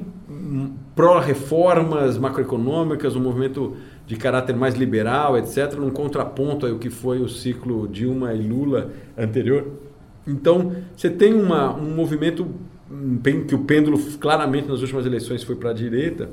pró-reformas 0.95 2.15
macroeconômicas, 2.15 3.15
um 3.15 3.19
movimento 3.19 3.75
de 4.07 4.15
caráter 4.15 4.55
mais 4.55 4.73
liberal, 4.73 5.37
etc., 5.37 5.73
num 5.73 5.89
contraponto 5.89 6.65
ao 6.65 6.79
que 6.79 6.89
foi 6.89 7.19
o 7.19 7.27
ciclo 7.27 7.87
Dilma 7.89 8.33
e 8.33 8.41
Lula 8.41 8.89
anterior. 9.17 9.67
Então, 10.25 10.71
você 10.95 11.09
tem 11.09 11.33
uma, 11.33 11.75
um 11.75 11.93
movimento 11.93 12.47
que 13.47 13.53
o 13.53 13.59
pêndulo 13.59 13.99
claramente 14.17 14.69
nas 14.69 14.79
últimas 14.79 15.05
eleições 15.05 15.43
foi 15.43 15.57
para 15.57 15.71
a 15.71 15.73
direita, 15.73 16.29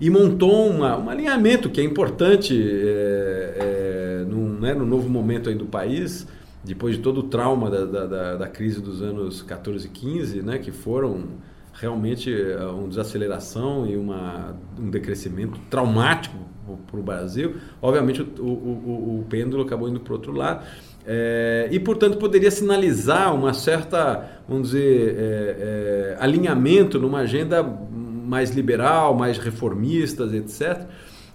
e 0.00 0.08
montou 0.08 0.68
uma, 0.68 0.96
um 0.96 1.08
alinhamento 1.08 1.68
que 1.68 1.80
é 1.80 1.84
importante 1.84 2.54
é, 2.54 3.54
é, 3.56 4.24
no, 4.28 4.60
né, 4.60 4.74
no 4.74 4.86
novo 4.86 5.08
momento 5.08 5.48
aí 5.48 5.54
do 5.54 5.66
país, 5.66 6.26
depois 6.64 6.96
de 6.96 7.02
todo 7.02 7.18
o 7.18 7.22
trauma 7.24 7.70
da, 7.70 7.84
da, 7.84 8.36
da, 8.36 8.48
crise 8.48 8.80
dos 8.80 9.02
anos 9.02 9.42
14 9.42 9.86
e 9.86 9.90
15, 9.90 10.42
né, 10.42 10.58
que 10.58 10.72
foram 10.72 11.24
realmente 11.72 12.32
é, 12.32 12.64
uma 12.64 12.88
desaceleração 12.88 13.86
e 13.86 13.96
uma, 13.96 14.56
um 14.78 14.90
decrescimento 14.90 15.58
traumático 15.70 16.53
para 16.86 17.00
o 17.00 17.02
Brasil. 17.02 17.56
Obviamente 17.80 18.22
o, 18.22 18.42
o, 18.42 19.20
o, 19.20 19.26
pêndulo 19.28 19.62
acabou 19.62 19.88
indo 19.88 20.00
para 20.00 20.12
o 20.12 20.16
outro 20.16 20.32
lado. 20.32 20.64
É, 21.06 21.68
e, 21.70 21.78
portanto, 21.78 22.16
poderia 22.16 22.50
sinalizar 22.50 23.34
uma 23.34 23.52
certa, 23.52 24.40
vamos 24.48 24.68
dizer, 24.68 25.14
é, 25.16 25.16
é, 25.18 26.16
alinhamento 26.18 26.98
numa 26.98 27.20
agenda 27.20 27.62
mais 27.62 28.50
liberal, 28.50 29.14
mais 29.14 29.36
reformistas, 29.36 30.32
etc. 30.32 30.86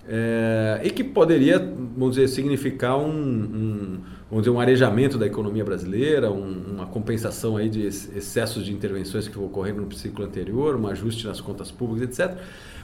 É, 0.08 0.82
e 0.84 0.90
que 0.90 1.04
poderia, 1.04 1.60
vamos 1.60 2.16
dizer, 2.16 2.28
significar 2.30 2.98
um, 2.98 3.12
um, 3.12 4.00
vamos 4.30 4.44
dizer, 4.44 4.56
um 4.56 4.60
arejamento 4.60 5.18
da 5.18 5.26
economia 5.26 5.66
brasileira, 5.66 6.32
um, 6.32 6.76
uma 6.76 6.86
compensação 6.86 7.58
aí 7.58 7.68
de 7.68 7.86
excessos 7.86 8.64
de 8.64 8.72
intervenções 8.72 9.28
que 9.28 9.38
ocorreram 9.38 9.82
no 9.82 9.92
ciclo 9.94 10.24
anterior, 10.24 10.76
um 10.76 10.88
ajuste 10.88 11.26
nas 11.26 11.42
contas 11.42 11.72
públicas, 11.72 12.20
etc. 12.20 12.38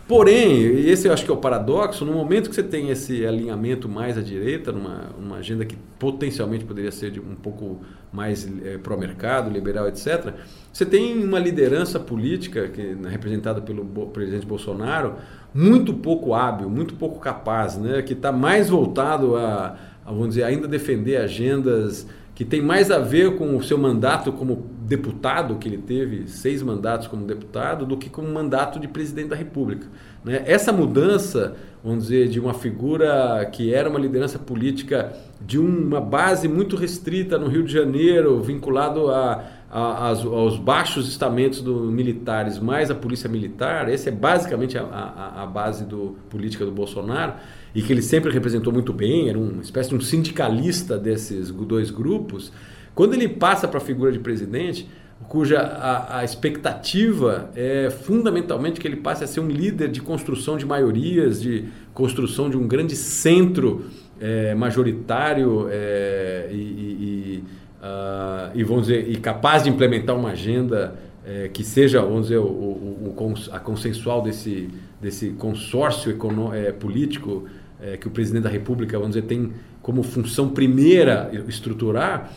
Porém, 0.08 0.62
esse 0.88 1.08
eu 1.08 1.14
acho 1.14 1.26
que 1.26 1.32
é 1.32 1.34
o 1.34 1.38
paradoxo, 1.38 2.06
no 2.06 2.14
momento 2.14 2.48
que 2.48 2.56
você 2.56 2.62
tem 2.62 2.92
esse 2.92 3.26
alinhamento 3.26 3.90
mais 3.90 4.18
à 4.18 4.22
direita, 4.22 4.72
numa, 4.72 5.38
agenda 5.38 5.66
que 5.66 5.76
potencialmente 5.98 6.64
poderia 6.64 6.92
ser 6.92 7.20
um 7.20 7.36
pouco 7.36 7.82
mais 8.14 8.48
é, 8.64 8.78
pró-mercado, 8.78 9.50
liberal, 9.50 9.88
etc., 9.88 10.34
você 10.72 10.86
tem 10.86 11.24
uma 11.24 11.40
liderança 11.40 12.00
política, 12.00 12.68
que, 12.68 12.82
né, 12.82 13.10
representada 13.10 13.62
pelo 13.62 13.84
presidente 14.08 14.46
Bolsonaro, 14.46 15.16
muito 15.54 15.94
pouco 15.94 16.34
hábil, 16.34 16.70
muito 16.70 16.94
pouco 16.96 17.20
capaz, 17.20 17.76
né, 17.76 18.02
que 18.04 18.14
está 18.14 18.32
mais 18.32 18.70
voltado 18.70 19.36
a, 19.36 19.76
vamos 20.14 20.30
dizer, 20.30 20.44
ainda 20.44 20.68
defender 20.68 21.18
agendas 21.18 22.08
que 22.36 22.44
tem 22.44 22.62
mais 22.62 22.92
a 22.92 23.00
ver 23.00 23.38
com 23.38 23.56
o 23.56 23.64
seu 23.64 23.78
mandato 23.78 24.32
como 24.34 24.68
deputado, 24.82 25.56
que 25.56 25.70
ele 25.70 25.78
teve 25.78 26.28
seis 26.28 26.62
mandatos 26.62 27.08
como 27.08 27.26
deputado, 27.26 27.86
do 27.86 27.96
que 27.96 28.10
com 28.10 28.22
o 28.22 28.34
mandato 28.34 28.78
de 28.78 28.90
presidente 28.90 29.30
da 29.30 29.36
República. 29.38 29.88
Né? 30.24 30.44
Essa 30.46 30.74
mudança, 30.74 31.56
vamos 31.82 32.04
dizer, 32.04 32.28
de 32.28 32.38
uma 32.38 32.54
figura 32.54 33.50
que 33.54 33.74
era 33.74 33.90
uma 33.90 33.98
liderança 33.98 34.38
política 34.38 35.14
de 35.40 35.58
uma 35.58 36.02
base 36.02 36.48
muito 36.50 36.76
restrita 36.76 37.38
no 37.38 37.48
Rio 37.48 37.64
de 37.64 37.72
Janeiro, 37.72 38.42
vinculado 38.42 39.10
a, 39.10 39.46
a, 39.78 40.08
aos 40.08 40.58
baixos 40.58 41.10
estamentos 41.10 41.62
militares, 41.62 42.58
mais 42.58 42.90
a 42.90 42.96
polícia 42.96 43.28
militar, 43.28 43.90
essa 43.90 44.08
é 44.08 44.12
basicamente 44.12 44.78
a, 44.78 44.84
a, 44.84 45.44
a 45.44 45.46
base 45.46 45.84
do 45.84 46.16
política 46.30 46.64
do 46.64 46.72
Bolsonaro 46.72 47.34
e 47.74 47.82
que 47.82 47.92
ele 47.92 48.02
sempre 48.02 48.32
representou 48.32 48.72
muito 48.72 48.94
bem, 48.94 49.28
era 49.28 49.38
uma 49.38 49.62
espécie 49.62 49.90
de 49.90 49.96
um 49.96 50.00
sindicalista 50.00 50.98
desses 50.98 51.52
dois 51.52 51.92
grupos, 51.92 52.54
quando 52.94 53.16
ele 53.16 53.28
passa 53.28 53.68
para 53.68 53.80
a 53.80 53.82
figura 53.82 54.14
de 54.14 54.20
presidente, 54.20 54.88
cuja 55.28 55.60
a, 55.60 56.20
a, 56.20 56.24
expectativa 56.24 57.50
é 57.54 57.90
fundamentalmente 57.90 58.80
que 58.80 58.88
ele 58.88 58.98
passe 58.98 59.26
a 59.26 59.28
ser 59.28 59.42
um 59.42 59.48
líder 59.48 59.90
de 59.90 60.02
construção 60.02 60.56
de 60.56 60.66
maiorias, 60.66 61.42
de 61.42 61.66
construção 61.94 62.50
de 62.50 62.56
um 62.56 62.66
grande 62.66 62.96
centro 62.96 63.86
é, 64.22 64.56
majoritário 64.56 65.68
é, 65.70 66.48
e, 66.52 66.56
e, 66.56 67.44
uh, 67.86 68.52
e, 68.54 68.64
vamos 68.64 68.88
dizer, 68.88 69.10
e 69.10 69.16
capaz 69.18 69.64
de 69.64 69.70
implementar 69.70 70.16
uma 70.16 70.32
agenda 70.32 70.96
é, 71.26 71.48
que 71.48 71.64
seja, 71.64 72.02
vamos 72.02 72.24
dizer, 72.24 72.38
o, 72.38 72.44
o, 72.44 73.16
o, 73.18 73.34
a 73.52 73.60
consensual 73.60 74.22
desse, 74.22 74.70
desse 75.02 75.30
consórcio 75.32 76.16
é, 76.54 76.72
político 76.72 77.46
é, 77.82 77.98
que 77.98 78.08
o 78.08 78.12
presidente 78.12 78.44
da 78.44 78.50
República, 78.50 78.98
vamos 78.98 79.16
dizer, 79.16 79.28
tem 79.28 79.52
como 79.82 80.04
função 80.04 80.50
primeira 80.50 81.30
estruturar, 81.48 82.32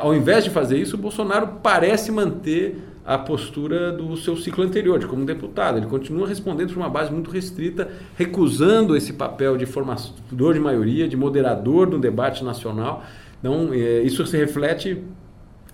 ao 0.00 0.14
invés 0.14 0.44
de 0.44 0.50
fazer 0.50 0.78
isso, 0.78 0.94
o 0.94 0.98
Bolsonaro 0.98 1.58
parece 1.60 2.12
manter 2.12 2.76
a 3.04 3.18
postura 3.18 3.92
do 3.92 4.16
seu 4.16 4.36
ciclo 4.36 4.64
anterior, 4.64 4.98
de 4.98 5.06
como 5.06 5.26
deputado. 5.26 5.76
Ele 5.76 5.86
continua 5.86 6.26
respondendo 6.26 6.72
por 6.72 6.78
uma 6.78 6.88
base 6.88 7.12
muito 7.12 7.30
restrita, 7.30 7.88
recusando 8.16 8.96
esse 8.96 9.12
papel 9.12 9.56
de 9.56 9.66
formador 9.66 10.54
de 10.54 10.60
maioria, 10.60 11.06
de 11.06 11.16
moderador 11.16 11.88
do 11.88 11.98
debate 11.98 12.42
nacional. 12.42 13.04
Então, 13.44 13.74
é, 13.74 14.00
isso 14.00 14.26
se 14.26 14.38
reflete 14.38 15.04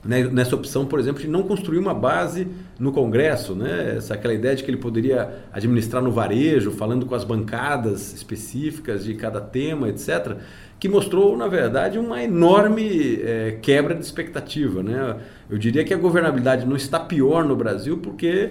né, 0.05 0.25
nessa 0.25 0.57
opção, 0.57 0.85
por 0.87 0.99
exemplo, 0.99 1.21
de 1.21 1.29
não 1.29 1.45
construir 1.45 1.79
uma 1.79 1.95
base 1.95 2.49
no 2.81 2.91
Congresso, 2.91 3.55
né? 3.55 3.95
Essa, 3.97 4.15
aquela 4.15 4.35
ideia 4.35 4.57
de 4.57 4.65
que 4.65 4.71
ele 4.73 4.77
poderia 4.77 5.45
administrar 5.53 6.03
no 6.03 6.11
varejo, 6.11 6.73
falando 6.73 7.07
com 7.07 7.15
as 7.15 7.23
bancadas 7.23 8.13
específicas 8.13 9.05
de 9.05 9.15
cada 9.15 9.41
tema, 9.41 9.89
etc., 9.89 10.39
que 10.81 10.89
mostrou, 10.89 11.37
na 11.37 11.47
verdade, 11.47 11.97
uma 11.97 12.21
enorme 12.21 13.21
é, 13.23 13.59
quebra 13.63 13.95
de 13.95 14.05
expectativa. 14.05 14.83
Né? 14.83 15.19
Eu 15.49 15.57
diria 15.57 15.85
que 15.85 15.95
a 15.95 15.97
governabilidade 15.97 16.67
não 16.67 16.75
está 16.75 16.99
pior 16.99 17.45
no 17.45 17.55
Brasil 17.55 17.99
porque 17.99 18.51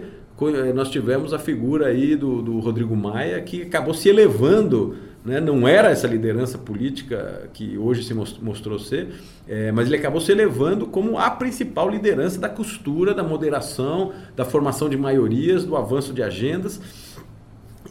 nós 0.73 0.89
tivemos 0.89 1.33
a 1.33 1.39
figura 1.39 1.87
aí 1.87 2.15
do, 2.15 2.41
do 2.41 2.59
Rodrigo 2.59 2.95
Maia 2.95 3.41
que 3.41 3.63
acabou 3.63 3.93
se 3.93 4.07
elevando 4.07 4.95
né? 5.23 5.39
não 5.39 5.67
era 5.67 5.89
essa 5.89 6.07
liderança 6.07 6.57
política 6.57 7.49
que 7.53 7.77
hoje 7.77 8.03
se 8.03 8.13
mostrou 8.13 8.79
ser, 8.79 9.09
é, 9.47 9.71
mas 9.71 9.87
ele 9.87 9.97
acabou 9.97 10.21
se 10.21 10.31
elevando 10.31 10.85
como 10.87 11.17
a 11.17 11.29
principal 11.29 11.89
liderança 11.89 12.39
da 12.39 12.49
costura, 12.49 13.13
da 13.13 13.23
moderação, 13.23 14.13
da 14.35 14.45
formação 14.45 14.89
de 14.89 14.97
maiorias, 14.97 15.65
do 15.65 15.75
avanço 15.75 16.13
de 16.13 16.23
agendas 16.23 16.79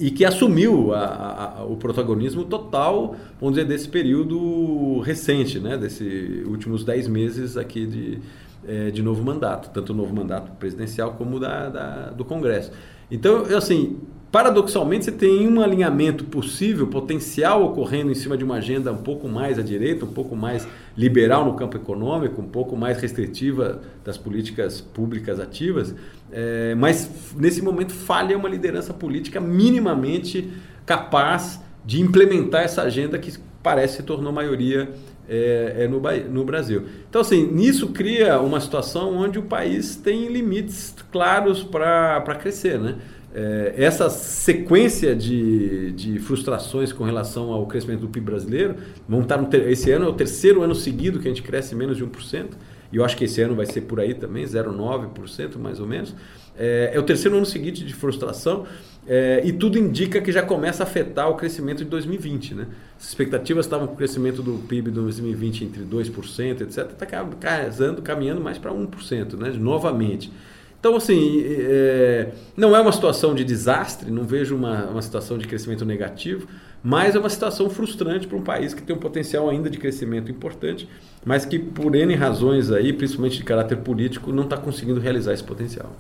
e 0.01 0.11
que 0.11 0.25
assumiu 0.25 0.95
a, 0.95 1.57
a, 1.59 1.65
o 1.65 1.77
protagonismo 1.77 2.45
total, 2.45 3.17
vamos 3.41 3.57
dizer, 3.57 3.67
desse 3.67 3.89
período 3.89 5.01
recente, 5.01 5.59
né? 5.59 5.77
desses 5.77 6.47
últimos 6.47 6.85
dez 6.85 7.09
meses 7.09 7.57
aqui 7.57 7.85
de, 7.87 8.19
é, 8.67 8.91
de 8.91 9.03
novo 9.03 9.23
mandato, 9.25 9.71
tanto 9.71 9.93
o 9.93 9.97
novo 9.97 10.15
mandato 10.15 10.53
presidencial 10.53 11.15
como 11.15 11.41
da, 11.41 11.69
da, 11.69 12.11
do 12.11 12.25
Congresso. 12.25 12.71
Então, 13.11 13.45
assim, 13.57 13.99
paradoxalmente, 14.31 15.07
você 15.07 15.13
tem 15.13 15.49
um 15.49 15.61
alinhamento 15.61 16.25
possível, 16.25 16.87
potencial 16.87 17.65
ocorrendo 17.65 18.11
em 18.11 18.15
cima 18.15 18.37
de 18.37 18.45
uma 18.45 18.57
agenda 18.57 18.93
um 18.93 19.03
pouco 19.03 19.29
mais 19.29 19.59
à 19.59 19.63
direita, 19.63 20.05
um 20.05 20.13
pouco 20.13 20.37
mais 20.37 20.67
liberal 20.97 21.45
no 21.45 21.55
campo 21.55 21.77
econômico, 21.77 22.41
um 22.41 22.49
pouco 22.49 22.77
mais 22.77 23.01
restritiva 23.01 23.81
das 24.05 24.19
políticas 24.19 24.81
públicas 24.81 25.41
ativas, 25.41 25.95
é, 26.31 26.75
mas 26.75 27.11
nesse 27.37 27.63
momento 27.63 27.93
falha 27.93 28.37
uma 28.37 28.49
liderança 28.49 28.93
política 28.93 29.41
minimamente 29.41 30.53
capaz 30.85 31.61
de 31.85 32.01
implementar 32.01 32.63
essa 32.63 32.83
agenda 32.83 33.19
que 33.19 33.33
parece 33.63 33.97
se 33.97 34.03
tornou 34.03 34.33
maioria 34.33 34.91
é, 35.29 35.85
é 35.85 35.89
no, 35.89 36.01
no, 36.31 36.45
Brasil. 36.45 36.85
Então, 37.09 37.21
assim, 37.21 37.47
nisso 37.47 37.89
cria 37.89 38.41
uma 38.41 38.61
situação 38.61 39.15
onde 39.15 39.39
o 39.39 39.43
país 39.43 39.95
tem 39.97 40.29
limites 40.29 40.95
claros 41.13 41.63
para 41.63 42.35
crescer, 42.41 42.79
né? 42.79 42.97
É, 43.35 43.75
essa 43.77 44.09
sequência 44.09 45.15
de, 45.15 45.93
de 45.93 46.19
frustrações 46.19 46.93
com 46.93 47.05
relação 47.05 47.53
ao 47.53 47.67
crescimento 47.67 48.01
do 48.01 48.09
PIB 48.09 48.27
brasileiro, 48.27 48.77
vão 49.09 49.21
estar 49.21 49.39
ter, 49.45 49.69
esse 49.69 49.91
ano 49.91 50.07
é 50.07 50.09
o 50.09 50.15
terceiro 50.15 50.63
ano 50.63 50.75
seguido 50.75 51.21
que 51.21 51.29
a 51.29 51.31
gente 51.31 51.43
cresce 51.43 51.75
menos 51.75 51.97
de 51.97 52.05
1%, 52.05 52.47
e 52.91 52.97
eu 52.97 53.05
acho 53.05 53.17
que 53.17 53.25
esse 53.25 53.41
ano 53.43 53.55
vai 53.55 53.67
ser 53.67 53.83
por 53.83 54.01
aí 54.01 54.15
também, 54.15 54.45
0,9% 54.45 55.59
mais 55.59 55.79
ou 55.79 55.87
menos. 55.87 56.15
É, 56.59 56.91
é, 56.95 56.99
o 56.99 57.03
terceiro 57.03 57.37
ano 57.37 57.47
seguinte 57.47 57.85
de 57.85 57.95
frustração 57.95 58.67
é, 59.07 59.43
e 59.45 59.53
tudo 59.53 59.79
indica 59.79 60.21
que 60.21 60.33
já 60.33 60.43
começa 60.43 60.83
a 60.83 60.87
afetar 60.87 61.31
o 61.31 61.35
crescimento 61.35 61.79
de 61.79 61.85
2020. 61.85 62.55
Né? 62.55 62.67
As 62.99 63.09
expectativas 63.09 63.67
estavam 63.67 63.87
para 63.87 63.95
o 63.95 63.97
crescimento 63.97 64.43
do 64.43 64.59
PIB 64.67 64.91
de 64.91 64.97
2020 64.97 65.65
entre 65.65 65.85
2%, 65.85 66.63
etc. 66.63 66.91
Está 66.91 67.07
caminhando, 67.07 68.03
caminhando 68.03 68.41
mais 68.41 68.59
para 68.59 68.73
1%, 68.73 69.35
né? 69.35 69.51
novamente. 69.51 70.33
Então, 70.81 70.95
assim, 70.95 71.43
é, 71.45 72.29
não 72.57 72.75
é 72.75 72.81
uma 72.81 72.93
situação 72.93 73.35
de 73.35 73.45
desastre, 73.45 74.11
não 74.11 74.23
vejo 74.23 74.55
uma, 74.55 74.85
uma 74.85 75.03
situação 75.03 75.37
de 75.37 75.47
crescimento 75.47 75.85
negativo, 75.85 76.47
mas 76.83 77.17
é 77.17 77.19
uma 77.19 77.29
situação 77.29 77.69
frustrante 77.69 78.29
para 78.29 78.37
um 78.37 78.43
país 78.43 78.73
que 78.73 78.83
tem 78.83 78.95
um 78.95 78.99
potencial 78.99 79.51
ainda 79.51 79.69
de 79.69 79.77
crescimento 79.77 80.31
importante, 80.31 80.89
mas 81.25 81.45
que, 81.45 81.59
por 81.59 81.97
N 81.97 82.15
razões 82.15 82.71
aí, 82.71 82.93
principalmente 82.93 83.39
de 83.39 83.45
caráter 83.45 83.79
político, 83.79 84.33
não 84.33 84.45
está 84.45 84.57
conseguindo 84.57 85.01
realizar 85.01 85.33
esse 85.33 85.43
potencial. 85.43 85.91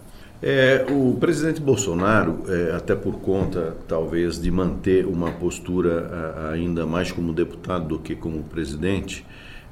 É, 0.41 0.87
o 0.89 1.17
presidente 1.19 1.61
Bolsonaro, 1.61 2.45
é, 2.47 2.77
até 2.77 2.95
por 2.95 3.15
conta, 3.15 3.77
talvez, 3.89 4.41
de 4.41 4.49
manter 4.53 5.05
uma 5.05 5.33
postura 5.33 6.53
ainda 6.53 6.87
mais 6.87 7.11
como 7.11 7.33
deputado 7.33 7.89
do 7.89 7.99
que 7.99 8.15
como 8.15 8.45
presidente, 8.45 9.27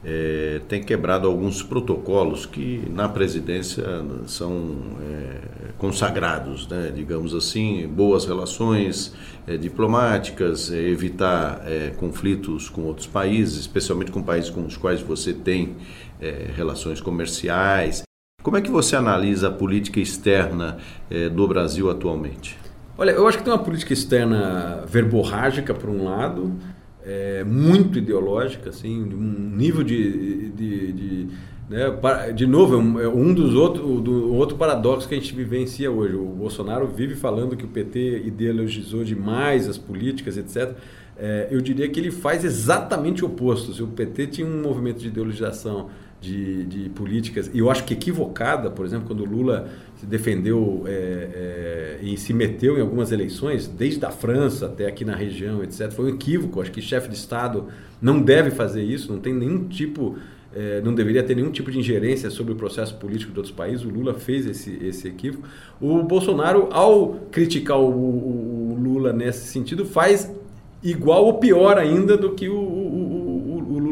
é, 0.09 0.61
tem 0.69 0.85
quebrado 0.85 1.27
alguns 1.27 1.65
protocolos 1.65 2.47
que 2.47 2.89
na 2.93 3.09
presidência 3.09 3.85
são 4.27 4.77
é, 5.03 5.73
consagrados, 5.77 6.69
né? 6.69 6.93
digamos 6.95 7.35
assim, 7.35 7.89
boas 7.89 8.25
relações 8.25 9.13
é, 9.49 9.57
diplomáticas, 9.57 10.71
é, 10.71 10.77
evitar 10.77 11.61
é, 11.67 11.91
conflitos 11.91 12.69
com 12.69 12.83
outros 12.83 13.09
países, 13.09 13.59
especialmente 13.59 14.13
com 14.13 14.23
países 14.23 14.49
com 14.49 14.65
os 14.65 14.77
quais 14.77 15.03
você 15.03 15.33
tem 15.33 15.75
é, 16.21 16.51
relações 16.55 17.01
comerciais. 17.01 18.03
Como 18.45 18.57
é 18.57 18.61
que 18.61 18.71
você 18.71 18.95
analisa 18.95 19.49
a 19.49 19.51
política 19.51 19.99
externa 19.99 20.79
do 21.35 21.49
Brasil 21.49 21.91
atualmente? 21.91 22.57
Olha, 22.97 23.11
eu 23.11 23.27
acho 23.27 23.39
que 23.39 23.45
tem 23.45 23.53
uma 23.53 23.59
política 23.59 23.93
externa 23.93 24.85
verborrágica, 24.87 25.75
por 25.75 25.91
um 25.91 26.05
lado, 26.05 26.57
é, 27.07 27.45
muito 27.45 27.99
ideológica, 27.99 28.71
assim, 28.71 29.01
um 29.01 29.57
nível 29.57 29.85
de, 29.85 30.51
de, 30.51 30.93
de 30.93 31.29
né, 31.71 32.33
de 32.35 32.47
novo, 32.47 32.75
é 32.75 33.09
um, 33.09 33.31
é 33.31 33.35
dos 33.35 33.55
outros, 33.55 34.03
do 34.03 34.35
outro 34.35 34.57
paradoxo 34.57 35.09
que 35.09 35.15
a 35.15 35.19
gente 35.19 35.33
vivencia 35.33 35.91
hoje. 35.91 36.17
O 36.17 36.25
Bolsonaro 36.25 36.89
vive 36.89 37.15
falando 37.15 37.57
que 37.57 37.65
o 37.65 37.69
PT 37.69 38.23
ideologizou 38.25 39.05
demais 39.05 39.69
as 39.69 39.79
políticas, 39.79 40.37
etc. 40.37 40.77
É, 41.17 41.47
eu 41.51 41.61
diria 41.61 41.89
que 41.89 41.99
ele 42.01 42.11
faz 42.11 42.45
exatamente 42.45 43.25
o 43.25 43.29
oposto. 43.29 43.73
Se 43.73 43.83
o 43.83 43.87
PT 43.87 44.27
tinha 44.29 44.47
um 44.47 44.63
movimento 44.63 44.99
de 44.99 45.07
ideologização 45.07 45.89
de, 46.21 46.65
de 46.65 46.89
políticas, 46.89 47.51
e 47.55 47.59
eu 47.59 47.71
acho 47.71 47.85
que 47.85 47.95
equivocada, 47.95 48.69
por 48.71 48.85
exemplo, 48.85 49.07
quando 49.07 49.21
o 49.21 49.25
Lula 49.25 49.69
se 49.97 50.07
defendeu 50.07 50.85
é, 50.87 50.91
é, 50.91 51.99
e 52.03 52.17
se 52.17 52.33
meteu 52.33 52.77
em 52.77 52.81
algumas 52.81 53.13
eleições, 53.13 53.67
desde 53.67 54.05
a 54.05 54.11
França 54.11 54.67
até 54.67 54.87
aqui 54.87 55.05
na 55.05 55.15
região, 55.15 55.63
etc. 55.65 55.91
Foi 55.91 56.07
um 56.07 56.09
equívoco. 56.15 56.61
Acho 56.61 56.71
que 56.71 56.83
chefe 56.83 57.09
de 57.09 57.17
Estado 57.17 57.67
não 58.01 58.21
deve 58.21 58.51
fazer 58.51 58.83
isso, 58.83 59.11
não 59.11 59.19
tem 59.19 59.33
nenhum 59.33 59.65
tipo, 59.65 60.17
é, 60.55 60.83
não 60.83 60.95
deveria 60.95 61.23
ter 61.23 61.35
nenhum 61.35 61.51
tipo 61.51 61.71
de 61.71 61.79
ingerência 61.79 62.29
sobre 62.29 62.53
o 62.53 62.57
processo 62.57 62.95
político 62.97 63.33
de 63.33 63.39
outros 63.39 63.55
países. 63.55 63.85
O 63.85 63.89
Lula 63.89 64.15
fez 64.15 64.47
esse, 64.47 64.79
esse 64.83 65.09
equívoco. 65.09 65.49
O 65.81 66.03
Bolsonaro, 66.03 66.69
ao 66.71 67.15
criticar 67.31 67.79
o, 67.79 67.89
o, 67.89 68.73
o 68.73 68.79
Lula 68.79 69.13
nesse 69.15 69.47
sentido, 69.47 69.87
faz 69.87 70.31
igual 70.83 71.25
ou 71.25 71.35
pior 71.39 71.79
ainda 71.79 72.17
do 72.17 72.35
que 72.35 72.49
o, 72.49 72.57
o, 72.57 73.27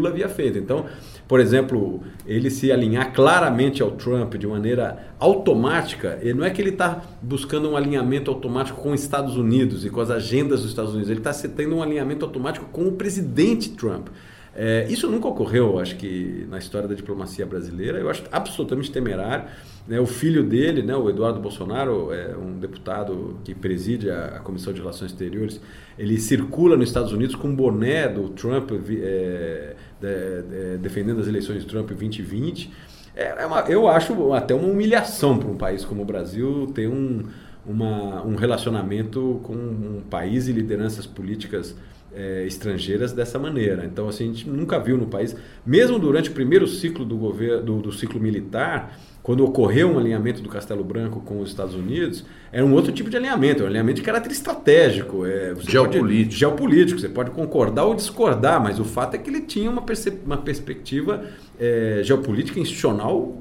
Lula 0.05 0.11
havia 0.11 0.29
feito. 0.29 0.59
Então, 0.59 0.85
por 1.27 1.41
exemplo, 1.41 2.03
ele 2.27 2.51
se 2.51 2.71
alinhar 2.71 3.13
claramente 3.13 3.83
ao 3.83 3.93
Trump 3.93 4.35
de 4.35 4.47
maneira 4.47 5.15
automática, 5.19 6.19
ele 6.21 6.35
não 6.35 6.45
é 6.45 6.51
que 6.51 6.61
ele 6.61 6.71
está 6.71 7.03
buscando 7.23 7.71
um 7.71 7.77
alinhamento 7.77 8.31
automático 8.31 8.81
com 8.81 8.93
os 8.93 9.03
Estados 9.03 9.37
Unidos 9.37 9.85
e 9.85 9.91
com 9.91 10.01
as 10.01 10.11
agendas 10.11 10.61
dos 10.61 10.71
Estados 10.71 10.93
Unidos, 10.93 11.09
ele 11.09 11.21
está 11.21 11.33
tendo 11.49 11.77
um 11.77 11.83
alinhamento 11.83 12.25
automático 12.25 12.67
com 12.71 12.87
o 12.87 12.93
presidente 12.93 13.71
Trump. 13.71 14.09
É, 14.57 14.87
isso 14.89 15.09
nunca 15.11 15.27
ocorreu, 15.27 15.81
acho 15.81 15.97
que, 15.97 16.47
na 16.49 16.59
história 16.59 16.87
da 16.87 16.95
diplomacia 16.95 17.45
brasileira. 17.45 17.99
Eu 17.99 18.09
acho 18.09 18.23
absolutamente 18.31 18.91
temerário. 18.91 19.47
Né? 19.87 19.99
O 19.99 20.07
filho 20.07 20.45
dele, 20.45 20.83
né, 20.83 20.95
o 20.95 21.11
Eduardo 21.11 21.41
Bolsonaro, 21.41 22.13
é 22.13 22.37
um 22.37 22.59
deputado 22.59 23.39
que 23.45 23.55
preside 23.55 24.11
a, 24.11 24.39
Comissão 24.45 24.73
de 24.73 24.81
Relações 24.81 25.11
Exteriores, 25.11 25.61
ele 25.99 26.19
circula 26.19 26.77
nos 26.77 26.89
Estados 26.89 27.13
Unidos 27.13 27.35
com 27.35 27.49
um 27.49 27.55
boné 27.55 28.09
do 28.09 28.29
Trump, 28.29 28.71
é, 28.73 29.75
de, 30.01 30.43
de, 30.43 30.79
defendendo 30.79 31.21
as 31.21 31.27
eleições 31.27 31.63
de 31.63 31.67
Trump 31.67 31.89
2020. 31.89 32.73
É, 33.17 33.43
é 33.43 33.47
uma, 33.47 33.61
eu 33.63 33.89
acho 33.89 34.33
até 34.33 34.55
uma 34.55 34.69
humilhação 34.69 35.37
para 35.37 35.49
um 35.49 35.57
país 35.57 35.85
como 35.85 36.03
o 36.03 36.05
Brasil 36.05 36.71
ter 36.75 36.89
um, 36.89 37.25
uma, 37.67 38.25
um 38.25 38.37
relacionamento 38.37 39.41
com 39.43 39.53
um 39.53 40.03
país 40.09 40.47
e 40.47 40.53
lideranças 40.53 41.07
políticas 41.07 41.75
é, 42.15 42.45
estrangeiras 42.47 43.13
dessa 43.13 43.39
maneira. 43.39 43.85
Então, 43.85 44.09
assim, 44.09 44.25
a 44.25 44.33
gente 44.33 44.49
nunca 44.49 44.79
viu 44.79 44.97
no 44.97 45.07
país, 45.07 45.37
mesmo 45.65 45.99
durante 45.99 46.31
o 46.31 46.33
primeiro 46.33 46.67
ciclo 46.67 47.05
do 47.05 47.17
governo, 47.17 47.63
do, 47.63 47.81
do 47.83 47.93
ciclo 47.93 48.21
militar, 48.21 48.99
quando 49.25 49.43
ocorreu 49.43 49.91
um 49.91 49.99
alinhamento 49.99 50.43
do 50.43 50.51
Castelo 50.51 50.85
Branco 50.85 51.19
com 51.21 51.41
os 51.41 51.49
Estados 51.49 51.75
Unidos, 51.75 52.27
era 52.53 52.65
um 52.65 52.75
outro 52.75 52.93
tipo 52.93 53.09
de 53.09 53.17
alinhamento, 53.17 53.63
um 53.63 53.67
alinhamento 53.67 53.97
de 53.97 54.03
caráter 54.03 54.31
estratégico. 54.31 55.25
É, 55.25 55.55
geopolítico. 55.61 56.27
Pode, 56.27 56.37
geopolítico. 56.37 57.01
Você 57.01 57.09
pode 57.09 57.31
concordar 57.31 57.85
ou 57.85 57.95
discordar, 57.95 58.63
mas 58.63 58.79
o 58.79 58.85
fato 58.85 59.15
é 59.15 59.19
que 59.19 59.31
ele 59.31 59.41
tinha 59.41 59.71
uma, 59.71 59.83
uma 60.27 60.37
perspectiva 60.37 61.25
é, 61.59 62.03
geopolítica 62.05 62.61
institucional 62.61 63.35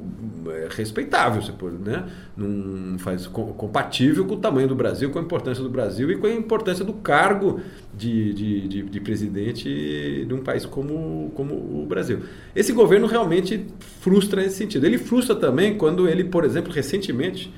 é, 0.52 0.68
respeitável, 0.70 1.42
você 1.42 1.52
pode, 1.52 1.76
né? 1.76 2.08
Não 2.36 2.98
faz 3.00 3.28
compatível 3.28 4.26
com 4.26 4.36
o 4.36 4.38
tamanho 4.38 4.68
do 4.68 4.76
Brasil, 4.76 5.10
com 5.12 5.20
a 5.20 5.22
importância 5.22 5.64
do 5.64 5.70
Brasil 5.70 6.12
e 6.12 6.18
com 6.18 6.28
a 6.28 6.32
importância 6.32 6.84
do 6.84 6.94
cargo 6.94 7.60
de, 7.94 8.34
de, 8.34 8.68
de, 8.68 8.82
de 8.84 9.00
presidente 9.00 10.26
de 10.26 10.34
um 10.34 10.42
país 10.42 10.66
como, 10.66 11.32
como 11.36 11.54
o 11.54 11.86
Brasil. 11.88 12.20
Esse 12.56 12.74
governo 12.74 13.08
realmente 13.08 13.66
frustra 14.02 14.42
nesse 14.42 14.58
sentido. 14.58 14.86
Ele 14.86 14.98
frustra 14.98 15.36
também 15.36 15.78
quando 15.78 16.08
ele, 16.08 16.24
por 16.24 16.44
exemplo, 16.44 16.72
recentemente 16.72 17.54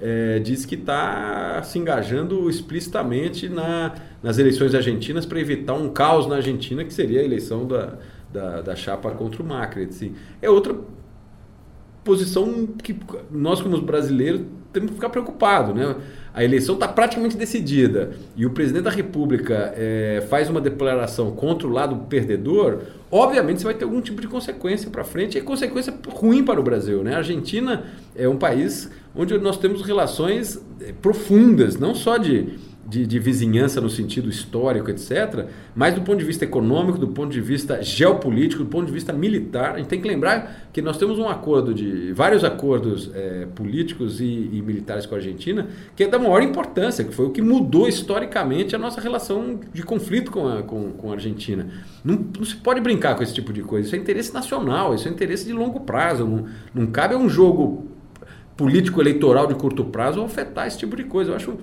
é, 0.00 0.38
diz 0.38 0.64
que 0.64 0.74
está 0.74 1.62
se 1.62 1.78
engajando 1.78 2.48
explicitamente 2.48 3.48
na, 3.48 3.94
nas 4.22 4.38
eleições 4.38 4.74
argentinas 4.74 5.26
para 5.26 5.40
evitar 5.40 5.74
um 5.74 5.88
caos 5.88 6.26
na 6.26 6.36
Argentina, 6.36 6.84
que 6.84 6.92
seria 6.92 7.20
a 7.20 7.24
eleição 7.24 7.66
da, 7.66 7.94
da, 8.32 8.60
da 8.60 8.76
chapa 8.76 9.10
contra 9.10 9.42
o 9.42 9.46
Macri. 9.46 9.84
Assim. 9.84 10.14
É 10.40 10.48
outra 10.48 10.76
posição 12.08 12.66
que 12.82 12.96
nós, 13.30 13.60
como 13.60 13.78
brasileiros, 13.82 14.40
temos 14.72 14.88
que 14.88 14.94
ficar 14.94 15.10
preocupados. 15.10 15.74
Né? 15.74 15.94
A 16.32 16.42
eleição 16.42 16.74
está 16.74 16.88
praticamente 16.88 17.36
decidida 17.36 18.12
e 18.34 18.46
o 18.46 18.50
presidente 18.50 18.84
da 18.84 18.90
República 18.90 19.74
é, 19.76 20.24
faz 20.30 20.48
uma 20.48 20.58
declaração 20.58 21.32
contra 21.32 21.68
o 21.68 21.70
lado 21.70 21.96
perdedor, 22.08 22.80
obviamente 23.10 23.58
você 23.58 23.64
vai 23.64 23.74
ter 23.74 23.84
algum 23.84 24.00
tipo 24.00 24.22
de 24.22 24.26
consequência 24.26 24.90
para 24.90 25.04
frente 25.04 25.36
e 25.36 25.42
consequência 25.42 25.92
ruim 26.08 26.42
para 26.42 26.58
o 26.58 26.62
Brasil. 26.62 27.04
Né? 27.04 27.14
A 27.14 27.18
Argentina 27.18 27.84
é 28.16 28.26
um 28.26 28.36
país 28.36 28.90
onde 29.14 29.36
nós 29.36 29.58
temos 29.58 29.82
relações 29.82 30.58
é, 30.80 30.92
profundas, 30.92 31.76
não 31.76 31.94
só 31.94 32.16
de 32.16 32.58
de, 32.88 33.06
de, 33.06 33.18
vizinhança 33.18 33.80
no 33.80 33.90
sentido 33.90 34.30
histórico, 34.30 34.90
etc., 34.90 35.46
mas 35.74 35.94
do 35.94 36.00
ponto 36.00 36.18
de 36.18 36.24
vista 36.24 36.44
econômico, 36.44 36.98
do 36.98 37.08
ponto 37.08 37.30
de 37.30 37.40
vista 37.40 37.82
geopolítico, 37.82 38.64
do 38.64 38.70
ponto 38.70 38.86
de 38.86 38.92
vista 38.92 39.12
militar. 39.12 39.74
A 39.74 39.76
gente 39.76 39.88
tem 39.88 40.00
que 40.00 40.08
lembrar 40.08 40.68
que 40.72 40.80
nós 40.80 40.96
temos 40.96 41.18
um 41.18 41.28
acordo 41.28 41.74
de 41.74 42.12
vários 42.14 42.44
acordos 42.44 43.10
é, 43.14 43.46
políticos 43.54 44.22
e, 44.22 44.24
e, 44.24 44.62
militares 44.62 45.04
com 45.04 45.14
a 45.14 45.18
Argentina, 45.18 45.68
que 45.94 46.04
é 46.04 46.08
da 46.08 46.18
maior 46.18 46.42
importância, 46.42 47.04
que 47.04 47.14
foi 47.14 47.26
o 47.26 47.30
que 47.30 47.42
mudou 47.42 47.86
historicamente 47.86 48.74
a 48.74 48.78
nossa 48.78 49.00
relação 49.00 49.60
de 49.72 49.82
conflito 49.82 50.30
com 50.30 50.48
a, 50.48 50.62
com, 50.62 50.92
com 50.92 51.10
a 51.10 51.14
Argentina. 51.14 51.68
Não, 52.02 52.26
não, 52.36 52.44
se 52.44 52.56
pode 52.56 52.80
brincar 52.80 53.14
com 53.16 53.22
esse 53.22 53.34
tipo 53.34 53.52
de 53.52 53.62
coisa. 53.62 53.86
Isso 53.86 53.96
é 53.96 53.98
interesse 53.98 54.32
nacional, 54.32 54.94
isso 54.94 55.06
é 55.06 55.10
interesse 55.10 55.44
de 55.44 55.52
longo 55.52 55.80
prazo. 55.80 56.24
Não, 56.24 56.46
não 56.74 56.86
cabe 56.86 57.14
a 57.14 57.18
um 57.18 57.28
jogo 57.28 57.86
político-eleitoral 58.56 59.46
de 59.46 59.54
curto 59.54 59.84
prazo 59.84 60.22
afetar 60.22 60.66
esse 60.66 60.78
tipo 60.78 60.96
de 60.96 61.04
coisa. 61.04 61.30
Eu 61.30 61.36
acho 61.36 61.58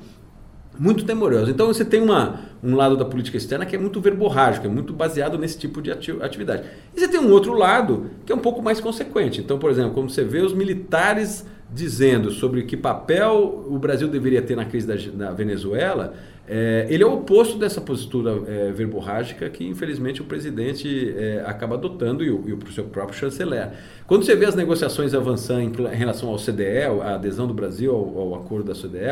muito 0.78 1.06
temoroso. 1.06 1.52
Então 1.52 1.68
você 1.68 1.86
tem 1.86 2.02
uma, 2.02 2.42
um 2.64 2.76
lado 2.76 2.98
da 2.98 3.06
política 3.06 3.38
externa 3.38 3.66
que 3.66 3.76
é 3.76 3.80
muito 3.80 4.00
verborrágico, 4.02 4.68
é 4.68 4.70
muito 4.70 4.94
baseado 4.94 5.38
nesse 5.38 5.58
tipo 5.58 5.82
de 5.82 5.92
atividade. 5.92 6.64
E 6.96 7.00
você 7.00 7.08
tem 7.08 7.20
um 7.20 7.32
outro 7.32 7.54
lado 7.54 8.10
que 8.26 8.32
é 8.32 8.36
um 8.36 8.40
pouco 8.40 8.62
mais 8.62 8.80
consequente. 8.80 9.42
Então, 9.42 9.58
por 9.58 9.70
exemplo, 9.70 9.92
como 9.92 10.10
você 10.10 10.24
vê 10.24 10.40
os 10.40 10.54
militares 10.54 11.46
dizendo 11.74 12.32
sobre 12.32 12.64
que 12.64 12.78
papel 12.78 13.66
o 13.68 13.78
Brasil 13.80 14.08
deveria 14.08 14.42
ter 14.42 14.56
na 14.56 14.66
crise 14.66 14.88
da, 14.88 15.28
da 15.28 15.32
Venezuela, 15.34 16.14
é, 16.48 16.86
ele 16.90 17.04
é 17.04 17.06
o 17.08 17.14
oposto 17.14 17.58
dessa 17.58 17.82
postura 17.82 18.32
é, 18.48 18.72
verborrágica 18.72 19.50
que, 19.50 19.66
infelizmente, 19.66 20.22
o 20.22 20.26
presidente 20.26 21.14
é, 21.18 21.44
acaba 21.46 21.76
adotando 21.76 22.24
e 22.24 22.30
o, 22.30 22.48
e 22.48 22.54
o 22.54 22.72
seu 22.72 22.84
próprio 22.84 23.18
chanceler. 23.18 23.72
Quando 24.06 24.24
você 24.24 24.36
vê 24.36 24.46
as 24.46 24.54
negociações 24.54 25.16
avançando 25.16 25.62
em, 25.62 25.94
em 25.94 25.96
relação 25.96 26.30
ao 26.30 26.38
CDE, 26.38 26.84
a 27.02 27.16
adesão 27.16 27.48
do 27.48 27.54
Brasil 27.54 27.92
ao, 27.92 28.20
ao 28.20 28.36
acordo 28.36 28.72
da 28.72 28.76
CDE, 28.76 29.10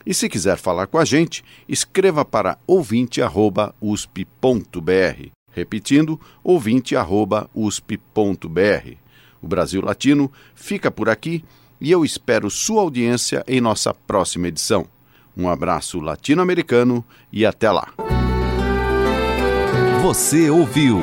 E 0.06 0.14
se 0.14 0.28
quiser 0.28 0.56
falar 0.56 0.86
com 0.86 0.96
a 0.96 1.04
gente, 1.04 1.44
escreva 1.68 2.24
para 2.24 2.56
ouvinte@usp.br. 2.66 5.28
Repetindo, 5.52 6.18
ouvinte@usp.br. 6.42 8.96
O 9.42 9.46
Brasil 9.46 9.82
Latino 9.82 10.32
fica 10.54 10.90
por 10.90 11.10
aqui 11.10 11.44
e 11.78 11.90
eu 11.90 12.04
espero 12.04 12.50
sua 12.50 12.80
audiência 12.80 13.44
em 13.46 13.60
nossa 13.60 13.92
próxima 13.92 14.48
edição. 14.48 14.86
Um 15.36 15.48
abraço 15.48 16.00
latino-americano 16.00 17.04
e 17.30 17.44
até 17.44 17.70
lá. 17.70 17.92
Você 20.02 20.48
ouviu 20.48 21.02